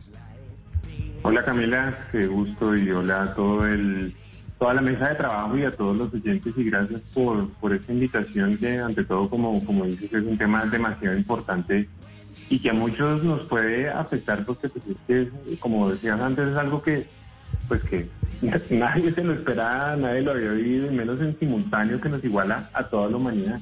[1.29, 4.15] Hola Camila, qué gusto y hola a todo el,
[4.57, 7.91] toda la mesa de trabajo y a todos los oyentes y gracias por, por esta
[7.91, 11.89] invitación que ante todo como, como dices es un tema demasiado importante
[12.49, 15.29] y que a muchos nos puede afectar porque pues, es que,
[15.59, 17.05] como decías antes es algo que
[17.67, 18.07] pues que
[18.69, 22.69] nadie se lo esperaba, nadie lo había oído y menos en simultáneo que nos iguala
[22.71, 23.59] a toda la humanidad.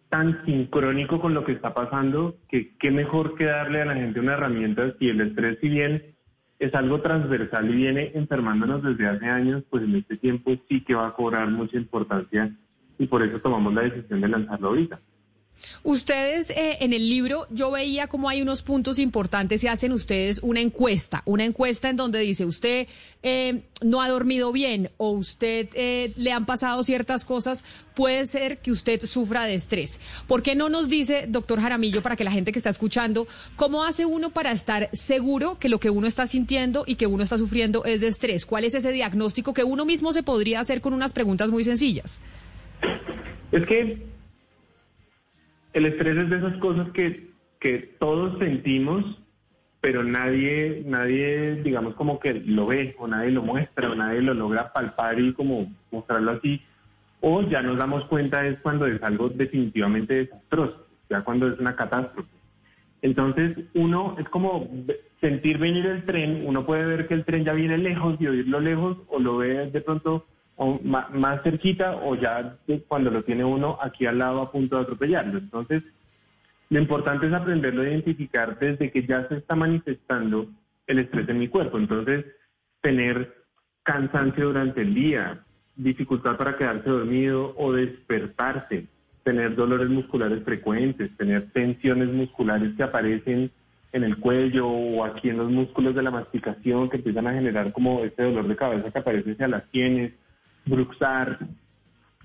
[0.09, 4.19] tan sincrónico con lo que está pasando que qué mejor que darle a la gente
[4.19, 6.14] una herramienta si el estrés si bien
[6.59, 10.95] es algo transversal y viene enfermándonos desde hace años, pues en este tiempo sí que
[10.95, 12.55] va a cobrar mucha importancia
[12.97, 14.99] y por eso tomamos la decisión de lanzarlo ahorita.
[15.83, 20.39] Ustedes eh, en el libro yo veía como hay unos puntos importantes y hacen ustedes
[20.43, 22.87] una encuesta, una encuesta en donde dice usted
[23.23, 27.65] eh, no ha dormido bien o usted eh, le han pasado ciertas cosas,
[27.95, 29.99] puede ser que usted sufra de estrés.
[30.27, 33.83] ¿Por qué no nos dice, doctor Jaramillo, para que la gente que está escuchando, cómo
[33.83, 37.39] hace uno para estar seguro que lo que uno está sintiendo y que uno está
[37.39, 38.45] sufriendo es de estrés?
[38.45, 42.19] ¿Cuál es ese diagnóstico que uno mismo se podría hacer con unas preguntas muy sencillas?
[43.51, 44.14] Es que
[45.75, 49.03] el estrés es de esas cosas que, que todos sentimos,
[49.81, 54.33] pero nadie, nadie, digamos, como que lo ve, o nadie lo muestra, o nadie lo
[54.33, 56.61] logra palpar y como mostrarlo así.
[57.19, 61.75] O ya nos damos cuenta es cuando es algo definitivamente desastroso, ya cuando es una
[61.75, 62.29] catástrofe.
[63.01, 64.69] Entonces, uno es como
[65.19, 68.61] sentir venir el tren, uno puede ver que el tren ya viene lejos y oírlo
[68.61, 70.25] lejos, o lo ve de pronto
[70.57, 72.57] o más, cerquita o ya
[72.87, 75.37] cuando lo tiene uno aquí al lado a punto de atropellarlo.
[75.39, 75.83] Entonces,
[76.69, 80.47] lo importante es aprenderlo a identificar desde que ya se está manifestando
[80.87, 81.77] el estrés en mi cuerpo.
[81.77, 82.25] Entonces,
[82.81, 83.35] tener
[83.83, 85.43] cansancio durante el día,
[85.75, 88.87] dificultad para quedarse dormido o despertarse,
[89.23, 93.51] tener dolores musculares frecuentes, tener tensiones musculares que aparecen
[93.91, 97.71] en el cuello o aquí en los músculos de la masticación que empiezan a generar
[97.71, 100.13] como este dolor de cabeza que aparece hacia las sienes,
[100.65, 101.39] bruxar,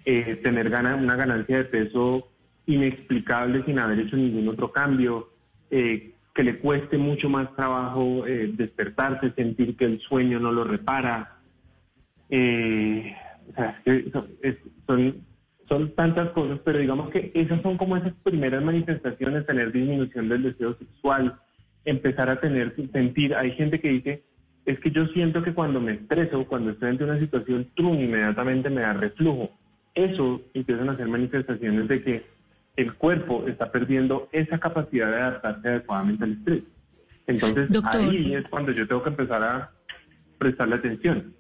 [0.04, 2.28] eh, tener una ganancia de peso
[2.66, 5.30] inexplicable sin haber hecho ningún otro cambio,
[5.70, 10.64] eh, que le cueste mucho más trabajo eh, despertarse, sentir que el sueño no lo
[10.64, 11.36] repara.
[14.86, 15.24] son,
[15.68, 20.42] son tantas cosas, pero digamos que esas son como esas primeras manifestaciones, tener disminución del
[20.42, 21.38] deseo sexual,
[21.84, 24.22] empezar a tener, sentir, hay gente que dice,
[24.70, 28.70] es que yo siento que cuando me estreso, cuando estoy ante una situación, trum, inmediatamente
[28.70, 29.50] me da reflujo.
[29.94, 32.26] Eso empiezan a ser manifestaciones de que
[32.76, 36.62] el cuerpo está perdiendo esa capacidad de adaptarse adecuadamente al estrés.
[37.26, 39.72] Entonces, ahí es cuando yo tengo que empezar a
[40.38, 41.34] prestarle atención.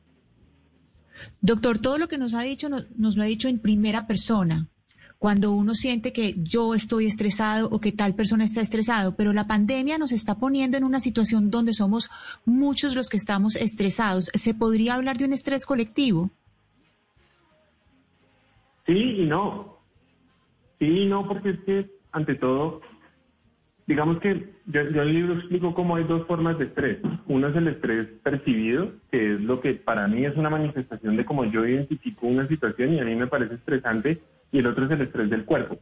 [1.40, 4.66] Doctor, todo lo que nos ha dicho nos lo ha dicho en primera persona
[5.20, 9.46] cuando uno siente que yo estoy estresado o que tal persona está estresado, pero la
[9.46, 12.10] pandemia nos está poniendo en una situación donde somos
[12.46, 14.30] muchos los que estamos estresados.
[14.32, 16.30] ¿Se podría hablar de un estrés colectivo?
[18.86, 19.76] Sí y no.
[20.78, 22.80] Sí y no, porque es que, ante todo,
[23.86, 26.98] digamos que yo, en el libro explico cómo hay dos formas de estrés.
[27.26, 31.26] Uno es el estrés percibido, que es lo que para mí es una manifestación de
[31.26, 34.18] cómo yo identifico una situación y a mí me parece estresante
[34.52, 35.78] y el otro es el estrés del cuerpo.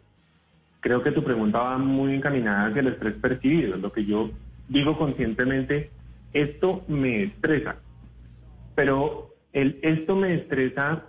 [0.81, 4.31] Creo que tu pregunta va muy encaminada hacia el estrés percibido, lo que yo
[4.69, 5.91] digo conscientemente,
[6.33, 7.77] esto me estresa,
[8.75, 11.05] pero el esto me estresa,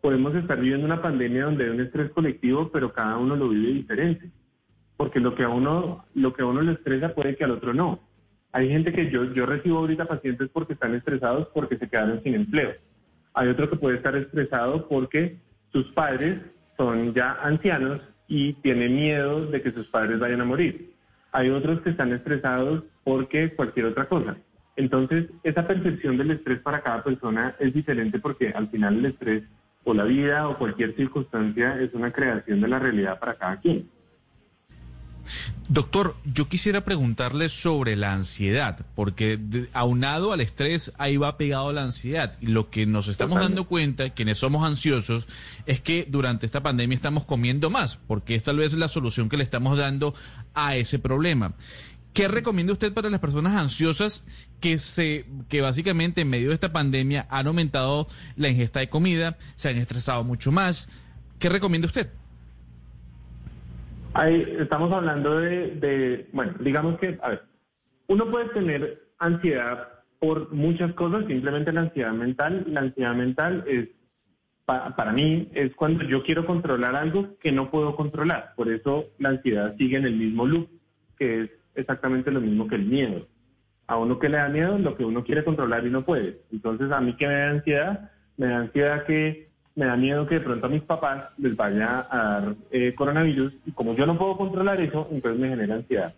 [0.00, 3.74] podemos estar viviendo una pandemia donde hay un estrés colectivo, pero cada uno lo vive
[3.74, 4.30] diferente,
[4.96, 7.74] porque lo que a uno, lo que a uno le estresa puede que al otro
[7.74, 8.00] no.
[8.52, 12.34] Hay gente que yo, yo recibo ahorita pacientes porque están estresados porque se quedaron sin
[12.34, 12.72] empleo.
[13.34, 15.36] Hay otro que puede estar estresado porque
[15.70, 16.40] sus padres
[16.80, 20.94] son ya ancianos y tienen miedo de que sus padres vayan a morir.
[21.30, 24.38] Hay otros que están estresados porque cualquier otra cosa.
[24.76, 29.42] Entonces, esa percepción del estrés para cada persona es diferente porque al final el estrés
[29.84, 33.86] o la vida o cualquier circunstancia es una creación de la realidad para cada quien.
[35.68, 39.38] Doctor, yo quisiera preguntarle sobre la ansiedad, porque
[39.72, 42.36] aunado al estrés, ahí va pegado la ansiedad.
[42.40, 45.28] Y lo que nos estamos dando cuenta, quienes somos ansiosos,
[45.66, 49.36] es que durante esta pandemia estamos comiendo más, porque es tal vez la solución que
[49.36, 50.14] le estamos dando
[50.54, 51.54] a ese problema.
[52.12, 54.24] ¿Qué recomienda usted para las personas ansiosas
[54.58, 59.38] que se, que básicamente en medio de esta pandemia han aumentado la ingesta de comida,
[59.54, 60.88] se han estresado mucho más?
[61.38, 62.10] ¿Qué recomienda usted?
[64.12, 67.42] Ahí estamos hablando de, bueno, digamos que, a ver,
[68.08, 69.88] uno puede tener ansiedad
[70.18, 72.64] por muchas cosas, simplemente la ansiedad mental.
[72.68, 73.88] La ansiedad mental es,
[74.64, 78.52] para mí, es cuando yo quiero controlar algo que no puedo controlar.
[78.56, 80.68] Por eso la ansiedad sigue en el mismo loop,
[81.16, 83.28] que es exactamente lo mismo que el miedo.
[83.86, 86.40] A uno que le da miedo, lo que uno quiere controlar y no puede.
[86.52, 89.49] Entonces, a mí que me da ansiedad, me da ansiedad que
[89.80, 93.54] me da miedo que de pronto a mis papás les vaya a dar eh, coronavirus
[93.64, 96.12] y como yo no puedo controlar eso, entonces me genera ansiedad.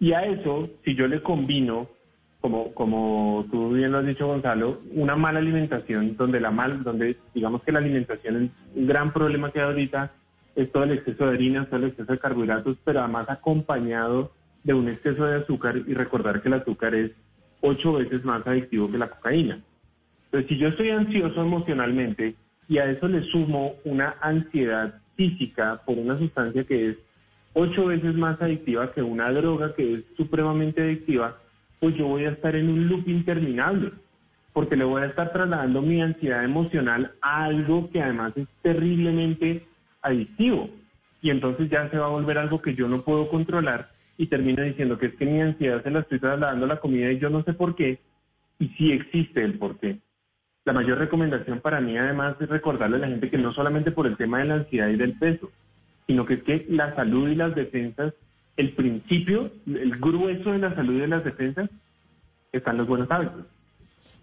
[0.00, 1.88] Y a eso, si yo le combino,
[2.40, 7.18] como, como tú bien lo has dicho, Gonzalo, una mala alimentación, donde la mal, donde
[7.34, 10.12] digamos que la alimentación es un gran problema que hay ahorita,
[10.54, 14.32] es todo el exceso de harinas, todo el exceso de carbohidratos, pero además acompañado
[14.64, 17.10] de un exceso de azúcar y recordar que el azúcar es
[17.60, 19.60] ocho veces más adictivo que la cocaína.
[20.26, 22.34] Entonces, si yo estoy ansioso emocionalmente
[22.68, 26.96] y a eso le sumo una ansiedad física por una sustancia que es
[27.54, 31.38] ocho veces más adictiva que una droga que es supremamente adictiva,
[31.80, 33.92] pues yo voy a estar en un loop interminable,
[34.52, 39.64] porque le voy a estar trasladando mi ansiedad emocional a algo que además es terriblemente
[40.02, 40.68] adictivo.
[41.22, 44.62] Y entonces ya se va a volver algo que yo no puedo controlar y termino
[44.62, 47.30] diciendo que es que mi ansiedad se la estoy trasladando a la comida y yo
[47.30, 47.98] no sé por qué,
[48.58, 49.98] y sí existe el por qué.
[50.66, 54.06] La mayor recomendación para mí además es recordarle a la gente que no solamente por
[54.06, 55.50] el tema de la ansiedad y del peso,
[56.06, 58.12] sino que es que la salud y las defensas
[58.56, 61.68] el principio, el grueso de la salud y de las defensas,
[62.52, 63.44] están los buenos hábitos.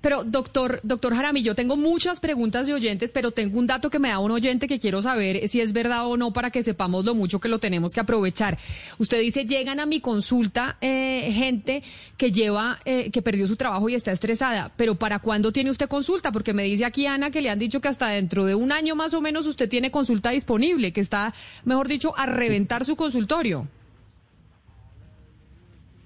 [0.03, 4.09] Pero doctor, doctor Jaramillo, tengo muchas preguntas de oyentes, pero tengo un dato que me
[4.09, 7.15] da un oyente que quiero saber si es verdad o no para que sepamos lo
[7.15, 8.57] mucho que lo tenemos que aprovechar.
[8.97, 11.84] Usted dice, llegan a mi consulta eh, gente
[12.17, 15.88] que lleva, eh, que perdió su trabajo y está estresada, pero ¿para cuándo tiene usted
[15.88, 16.34] consulta?
[16.34, 18.97] Porque me dice aquí Ana que le han dicho que hasta dentro de un año
[18.97, 23.69] más o menos usted tiene consulta disponible, que está, mejor dicho, a reventar su consultorio.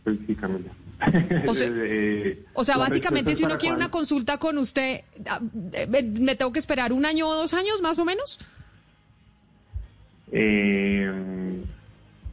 [0.06, 0.72] Sí, Camila.
[1.48, 1.72] O sea,
[2.54, 5.40] o sea básicamente si uno quiere una consulta con usted, ah,
[5.88, 8.40] ¿me, tengo que esperar un año o dos años más o menos?
[10.32, 11.12] Eh,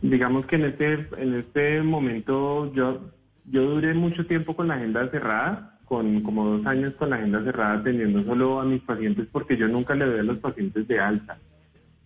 [0.02, 3.00] digamos que en este, en este momento yo,
[3.46, 7.44] yo duré mucho tiempo con la agenda cerrada, con como dos años con la agenda
[7.44, 10.98] cerrada atendiendo solo a mis pacientes porque yo nunca le doy a los pacientes de
[10.98, 11.38] alta.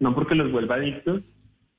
[0.01, 1.23] No porque los vuelva adictos,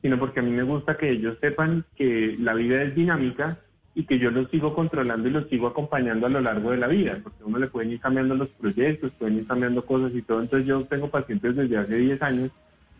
[0.02, 3.60] sino porque a mí me gusta que ellos sepan que la vida es dinámica
[3.96, 6.88] y que yo los sigo controlando y los sigo acompañando a lo largo de la
[6.88, 10.42] vida, porque uno le pueden ir cambiando los proyectos, pueden ir cambiando cosas y todo.
[10.42, 12.52] Entonces yo tengo pacientes desde hace 10 años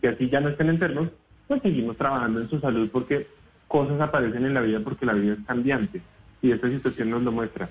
[0.02, 1.10] que así ya no estén enfermos,
[1.48, 3.28] pues seguimos trabajando en su salud porque
[3.68, 6.02] cosas aparecen en la vida porque la vida es cambiante
[6.42, 7.70] y esta situación nos lo muestra.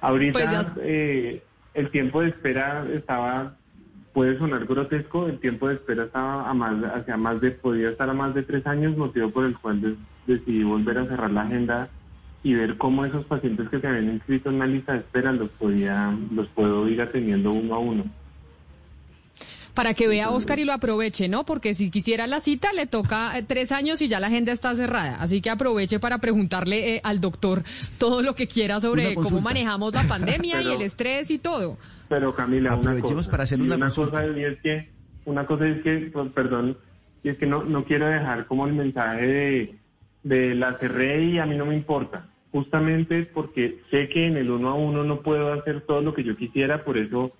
[0.00, 1.42] Ahorita pues eh,
[1.74, 3.56] el tiempo de espera estaba,
[4.12, 8.08] puede sonar grotesco, el tiempo de espera estaba a más, hacia más de, podía estar
[8.08, 11.88] a más de tres años, motivo por el cual decidí volver a cerrar la agenda
[12.46, 15.50] y ver cómo esos pacientes que se habían inscrito en la lista de espera los
[15.50, 18.04] podía, los puedo ir atendiendo uno a uno.
[19.74, 21.44] Para que vea Oscar y lo aproveche, ¿no?
[21.44, 24.76] Porque si quisiera la cita le toca eh, tres años y ya la agenda está
[24.76, 25.16] cerrada.
[25.20, 27.64] Así que aproveche para preguntarle eh, al doctor
[27.98, 31.78] todo lo que quiera sobre cómo manejamos la pandemia y el estrés y todo.
[32.08, 34.22] Pero Camila, aprovechemos una cosa, para hacer una, una consulta.
[34.22, 34.88] Cosa es que,
[35.24, 36.78] una cosa es que, pues, perdón,
[37.24, 39.78] y es que no, no quiero dejar como el mensaje de,
[40.22, 44.50] de la cerré y a mí no me importa justamente porque sé que en el
[44.50, 47.32] uno a uno no puedo hacer todo lo que yo quisiera, por eso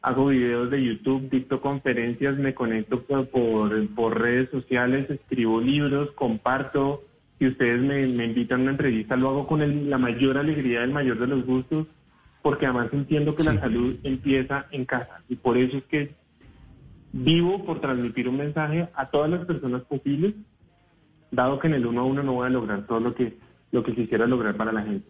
[0.00, 7.02] hago videos de YouTube, dicto conferencias, me conecto por, por, redes sociales, escribo libros, comparto.
[7.38, 11.18] Si ustedes me, invitan a una entrevista, lo hago con la mayor alegría, el mayor
[11.18, 11.86] de los gustos,
[12.40, 15.20] porque además entiendo que la salud empieza en casa.
[15.28, 16.14] Y por eso es que
[17.12, 20.34] vivo por transmitir un mensaje a todas las personas posibles,
[21.30, 23.36] dado que en el uno a uno no voy a lograr todo lo que
[23.76, 25.06] lo que quisiera lograr para la gente.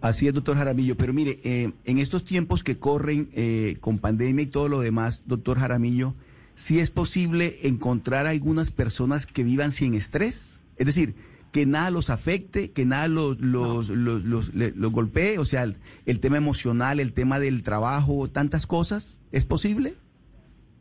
[0.00, 0.96] Así es, doctor Jaramillo.
[0.96, 5.28] Pero mire, eh, en estos tiempos que corren eh, con pandemia y todo lo demás,
[5.28, 6.14] doctor Jaramillo,
[6.54, 10.58] ¿sí es posible encontrar algunas personas que vivan sin estrés?
[10.76, 11.14] Es decir,
[11.52, 16.36] que nada los afecte, que nada los, los, los, los, golpee, o sea, el, tema
[16.36, 19.94] emocional, el tema del trabajo, tantas cosas, ¿es posible?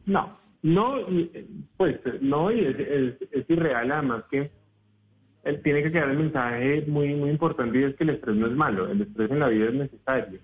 [0.07, 1.05] No, no,
[1.77, 4.51] pues no, y es, es irreal además que
[5.55, 8.53] tiene que quedar el mensaje muy, muy importante y es que el estrés no es
[8.53, 10.39] malo, el estrés en la vida es necesario.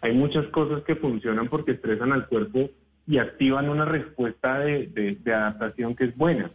[0.00, 2.70] Hay muchas cosas que funcionan porque estresan al cuerpo
[3.06, 6.50] y activan una respuesta de, adaptación que es buena.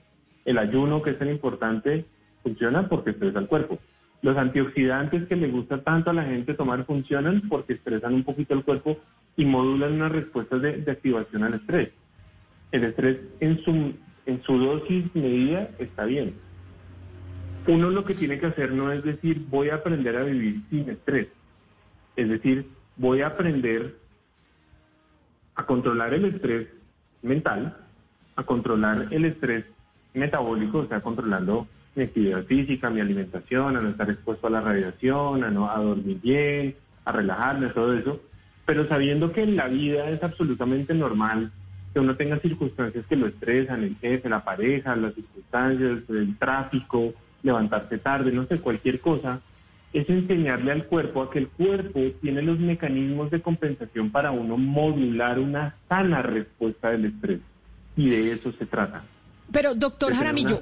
[0.46, 2.06] El ayuno, que es tan importante,
[2.42, 3.80] funciona porque estresa al cuerpo.
[4.22, 8.54] Los antioxidantes que le gusta tanto a la gente tomar funcionan porque estresan un poquito
[8.54, 8.98] el cuerpo
[9.36, 11.90] y modulan una respuesta de, de activación al estrés.
[12.72, 13.94] El estrés en su,
[14.26, 16.34] en su dosis medida está bien
[17.70, 20.90] uno lo que tiene que hacer no es decir voy a aprender a vivir sin
[20.90, 21.28] estrés,
[22.16, 22.66] es decir,
[22.98, 23.96] voy a aprender
[25.56, 26.68] a controlar el estrés
[27.22, 27.78] mental,
[28.36, 29.66] a controlar el estrés
[30.14, 34.62] metabólico, o sea, controlando mi actividad física, mi alimentación, a no estar expuesto a la
[34.62, 36.76] radiación, a, no, a dormir bien,
[37.06, 38.20] a relajarme, todo eso,
[38.66, 41.52] pero sabiendo que en la vida es absolutamente normal
[41.94, 47.14] que uno tenga circunstancias que lo estresan, el jefe, la pareja, las circunstancias, el tráfico,
[47.44, 49.42] levantarse tarde, no sé, cualquier cosa,
[49.94, 54.58] es enseñarle al cuerpo a que el cuerpo tiene los mecanismos de compensación para uno
[54.58, 57.40] modular una sana respuesta del estrés.
[57.98, 59.04] Y de eso se trata.
[59.52, 60.62] Pero, doctor Jaramillo,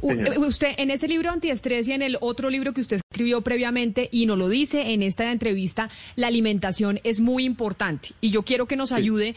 [0.00, 0.38] Señora.
[0.38, 4.26] usted en ese libro antiestrés y en el otro libro que usted escribió previamente y
[4.26, 8.76] nos lo dice en esta entrevista, la alimentación es muy importante y yo quiero que
[8.76, 9.34] nos ayude.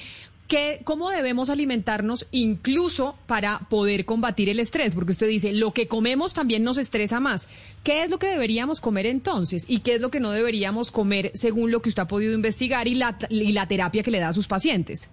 [0.51, 4.95] ¿Qué, ¿Cómo debemos alimentarnos incluso para poder combatir el estrés?
[4.95, 7.47] Porque usted dice, lo que comemos también nos estresa más.
[7.85, 9.65] ¿Qué es lo que deberíamos comer entonces?
[9.69, 12.89] ¿Y qué es lo que no deberíamos comer según lo que usted ha podido investigar
[12.89, 15.09] y la, y la terapia que le da a sus pacientes?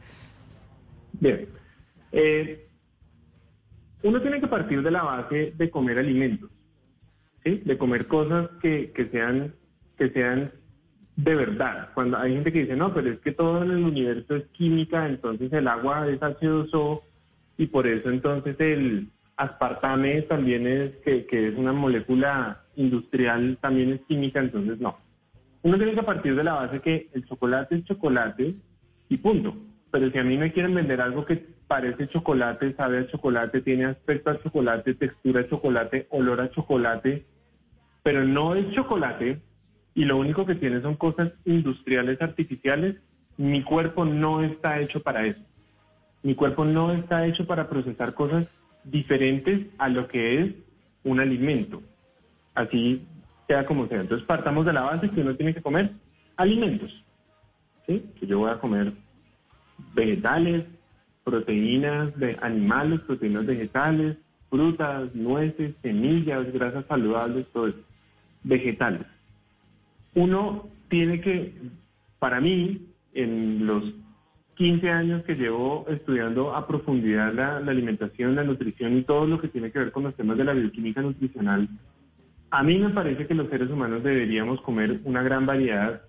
[1.12, 1.46] Bien.
[2.10, 2.66] Eh,
[4.02, 6.50] uno tiene que partir de la base de comer alimentos,
[7.44, 7.62] ¿sí?
[7.64, 9.54] De comer cosas que, que sean
[9.96, 10.50] que sean
[11.18, 11.88] de verdad.
[11.94, 15.04] Cuando hay gente que dice, no, pero es que todo en el universo es química,
[15.04, 17.02] entonces el agua es H2O
[17.56, 23.94] y por eso entonces el aspartame también es, que, que es una molécula industrial, también
[23.94, 24.96] es química, entonces no.
[25.62, 28.54] Uno tiene que partir de la base que el chocolate es chocolate
[29.08, 29.56] y punto.
[29.90, 33.86] Pero si a mí me quieren vender algo que parece chocolate, sabe a chocolate, tiene
[33.86, 37.24] aspecto a chocolate, textura a chocolate, olor a chocolate,
[38.04, 39.40] pero no es chocolate
[39.94, 42.96] y lo único que tiene son cosas industriales artificiales,
[43.36, 45.40] mi cuerpo no está hecho para eso.
[46.22, 48.46] Mi cuerpo no está hecho para procesar cosas
[48.84, 50.54] diferentes a lo que es
[51.04, 51.82] un alimento.
[52.54, 53.02] Así
[53.46, 54.00] sea como sea.
[54.00, 55.92] Entonces partamos de la base que uno tiene que comer
[56.36, 57.04] alimentos.
[57.86, 58.04] ¿sí?
[58.18, 58.92] Que yo voy a comer
[59.94, 60.64] vegetales,
[61.24, 64.16] proteínas de animales, proteínas vegetales,
[64.50, 67.78] frutas, nueces, semillas, grasas saludables, todo eso.
[68.42, 69.06] Vegetales.
[70.18, 71.54] Uno tiene que,
[72.18, 73.84] para mí, en los
[74.56, 79.46] 15 años que llevo estudiando a profundidad la, alimentación, la nutrición y todo lo que
[79.46, 81.68] tiene que ver con los temas de la bioquímica nutricional,
[82.50, 86.02] a mí me parece que los seres humanos deberíamos comer una gran variedad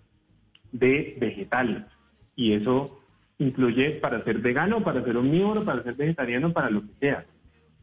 [0.71, 1.83] de vegetales.
[2.35, 2.99] Y eso
[3.37, 7.25] incluye para ser vegano, para ser omnívoro, para ser vegetariano, para lo que sea.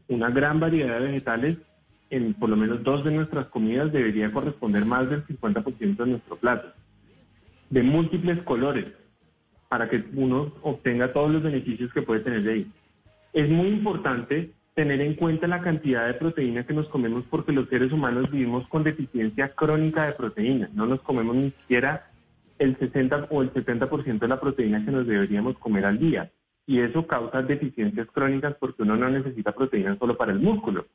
[0.09, 1.57] Una gran variedad de vegetales
[2.09, 6.37] en por lo menos dos de nuestras comidas debería corresponder más del 50% de nuestro
[6.37, 6.69] plato.
[7.69, 8.85] De múltiples colores,
[9.69, 12.71] para que uno obtenga todos los beneficios que puede tener de ahí.
[13.33, 17.67] Es muy importante tener en cuenta la cantidad de proteína que nos comemos porque los
[17.67, 20.69] seres humanos vivimos con deficiencia crónica de proteína.
[20.73, 22.11] No nos comemos ni siquiera
[22.59, 26.31] el 60 o el 70% de la proteína que nos deberíamos comer al día.
[26.65, 30.85] Y eso causa deficiencias crónicas porque uno no necesita proteína solo para el músculo.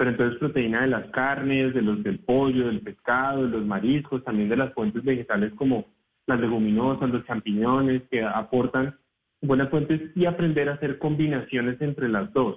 [0.00, 4.24] Pero entonces proteína de las carnes, de los del pollo, del pescado, de los mariscos,
[4.24, 5.88] también de las fuentes vegetales como
[6.24, 8.96] las leguminosas, los champiñones, que aportan
[9.42, 12.56] buenas fuentes y aprender a hacer combinaciones entre las dos.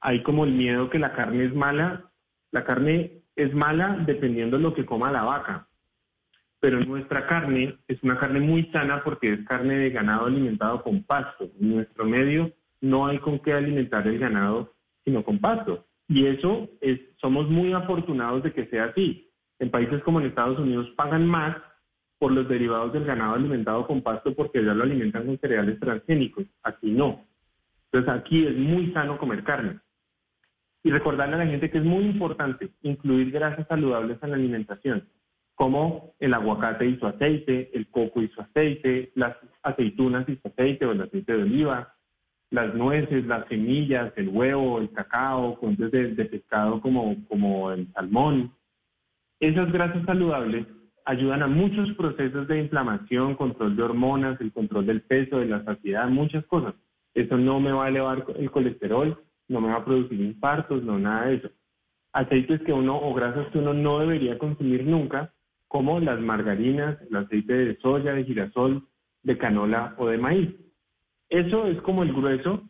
[0.00, 2.10] Hay como el miedo que la carne es mala.
[2.50, 5.68] La carne es mala dependiendo de lo que coma la vaca.
[6.60, 11.02] Pero nuestra carne es una carne muy sana porque es carne de ganado alimentado con
[11.02, 11.44] pasto.
[11.60, 14.72] En nuestro medio no hay con qué alimentar el ganado
[15.04, 15.84] sino con pasto.
[16.08, 19.30] Y eso es, somos muy afortunados de que sea así.
[19.58, 21.56] En países como en Estados Unidos pagan más
[22.18, 26.44] por los derivados del ganado alimentado con pasto porque ya lo alimentan con cereales transgénicos.
[26.62, 27.26] Aquí no.
[27.92, 29.80] Entonces aquí es muy sano comer carne.
[30.82, 35.08] Y recordarle a la gente que es muy importante incluir grasas saludables en la alimentación,
[35.54, 40.48] como el aguacate y su aceite, el coco y su aceite, las aceitunas y su
[40.48, 41.93] aceite o el aceite de oliva,
[42.54, 47.92] las nueces, las semillas, el huevo, el cacao, fuentes de, de pescado como, como el
[47.92, 48.52] salmón.
[49.40, 50.64] Esas grasas saludables
[51.04, 55.64] ayudan a muchos procesos de inflamación, control de hormonas, el control del peso, de la
[55.64, 56.74] saciedad, muchas cosas.
[57.12, 59.18] Eso no me va a elevar el colesterol,
[59.48, 61.50] no me va a producir infartos, no nada de eso.
[62.12, 65.32] Aceites que uno o grasas que uno no debería consumir nunca,
[65.66, 68.86] como las margarinas, el aceite de soya, de girasol,
[69.24, 70.63] de canola o de maíz.
[71.34, 72.62] Eso es como el grueso.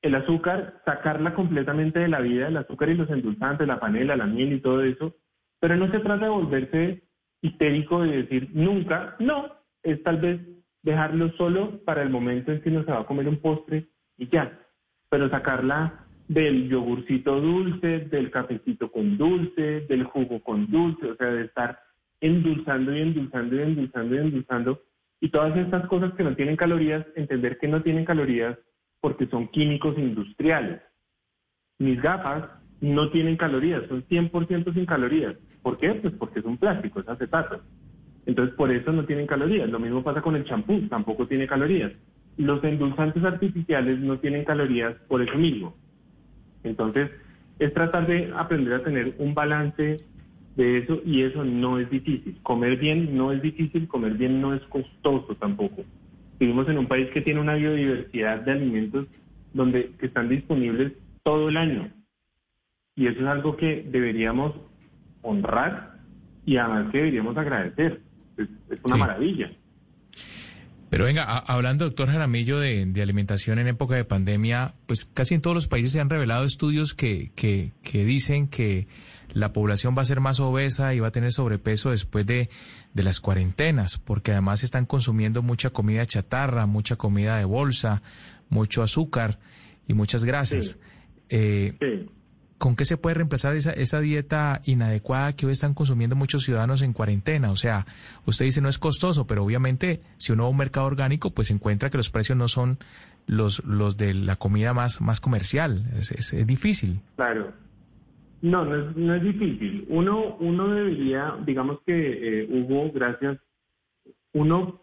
[0.00, 4.26] El azúcar, sacarla completamente de la vida, el azúcar y los endulzantes, la panela, la
[4.26, 5.14] miel y todo eso.
[5.60, 7.02] Pero no se trata de volverse
[7.42, 9.52] histérico de decir nunca, no,
[9.84, 10.40] es tal vez
[10.82, 13.86] dejarlo solo para el momento en que uno se va a comer un postre
[14.18, 14.58] y ya.
[15.08, 21.28] Pero sacarla del yogurcito dulce, del cafecito con dulce, del jugo con dulce, o sea,
[21.28, 21.78] de estar
[22.20, 24.82] endulzando y endulzando y endulzando y endulzando.
[25.22, 28.58] Y todas estas cosas que no tienen calorías, entender que no tienen calorías
[29.00, 30.82] porque son químicos industriales.
[31.78, 32.48] Mis gafas
[32.80, 35.36] no tienen calorías, son 100% sin calorías.
[35.62, 35.94] ¿Por qué?
[35.94, 37.62] Pues porque es un plástico, es acetato.
[38.26, 39.70] Entonces, por eso no tienen calorías.
[39.70, 41.92] Lo mismo pasa con el champú, tampoco tiene calorías.
[42.36, 45.76] Los endulzantes artificiales no tienen calorías por eso mismo.
[46.64, 47.12] Entonces,
[47.60, 49.98] es tratar de aprender a tener un balance
[50.56, 52.38] de eso y eso no es difícil.
[52.42, 55.84] Comer bien no es difícil, comer bien no es costoso tampoco.
[56.38, 59.06] Vivimos en un país que tiene una biodiversidad de alimentos
[59.52, 60.92] donde que están disponibles
[61.22, 61.90] todo el año.
[62.96, 64.54] Y eso es algo que deberíamos
[65.22, 65.98] honrar
[66.44, 68.00] y además que deberíamos agradecer.
[68.36, 68.48] Es,
[68.82, 69.50] una maravilla.
[70.90, 75.54] Pero venga, hablando, doctor Jaramillo, de, alimentación en época de pandemia, pues casi en todos
[75.54, 78.88] los países se han revelado estudios que, que, que dicen que
[79.32, 82.48] la población va a ser más obesa y va a tener sobrepeso después de,
[82.94, 88.02] de las cuarentenas, porque además están consumiendo mucha comida chatarra, mucha comida de bolsa,
[88.48, 89.38] mucho azúcar
[89.86, 90.78] y muchas grasas.
[91.28, 92.06] Eh,
[92.58, 96.82] ¿Con qué se puede reemplazar esa, esa dieta inadecuada que hoy están consumiendo muchos ciudadanos
[96.82, 97.50] en cuarentena?
[97.50, 97.86] O sea,
[98.24, 101.50] usted dice no es costoso, pero obviamente si uno va a un mercado orgánico, pues
[101.50, 102.78] encuentra que los precios no son
[103.26, 105.90] los, los de la comida más, más comercial.
[105.96, 107.00] Es, es difícil.
[107.16, 107.52] Claro.
[108.42, 109.86] No, no es, no es difícil.
[109.88, 113.38] Uno, uno debería, digamos que eh, Hugo, gracias,
[114.34, 114.82] uno,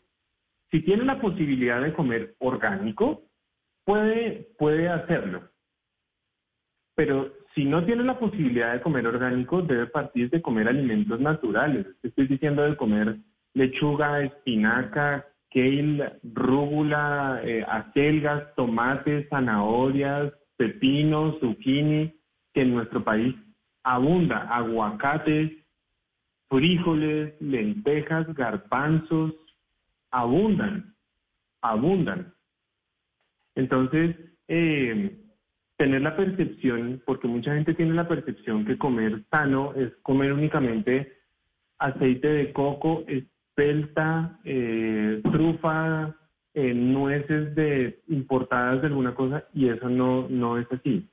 [0.71, 3.23] si tiene la posibilidad de comer orgánico,
[3.83, 5.49] puede, puede hacerlo.
[6.95, 11.85] Pero si no tiene la posibilidad de comer orgánico, debe partir de comer alimentos naturales.
[12.01, 13.17] Estoy diciendo de comer
[13.53, 22.13] lechuga, espinaca, kale, rúgula, eh, acelgas, tomates, zanahorias, pepinos, zucchini,
[22.53, 23.35] que en nuestro país
[23.83, 25.51] abunda aguacates,
[26.49, 29.33] frijoles, lentejas, garbanzos,
[30.11, 30.95] abundan,
[31.61, 32.33] abundan.
[33.55, 34.15] Entonces,
[34.47, 35.17] eh,
[35.77, 41.13] tener la percepción, porque mucha gente tiene la percepción que comer sano es comer únicamente
[41.77, 46.15] aceite de coco, espelta, eh, trufa,
[46.53, 51.09] eh, nueces de importadas de alguna cosa, y eso no, no es así.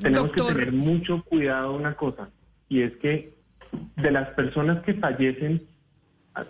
[0.00, 2.28] Tenemos que tener mucho cuidado una cosa,
[2.68, 3.34] y es que
[3.96, 5.62] de las personas que fallecen,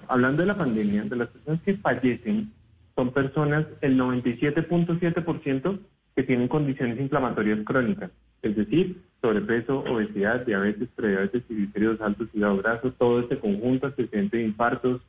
[0.09, 2.52] hablando de la pandemia, de las personas que fallecen,
[2.94, 5.78] son personas, el 97.7%
[6.16, 8.10] que tienen condiciones inflamatorias crónicas,
[8.43, 14.44] es decir, sobrepeso, obesidad, diabetes, prediabetes, triglicéridos altos, hígado graso, todo este conjunto, antecedente de
[14.44, 15.02] infartos,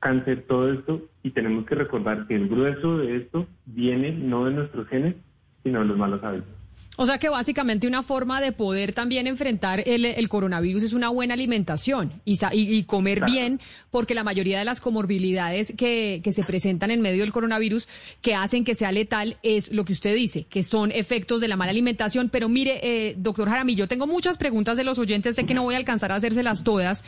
[0.00, 4.52] cáncer, todo esto, y tenemos que recordar que el grueso de esto viene no de
[4.52, 5.16] nuestros genes,
[5.62, 6.61] sino de los malos hábitos.
[6.96, 11.34] O sea que básicamente una forma de poder también enfrentar el, coronavirus es una buena
[11.34, 13.60] alimentación y, y, comer bien,
[13.90, 17.88] porque la mayoría de las comorbilidades que, que, se presentan en medio del coronavirus
[18.20, 21.56] que hacen que sea letal es lo que usted dice, que son efectos de la
[21.56, 22.28] mala alimentación.
[22.28, 25.74] Pero mire, eh, doctor Jaramillo, tengo muchas preguntas de los oyentes, sé que no voy
[25.74, 27.04] a alcanzar a hacérselas todas,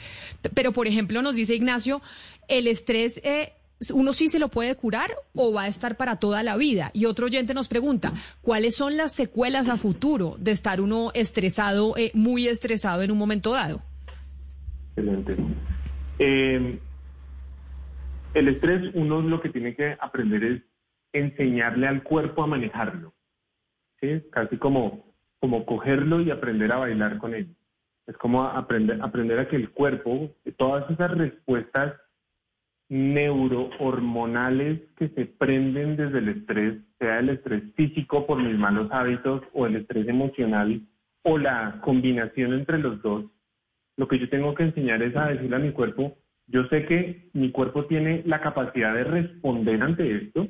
[0.55, 2.01] pero por ejemplo nos dice Ignacio,
[2.49, 3.21] el estrés...
[3.23, 3.53] Eh,
[3.91, 6.91] uno sí se lo puede curar o va a estar para toda la vida.
[6.93, 8.13] Y otro oyente nos pregunta,
[8.43, 13.19] ¿cuáles son las secuelas a futuro de estar uno estresado, eh, muy estresado en un
[13.19, 13.83] momento dado?
[14.97, 15.37] Excelente.
[16.19, 16.79] Eh,
[18.35, 20.63] el estrés, uno lo que tiene que aprender es
[21.13, 23.13] enseñarle al cuerpo a manejarlo.
[24.01, 24.23] ¿sí?
[24.31, 27.55] Casi como, como cogerlo y aprender a bailar con él.
[28.07, 31.95] Es como aprender, aprender a que el cuerpo, todas esas respuestas
[32.89, 39.43] neurohormonales que se prenden desde el estrés, sea el estrés físico por mis malos hábitos
[39.53, 40.83] o el estrés emocional
[41.23, 43.25] o la combinación entre los dos,
[43.97, 46.17] lo que yo tengo que enseñar es a decirle a mi cuerpo,
[46.47, 50.49] yo sé que mi cuerpo tiene la capacidad de responder ante esto,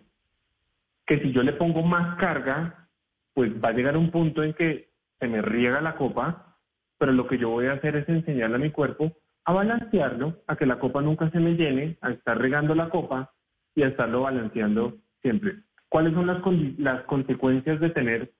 [1.06, 2.88] que si yo le pongo más carga,
[3.34, 4.88] pues va a llegar un punto en que
[5.20, 6.56] se me riega la copa,
[6.98, 9.12] pero lo que yo voy a hacer es enseñarle a mi cuerpo
[9.44, 13.32] a balancearlo, a que la copa nunca se me llene, a estar regando la copa
[13.74, 15.56] y a estarlo balanceando siempre.
[15.88, 16.42] ¿Cuáles son las,
[16.78, 18.32] las consecuencias de tener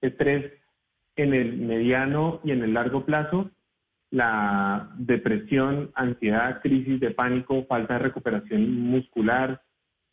[0.00, 0.52] estrés
[1.16, 3.50] en el mediano y en el largo plazo?
[4.10, 9.62] La depresión, ansiedad, crisis de pánico, falta de recuperación muscular,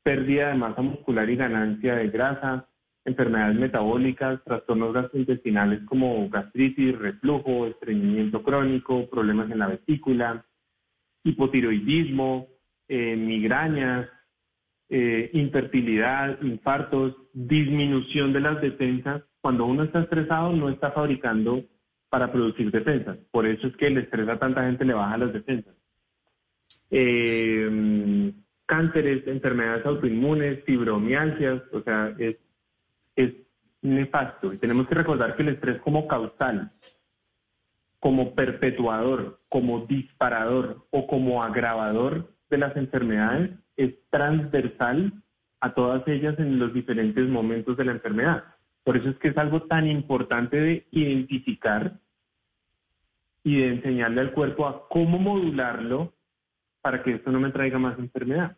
[0.04, 2.69] pérdida de masa muscular y ganancia de grasa,
[3.10, 10.46] enfermedades metabólicas, trastornos gastrointestinales como gastritis, reflujo, estreñimiento crónico, problemas en la vesícula,
[11.24, 12.48] hipotiroidismo,
[12.88, 14.08] eh, migrañas,
[14.90, 19.24] eh, infertilidad, infartos, disminución de las defensas.
[19.42, 21.64] Cuando uno está estresado no está fabricando
[22.10, 23.18] para producir defensas.
[23.32, 25.76] Por eso es que el estrés a tanta gente le baja las defensas.
[26.90, 28.34] Eh,
[28.66, 32.38] cánceres, enfermedades autoinmunes, fibromialgias, o sea, es
[33.20, 33.34] es
[33.82, 36.72] nefasto y tenemos que recordar que el estrés como causal,
[38.00, 45.14] como perpetuador, como disparador o como agravador de las enfermedades es transversal
[45.60, 48.44] a todas ellas en los diferentes momentos de la enfermedad.
[48.84, 52.00] Por eso es que es algo tan importante de identificar
[53.44, 56.14] y de enseñarle al cuerpo a cómo modularlo
[56.82, 58.56] para que esto no me traiga más enfermedad.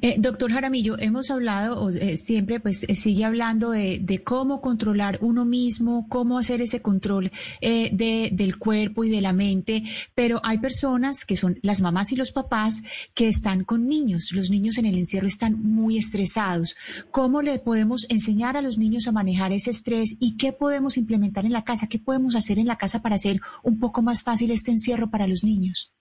[0.00, 5.44] Eh, doctor Jaramillo, hemos hablado, eh, siempre pues eh, sigue hablando de, cómo controlar uno
[5.44, 7.30] mismo, cómo hacer ese control
[7.60, 12.12] eh, de, del cuerpo y de la mente, pero hay personas que son las mamás
[12.12, 12.82] y los papás
[13.14, 14.32] que están con niños.
[14.32, 16.76] Los niños en el encierro están muy estresados.
[17.10, 21.44] ¿Cómo le podemos enseñar a los niños a manejar ese estrés y qué podemos implementar
[21.44, 21.88] en la casa?
[21.88, 25.26] ¿Qué podemos hacer en la casa para hacer un poco más fácil este encierro para
[25.26, 25.92] los niños?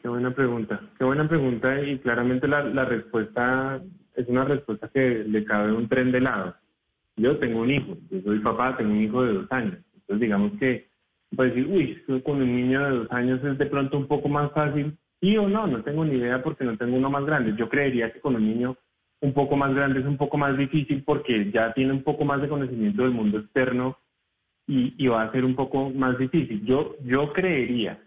[0.00, 3.80] Qué buena pregunta, qué buena pregunta y claramente la, la respuesta
[4.14, 6.54] es una respuesta que le cabe un tren de lado.
[7.16, 9.78] Yo tengo un hijo, yo soy papá, tengo un hijo de dos años.
[9.94, 10.88] Entonces digamos que
[11.36, 14.50] puede decir, uy, con un niño de dos años es de pronto un poco más
[14.52, 14.96] fácil.
[15.20, 17.54] Y o no, no tengo ni idea porque no tengo uno más grande.
[17.56, 18.76] Yo creería que con un niño
[19.20, 22.42] un poco más grande es un poco más difícil porque ya tiene un poco más
[22.42, 23.96] de conocimiento del mundo externo
[24.66, 26.64] y, y va a ser un poco más difícil.
[26.64, 28.02] Yo, yo creería,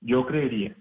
[0.00, 0.76] yo creería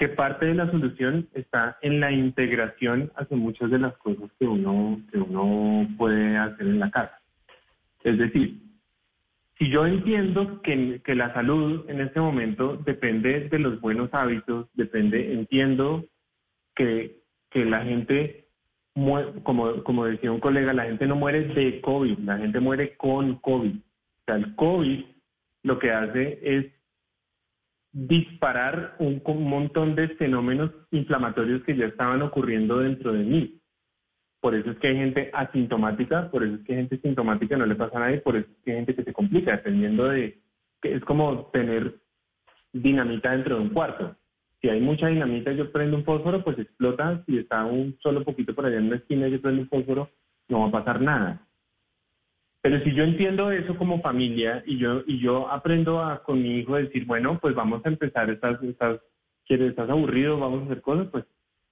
[0.00, 4.46] que parte de la solución está en la integración hacia muchas de las cosas que
[4.46, 7.20] uno, que uno puede hacer en la casa.
[8.02, 8.62] Es decir,
[9.58, 14.68] si yo entiendo que, que la salud en este momento depende de los buenos hábitos,
[14.72, 16.06] depende, entiendo
[16.74, 17.20] que,
[17.50, 18.46] que la gente,
[18.94, 23.34] como, como decía un colega, la gente no muere de COVID, la gente muere con
[23.34, 23.74] COVID.
[23.74, 25.04] O sea, el COVID
[25.62, 26.79] lo que hace es
[27.92, 33.60] disparar un, montón de fenómenos inflamatorios que ya estaban ocurriendo dentro de mí.
[34.40, 37.66] Por eso es que hay gente asintomática, por eso es que hay gente sintomática no
[37.66, 40.40] le pasa a nadie, por eso es que hay gente que se complica, dependiendo de
[40.80, 41.96] que es como tener
[42.72, 44.16] dinamita dentro de un cuarto.
[44.60, 47.22] Si hay mucha dinamita, yo prendo un fósforo, pues explota.
[47.26, 50.10] Si está un solo poquito por allá en una esquina, yo prendo un fósforo,
[50.48, 51.46] no va a pasar nada.
[52.62, 56.58] Pero si yo entiendo eso como familia y yo y yo aprendo a, con mi
[56.58, 59.00] hijo a decir, bueno, pues vamos a empezar, estás, estás,
[59.46, 61.24] quieres, estás aburrido, vamos a hacer cosas, pues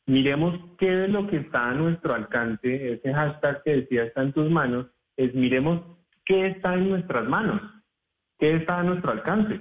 [0.06, 4.32] miremos qué de lo que está a nuestro alcance, ese hashtag que decía está en
[4.32, 4.86] tus manos,
[5.16, 5.82] es miremos
[6.24, 7.60] qué está en nuestras manos,
[8.38, 9.60] qué está a nuestro alcance.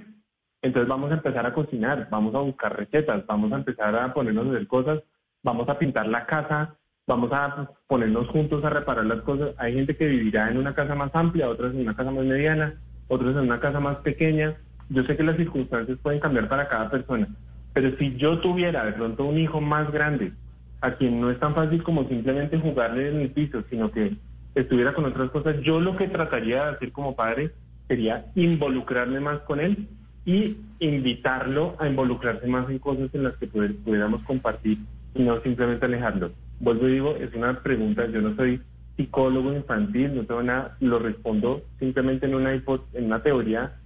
[0.62, 4.46] Entonces vamos a empezar a cocinar, vamos a buscar recetas, vamos a empezar a ponernos
[4.46, 5.02] a hacer cosas,
[5.42, 6.76] vamos a pintar la casa,
[7.08, 9.54] vamos a ponernos juntos a reparar las cosas.
[9.56, 12.74] Hay gente que vivirá en una casa más amplia, otras en una casa más mediana,
[13.08, 14.54] otros en una casa más pequeña.
[14.90, 17.26] Yo sé que las circunstancias pueden cambiar para cada persona,
[17.72, 20.32] pero si yo tuviera de pronto un hijo más grande,
[20.80, 24.14] a quien no es tan fácil como simplemente jugarle en el piso, sino que
[24.54, 27.52] estuviera con otras cosas, yo lo que trataría de hacer como padre
[27.88, 29.88] sería involucrarme más con él
[30.26, 34.78] y invitarlo a involucrarse más en cosas en las que pudiéramos compartir
[35.14, 36.30] y no simplemente alejarlo
[36.60, 38.60] vuelvo y digo, es una pregunta, yo no soy
[38.96, 43.76] psicólogo infantil, no tengo nada, lo respondo simplemente en una, en una teoría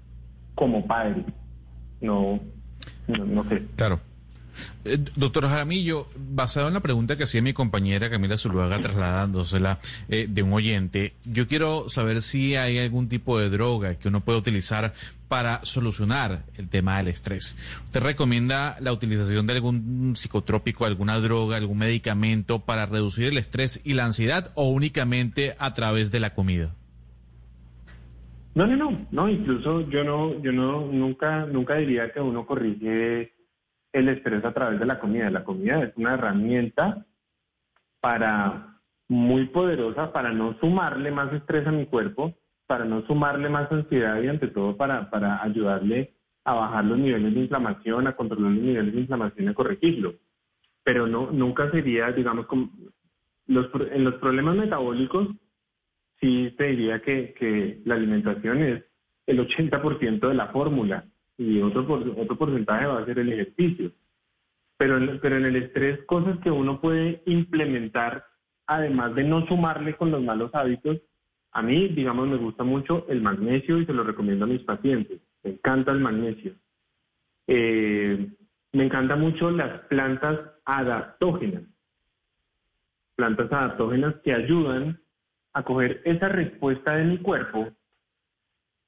[0.54, 1.24] como padre,
[2.00, 2.40] no,
[3.08, 3.62] no, no sé.
[3.76, 4.00] Claro.
[4.84, 9.78] Eh, doctor Jaramillo, basado en la pregunta que hacía mi compañera Camila Zuluaga trasladándosela
[10.08, 14.20] eh, de un oyente, yo quiero saber si hay algún tipo de droga que uno
[14.20, 14.92] puede utilizar
[15.32, 17.56] para solucionar el tema del estrés.
[17.86, 23.80] ¿Usted recomienda la utilización de algún psicotrópico, alguna droga, algún medicamento para reducir el estrés
[23.82, 26.74] y la ansiedad o únicamente a través de la comida?
[28.54, 33.32] No, no, no, no, incluso yo no, yo no, nunca, nunca diría que uno corrige
[33.90, 35.30] el estrés a través de la comida.
[35.30, 37.06] La comida es una herramienta
[38.02, 38.78] para
[39.08, 42.34] muy poderosa para no sumarle más estrés a mi cuerpo,
[42.72, 47.34] para no sumarle más ansiedad y ante todo para, para ayudarle a bajar los niveles
[47.34, 50.14] de inflamación, a controlar los niveles de inflamación y a corregirlo.
[50.82, 52.70] Pero no, nunca sería, digamos, como
[53.46, 55.28] los, en los problemas metabólicos,
[56.18, 58.82] sí te diría que, que la alimentación es
[59.26, 61.04] el 80% de la fórmula
[61.36, 61.82] y otro,
[62.16, 63.92] otro porcentaje va a ser el ejercicio.
[64.78, 68.24] Pero, pero en el estrés, cosas que uno puede implementar,
[68.66, 71.02] además de no sumarle con los malos hábitos,
[71.52, 75.20] a mí, digamos, me gusta mucho el magnesio y se lo recomiendo a mis pacientes.
[75.42, 76.54] Me encanta el magnesio.
[77.46, 78.32] Eh,
[78.72, 81.64] me encanta mucho las plantas adaptógenas.
[83.16, 84.98] Plantas adaptógenas que ayudan
[85.52, 87.68] a coger esa respuesta de mi cuerpo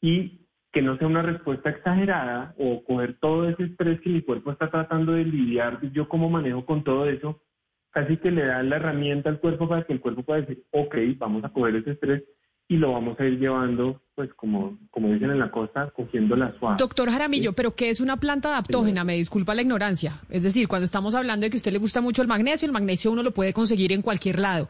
[0.00, 0.40] y
[0.72, 4.70] que no sea una respuesta exagerada o coger todo ese estrés que mi cuerpo está
[4.70, 7.42] tratando de lidiar, yo cómo manejo con todo eso,
[7.90, 10.96] casi que le da la herramienta al cuerpo para que el cuerpo pueda decir, ok,
[11.16, 12.24] vamos a coger ese estrés
[12.66, 16.56] y lo vamos a ir llevando, pues como, como dicen en la costa, cogiendo la
[16.58, 16.76] suave.
[16.78, 19.04] Doctor Jaramillo, ¿pero qué es una planta adaptógena?
[19.04, 20.20] Me disculpa la ignorancia.
[20.30, 22.72] Es decir, cuando estamos hablando de que a usted le gusta mucho el magnesio, el
[22.72, 24.68] magnesio uno lo puede conseguir en cualquier lado.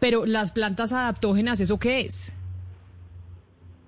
[0.00, 2.34] Pero las plantas adaptógenas, ¿eso qué es?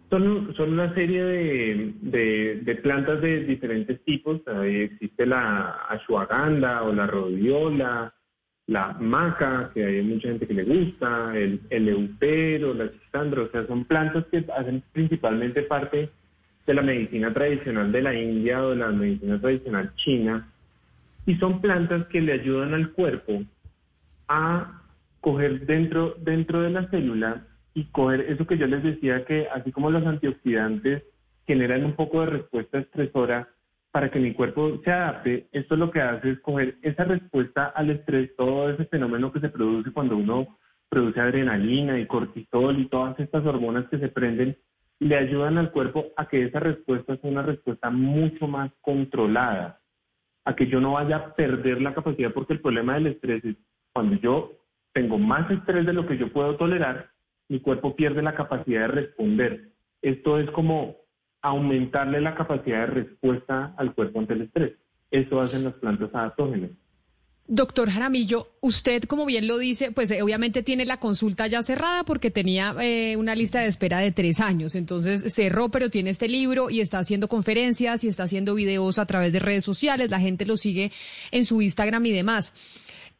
[0.08, 4.40] Son, son una serie de, de, plantas de diferentes tipos.
[4.46, 8.14] Ahí existe la ashwagandha o la rhodiola,
[8.68, 13.48] la maca, que hay mucha gente que le gusta, el, el eutero, la chistandra, o
[13.48, 16.10] sea, son plantas que hacen principalmente parte
[16.66, 20.48] de la medicina tradicional de la India o de la medicina tradicional china,
[21.24, 23.42] y son plantas que le ayudan al cuerpo
[24.28, 24.82] a
[25.20, 29.72] coger dentro, dentro de la célula y coger eso que yo les decía que así
[29.72, 31.04] como los antioxidantes
[31.46, 33.48] generan un poco de respuesta estresora
[33.98, 37.90] para que mi cuerpo se adapte, esto lo que hace es coger esa respuesta al
[37.90, 40.56] estrés, todo ese fenómeno que se produce cuando uno
[40.88, 44.56] produce adrenalina y cortisol y todas estas hormonas que se prenden,
[45.00, 49.80] le ayudan al cuerpo a que esa respuesta sea una respuesta mucho más controlada,
[50.44, 53.56] a que yo no vaya a perder la capacidad, porque el problema del estrés es
[53.92, 54.52] cuando yo
[54.92, 57.10] tengo más estrés de lo que yo puedo tolerar,
[57.48, 59.72] mi cuerpo pierde la capacidad de responder.
[60.02, 60.98] Esto es como
[61.42, 64.72] aumentarle la capacidad de respuesta al cuerpo ante el estrés.
[65.10, 66.70] Eso hacen las plantas adaptógenas.
[67.50, 72.04] Doctor Jaramillo, usted, como bien lo dice, pues eh, obviamente tiene la consulta ya cerrada
[72.04, 74.74] porque tenía eh, una lista de espera de tres años.
[74.74, 79.06] Entonces cerró, pero tiene este libro y está haciendo conferencias y está haciendo videos a
[79.06, 80.10] través de redes sociales.
[80.10, 80.92] La gente lo sigue
[81.30, 82.52] en su Instagram y demás.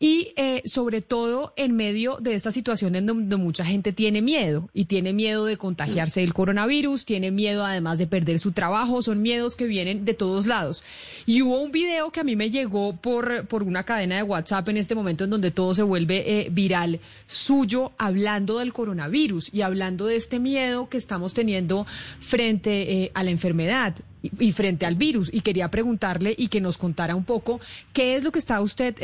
[0.00, 4.70] Y eh, sobre todo en medio de esta situación en donde mucha gente tiene miedo
[4.72, 9.22] y tiene miedo de contagiarse del coronavirus, tiene miedo además de perder su trabajo, son
[9.22, 10.84] miedos que vienen de todos lados.
[11.26, 14.68] Y hubo un video que a mí me llegó por, por una cadena de WhatsApp
[14.68, 19.62] en este momento en donde todo se vuelve eh, viral, suyo hablando del coronavirus y
[19.62, 21.88] hablando de este miedo que estamos teniendo
[22.20, 25.28] frente eh, a la enfermedad y, frente al virus.
[25.34, 27.58] Y quería preguntarle y que nos contara un poco
[27.92, 28.94] qué es lo que está usted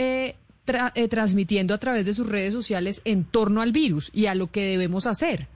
[0.66, 4.50] eh, transmitiendo a través de sus redes sociales en torno al virus y a lo
[4.50, 5.46] que debemos hacer.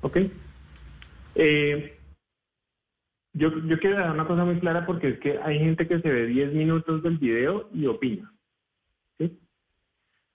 [0.00, 0.18] Ok.
[1.34, 1.98] Eh,
[3.34, 3.50] yo,
[3.80, 6.54] quiero dar una cosa muy clara porque es que hay gente que se ve 10
[6.54, 8.32] minutos del video y opina.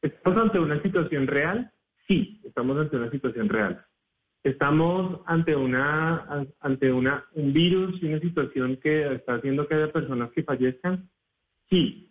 [0.01, 1.71] ¿Estamos ante una situación real?
[2.07, 3.85] Sí, estamos ante una situación real.
[4.43, 9.91] Estamos ante una ante una un virus y una situación que está haciendo que haya
[9.91, 11.09] personas que fallezcan.
[11.69, 12.08] Sí,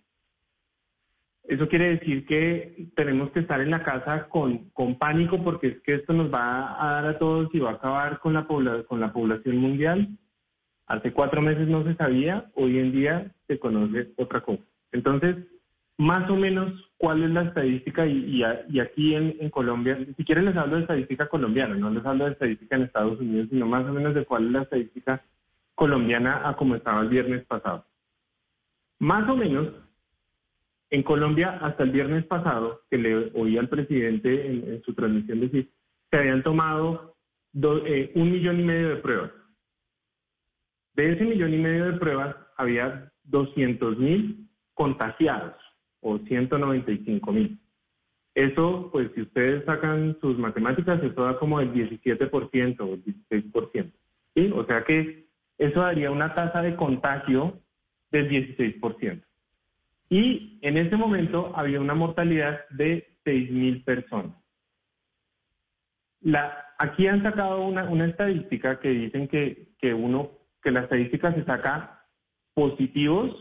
[1.49, 5.81] eso quiere decir que tenemos que estar en la casa con, con pánico porque es
[5.81, 9.01] que esto nos va a dar a todos y va a acabar con la, con
[9.01, 10.09] la población mundial.
[10.87, 14.63] Hace cuatro meses no se sabía, hoy en día se conoce otra cosa.
[14.93, 15.37] Entonces,
[15.97, 18.07] más o menos, ¿cuál es la estadística?
[18.07, 22.05] Y, y, aquí en, en, Colombia, si quieren les hablo de estadística colombiana, no les
[22.05, 25.23] hablo de estadística en Estados Unidos, sino más o menos de cuál es la estadística
[25.75, 27.87] colombiana a como estaba el viernes pasado.
[28.99, 29.69] Más o menos,
[30.91, 35.71] en Colombia, hasta el viernes pasado, que le oí al presidente en, su transmisión decir,
[36.11, 37.17] se habían tomado
[37.87, 39.31] eh, un millón y medio de pruebas.
[40.95, 45.55] De ese millón y medio de pruebas, había 200 mil contagiados
[46.01, 47.59] o 195 mil.
[48.35, 53.93] Eso, pues si ustedes sacan sus matemáticas, eso da como el 17% o el 16%.
[54.35, 54.53] ¿sí?
[54.55, 55.27] O sea que
[55.59, 57.61] eso daría una tasa de contagio
[58.11, 59.23] del 16%.
[60.09, 64.37] Y en ese momento había una mortalidad de 6.000 personas.
[66.21, 70.31] La, aquí han sacado una, estadística que dicen que, que, uno,
[70.63, 72.05] que la estadística se saca
[72.55, 73.37] positivos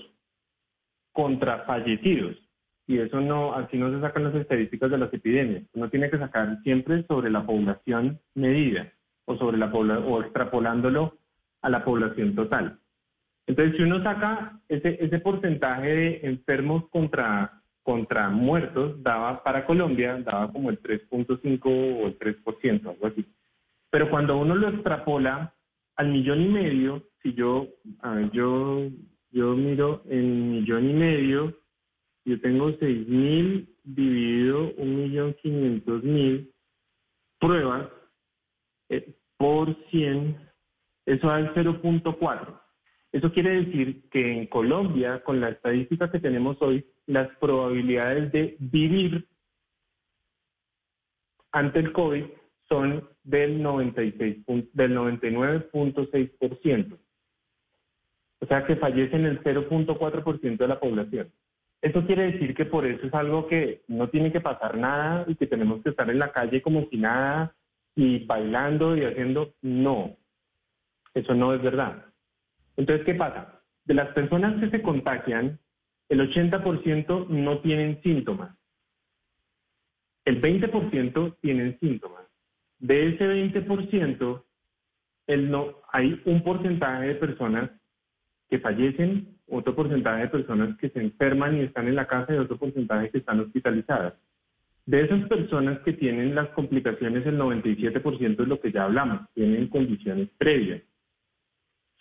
[1.14, 2.38] contra fallecidos.
[2.86, 5.64] Y eso no, así no se sacan las estadísticas de las epidemias.
[5.74, 8.94] Uno tiene que sacar siempre sobre la población medida
[9.26, 11.18] o sobre la o extrapolándolo
[11.62, 12.80] a la población total.
[13.48, 17.62] Entonces, si uno saca ese, ese porcentaje de enfermos contra,
[18.30, 23.26] muertos, daba para Colombia, daba como el 3.5 o el 3%, algo así.
[23.90, 25.56] Pero cuando uno lo extrapola
[25.96, 27.68] al millón y medio, si yo,
[29.32, 31.58] miro en millón y medio,
[32.26, 36.52] yo tengo 6 mil dividido un millón quinientos mil
[37.40, 37.88] pruebas
[38.90, 40.38] eh, por 100,
[41.06, 42.67] eso da el 0.4.
[43.12, 48.58] Eso quiere decir que en Colombia, con la estadística que tenemos hoy, las probabilidades de
[48.60, 49.28] vivir
[51.52, 52.26] ante el COVID
[52.68, 56.98] son del 96 del 99.6%.
[58.40, 61.32] O sea que fallecen el 0.4% de la población.
[61.82, 65.36] Eso quiere decir que por eso es algo que no tiene que pasar nada y
[65.36, 67.56] que tenemos que estar en la calle como si nada
[67.96, 69.54] y bailando y haciendo.
[69.62, 70.16] No,
[71.14, 72.06] eso no es verdad.
[72.78, 73.62] Entonces, ¿qué pasa?
[73.86, 75.60] De las personas que se contagian,
[76.10, 78.56] el 80% no tienen síntomas.
[80.26, 82.24] El 20% tienen síntomas.
[82.80, 84.44] De ese 20%,
[85.28, 87.72] el no, hay un porcentaje de personas
[88.50, 92.38] que fallecen, otro porcentaje de personas que se enferman y están en la casa y
[92.38, 94.14] otro porcentaje que están hospitalizadas.
[94.86, 99.68] De esas personas que tienen las complicaciones, el 97% es lo que ya hablamos, tienen
[99.68, 100.82] condiciones previas,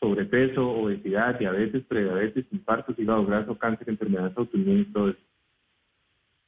[0.01, 5.21] sobrepeso, obesidad, diabetes, prediabetes, infartos, hígado graso, cáncer, enfermedades autoinmunes, todo eso.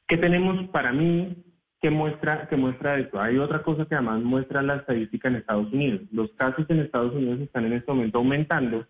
[0.07, 1.35] ¿Qué tenemos para mí
[1.81, 3.21] que muestra, que muestra esto?
[3.21, 6.01] Hay otra cosa que además muestra la estadística en Estados Unidos.
[6.11, 8.85] Los casos en Estados Unidos están en este momento aumentando,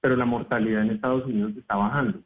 [0.00, 2.20] pero la mortalidad en Estados Unidos está bajando.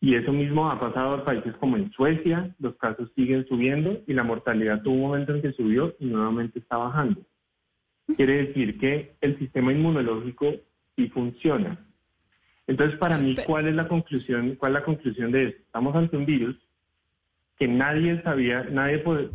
[0.00, 4.12] Y eso mismo ha pasado en países como en Suecia, los casos siguen subiendo y
[4.12, 7.22] la mortalidad tuvo un momento en que subió y nuevamente está bajando.
[8.16, 10.54] Quiere decir que el sistema inmunológico
[10.96, 11.78] sí funciona.
[12.66, 14.56] Entonces, para mí, ¿cuál es la conclusión?
[14.56, 15.62] ¿Cuál es la conclusión de esto?
[15.62, 16.56] Estamos ante un virus
[17.58, 19.30] que nadie sabía, nadie puede,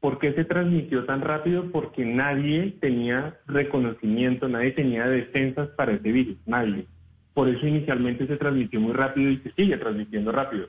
[0.00, 1.70] ¿por qué se transmitió tan rápido?
[1.70, 6.86] Porque nadie tenía reconocimiento, nadie tenía defensas para ese virus, nadie.
[7.34, 10.68] Por eso inicialmente se transmitió muy rápido y se sigue transmitiendo rápido.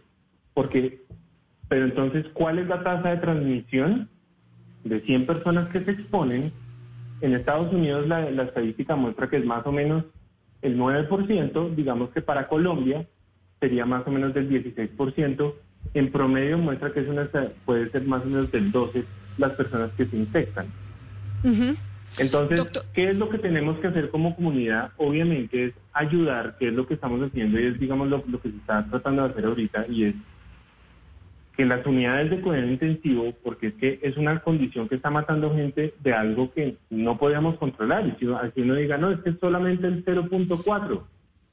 [0.54, 1.02] Porque,
[1.68, 4.10] pero entonces, ¿cuál es la tasa de transmisión?
[4.84, 6.54] De 100 personas que se exponen,
[7.22, 10.06] en Estados Unidos la, la estadística muestra que es más o menos
[10.62, 13.06] el 9%, digamos que para Colombia
[13.60, 15.54] sería más o menos del 16%,
[15.94, 17.30] en promedio muestra que es una,
[17.66, 19.06] puede ser más o menos del 12%
[19.38, 20.68] las personas que se infectan.
[22.18, 22.62] Entonces,
[22.94, 24.92] ¿qué es lo que tenemos que hacer como comunidad?
[24.98, 28.50] Obviamente es ayudar, que es lo que estamos haciendo y es, digamos, lo, lo que
[28.50, 30.16] se está tratando de hacer ahorita, y es
[31.60, 35.54] que las unidades de cuidado intensivo, porque es que es una condición que está matando
[35.54, 38.08] gente de algo que no podíamos controlar.
[38.08, 41.02] Y si, uno diga, no, es que es solamente el 0.4,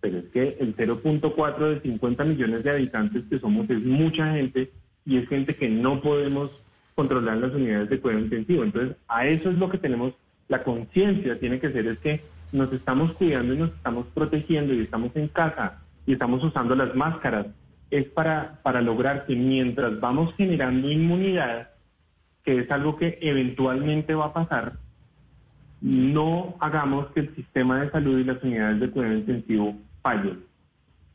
[0.00, 4.70] pero es que el 0.4 de 50 millones de habitantes que somos es mucha gente
[5.04, 6.52] y es gente que no podemos
[6.94, 8.62] controlar las unidades de cuidado intensivo.
[8.62, 10.14] Entonces, a eso es lo que tenemos,
[10.46, 14.82] la conciencia tiene que ser, es que nos estamos cuidando y nos estamos protegiendo y
[14.82, 17.46] estamos en casa y estamos usando las máscaras
[17.90, 21.70] es para, para lograr que mientras vamos generando inmunidad,
[22.44, 24.74] que es algo que eventualmente va a pasar,
[25.80, 30.44] no hagamos que el sistema de salud y las unidades de cuidado intensivo fallen.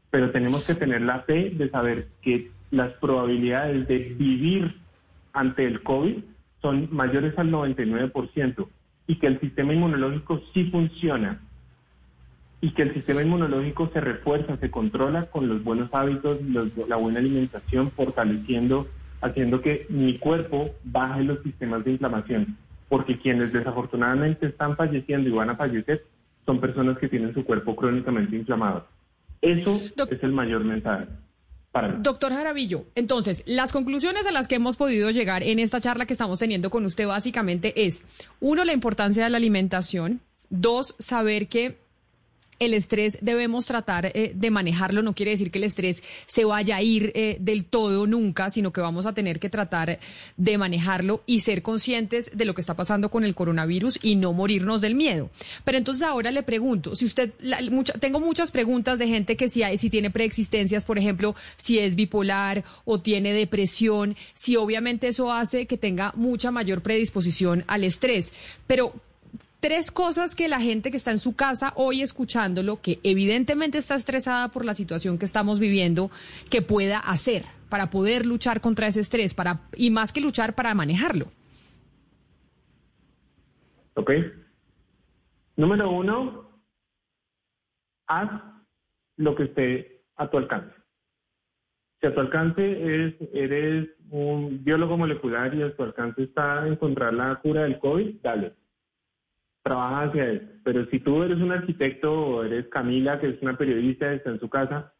[0.09, 4.75] Pero tenemos que tener la fe de saber que las probabilidades de vivir
[5.33, 6.17] ante el COVID
[6.61, 8.67] son mayores al 99%
[9.07, 11.41] y que el sistema inmunológico sí funciona
[12.61, 16.37] y que el sistema inmunológico se refuerza, se controla con los buenos hábitos,
[16.87, 18.87] la buena alimentación, fortaleciendo,
[19.19, 22.55] haciendo que mi cuerpo baje los sistemas de inflamación.
[22.87, 26.05] Porque quienes desafortunadamente están falleciendo y van a fallecer
[26.45, 28.85] son personas que tienen su cuerpo crónicamente inflamado.
[29.41, 29.79] Eso
[30.11, 31.07] es el mayor mensaje.
[31.71, 31.95] Para mí.
[32.01, 36.13] Doctor Jaravillo, entonces, las conclusiones a las que hemos podido llegar en esta charla que
[36.13, 38.03] estamos teniendo con usted básicamente es,
[38.41, 41.77] uno, la importancia de la alimentación, dos, saber que
[42.61, 45.01] el estrés debemos tratar eh, de manejarlo.
[45.01, 48.71] No quiere decir que el estrés se vaya a ir eh, del todo nunca, sino
[48.71, 49.99] que vamos a tener que tratar
[50.37, 54.31] de manejarlo y ser conscientes de lo que está pasando con el coronavirus y no
[54.31, 55.31] morirnos del miedo.
[55.65, 57.33] Pero entonces ahora le pregunto, si usted,
[57.99, 61.95] tengo muchas preguntas de gente que si, hay, si tiene preexistencias, por ejemplo, si es
[61.95, 68.33] bipolar o tiene depresión, si obviamente eso hace que tenga mucha mayor predisposición al estrés.
[68.67, 68.93] Pero,
[69.61, 73.95] tres cosas que la gente que está en su casa hoy escuchándolo, que evidentemente está
[73.95, 76.09] estresada por la situación que estamos viviendo,
[76.49, 80.73] que pueda hacer para poder luchar contra ese estrés, para y más que luchar para
[80.73, 81.27] manejarlo.
[83.93, 84.11] Ok.
[85.55, 86.49] Número uno,
[88.07, 88.29] haz
[89.17, 90.73] lo que esté a tu alcance.
[92.01, 92.61] Si a tu alcance
[93.05, 98.21] es, eres un biólogo molecular y a tu alcance está encontrar la cura del COVID,
[98.23, 98.60] dale
[99.63, 100.45] trabaja hacia eso.
[100.63, 104.39] Pero si tú eres un arquitecto o eres Camila, que es una periodista, está en
[104.39, 104.93] su casa,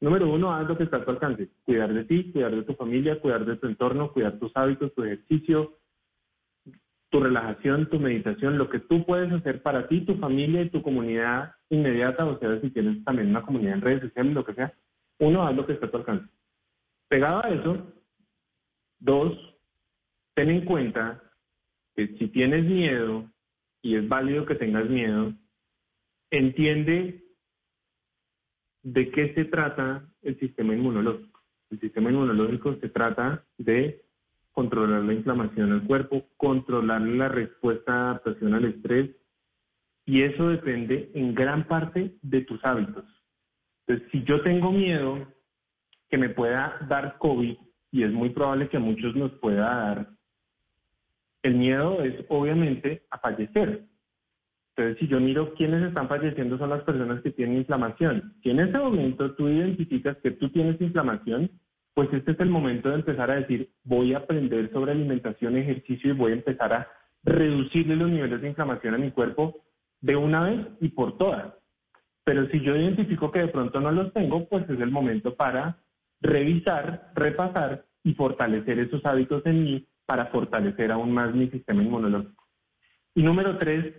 [0.00, 1.48] número uno, haz lo que está a tu alcance.
[1.64, 5.04] Cuidar de ti, cuidar de tu familia, cuidar de tu entorno, cuidar tus hábitos, tu
[5.04, 5.78] ejercicio,
[7.10, 10.82] tu relajación, tu meditación, lo que tú puedes hacer para ti, tu familia y tu
[10.82, 14.74] comunidad inmediata, o sea, si tienes también una comunidad en redes sociales, lo que sea,
[15.20, 16.26] uno, haz lo que está a tu alcance.
[17.08, 17.86] Pegado a eso,
[18.98, 19.32] dos,
[20.34, 21.22] ten en cuenta
[21.94, 23.30] que si tienes miedo,
[23.84, 25.34] y es válido que tengas miedo,
[26.30, 27.22] entiende
[28.82, 31.42] de qué se trata el sistema inmunológico.
[31.70, 34.02] El sistema inmunológico se trata de
[34.52, 39.10] controlar la inflamación del cuerpo, controlar la respuesta de adaptación al estrés,
[40.06, 43.04] y eso depende en gran parte de tus hábitos.
[43.86, 45.30] Entonces, si yo tengo miedo
[46.08, 47.56] que me pueda dar COVID,
[47.92, 50.13] y es muy probable que a muchos nos pueda dar
[51.44, 53.84] el miedo es obviamente a fallecer.
[54.70, 58.34] Entonces, si yo miro quiénes están falleciendo son las personas que tienen inflamación.
[58.42, 61.50] Si en ese momento tú identificas que tú tienes inflamación,
[61.92, 66.10] pues este es el momento de empezar a decir, voy a aprender sobre alimentación, ejercicio
[66.10, 66.88] y voy a empezar a
[67.22, 69.62] reducirle los niveles de inflamación a mi cuerpo
[70.00, 71.52] de una vez y por todas.
[72.24, 75.76] Pero si yo identifico que de pronto no los tengo, pues es el momento para
[76.22, 82.44] revisar, repasar y fortalecer esos hábitos en mí para fortalecer aún más mi sistema inmunológico.
[83.14, 83.94] Y número tres,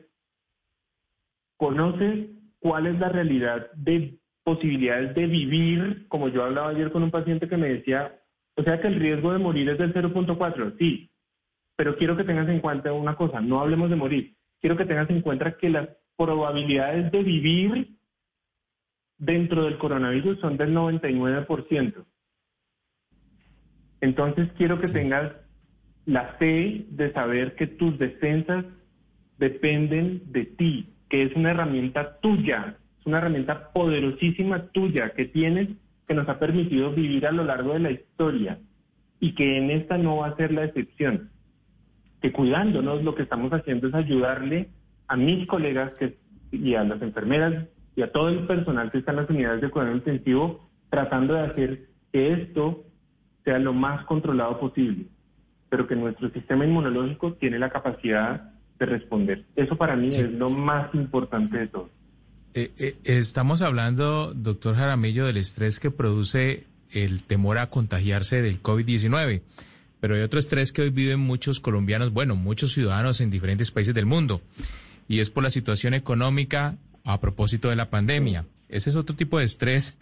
[1.57, 7.11] conoce cuál es la realidad de posibilidades de vivir, como yo hablaba ayer con un
[7.11, 8.19] paciente que me decía,
[8.55, 11.09] o sea que el riesgo de morir es del 0.4, sí,
[11.75, 15.09] pero quiero que tengas en cuenta una cosa, no hablemos de morir, quiero que tengas
[15.09, 17.97] en cuenta que las probabilidades de vivir
[19.17, 22.05] dentro del coronavirus son del 99%.
[24.01, 25.31] Entonces quiero que tengas
[26.05, 28.65] la fe de saber que tus defensas
[29.37, 35.69] dependen de ti, que es una herramienta tuya, es una herramienta poderosísima tuya que tienes,
[36.07, 38.59] que nos ha permitido vivir a lo largo de la historia
[39.19, 41.31] y que en esta no va a ser la excepción.
[42.21, 44.69] Que cuidándonos lo que estamos haciendo es ayudarle
[45.07, 46.17] a mis colegas que,
[46.51, 49.69] y a las enfermeras y a todo el personal que está en las unidades de
[49.69, 52.83] cuidado intensivo tratando de hacer que esto
[53.43, 55.05] sea lo más controlado posible,
[55.75, 59.43] pero que nuestro sistema inmunológico tiene la capacidad de responder.
[59.57, 61.89] Eso para mí es lo más importante de todo.
[62.53, 68.63] Eh, eh, estamos hablando, doctor Jaramillo, del estrés que produce el temor a contagiarse del
[68.63, 69.41] COVID-19,
[69.99, 73.93] pero hay otro estrés que hoy viven muchos colombianos, bueno, muchos ciudadanos en diferentes países
[73.93, 74.39] del mundo,
[75.09, 78.45] y es por la situación económica a propósito de la pandemia.
[78.69, 79.97] Ese es otro tipo de estrés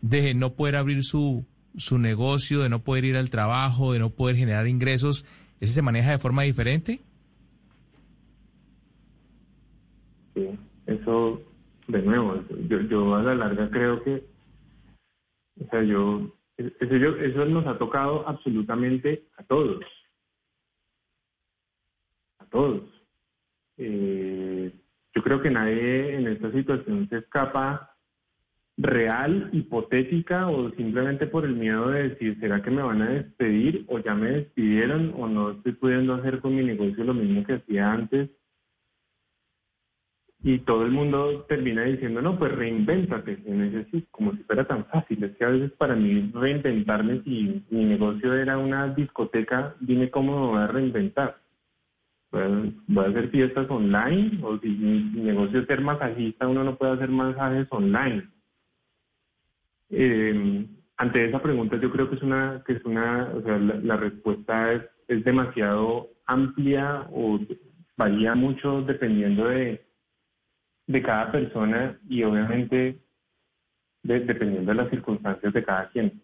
[0.00, 4.10] de no poder abrir su, su negocio, de no poder ir al trabajo, de no
[4.10, 5.24] poder generar ingresos.
[5.60, 7.00] ¿Ese se maneja de forma diferente?
[10.34, 10.48] Sí,
[10.86, 11.42] eso,
[11.88, 14.24] de nuevo, yo, yo a la larga creo que,
[15.60, 19.84] o sea, yo, eso, eso nos ha tocado absolutamente a todos.
[22.38, 22.82] A todos.
[23.76, 24.72] Eh,
[25.14, 27.91] yo creo que nadie en esta situación se escapa
[28.82, 33.84] real, hipotética o simplemente por el miedo de decir, ¿será que me van a despedir
[33.88, 37.54] o ya me despidieron o no estoy pudiendo hacer con mi negocio lo mismo que
[37.54, 38.30] hacía antes?
[40.44, 43.38] Y todo el mundo termina diciendo, no, pues reinvéntate.
[43.92, 45.22] Y como si fuera tan fácil.
[45.22, 50.40] Es que a veces para mí reinventarme, si mi negocio era una discoteca, dime cómo
[50.40, 51.42] me voy a reinventar
[52.32, 56.92] voy a hacer fiestas online o si mi, negocio es ser masajista, uno no puede
[56.92, 58.28] hacer masajes online.
[59.92, 63.96] Eh, ante esa pregunta yo creo que es una, que es una, o sea, la,
[63.96, 67.38] respuesta es, es, demasiado amplia o
[67.96, 69.84] varía mucho dependiendo de,
[70.86, 72.98] de cada persona y obviamente
[74.02, 76.22] dependiendo de las circunstancias de cada quien.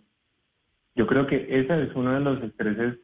[0.95, 2.99] Yo creo que ese es uno de los estreses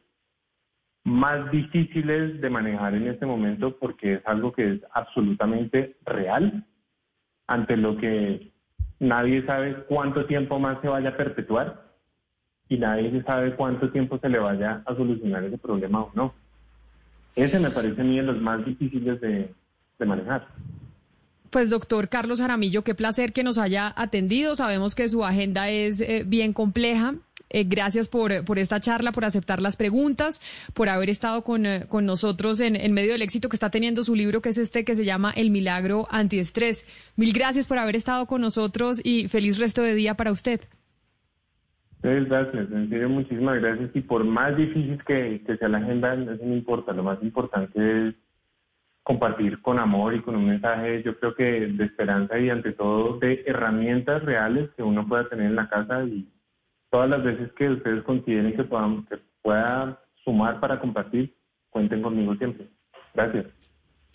[1.03, 6.65] más difíciles de manejar en este momento porque es algo que es absolutamente real,
[7.47, 8.54] ante lo que
[8.99, 11.85] nadie sabe cuánto tiempo más se vaya a perpetuar
[12.69, 16.33] y nadie sabe cuánto tiempo se le vaya a solucionar ese problema o no.
[17.35, 19.53] Ese me parece a mí de los más difíciles de,
[20.05, 20.47] manejar.
[21.55, 24.57] Pues doctor Carlos Aramillo, qué placer que nos haya atendido.
[24.57, 27.15] Sabemos que su agenda es eh, bien compleja.
[27.49, 30.41] Eh, gracias por, por, esta charla, por aceptar las preguntas,
[30.73, 34.03] por haber estado con, eh, con nosotros en, en, medio del éxito que está teniendo
[34.03, 36.85] su libro, que es este que se llama El Milagro Antiestrés.
[37.15, 40.59] Mil gracias por haber estado con nosotros y feliz resto de día para usted.
[42.01, 43.91] Serio, muchísimas gracias.
[43.93, 46.91] Y por más difícil que, que sea la agenda, eso no importa.
[46.91, 48.15] Lo más importante es
[49.05, 53.19] compartir con amor y con un mensaje, yo creo que de esperanza y ante todo
[53.19, 56.27] de herramientas reales que uno pueda tener en la casa y
[56.89, 61.37] todas las veces que ustedes consideren que, podamos, que pueda sumar para compartir,
[61.69, 62.67] cuenten conmigo siempre.
[63.13, 63.45] Gracias.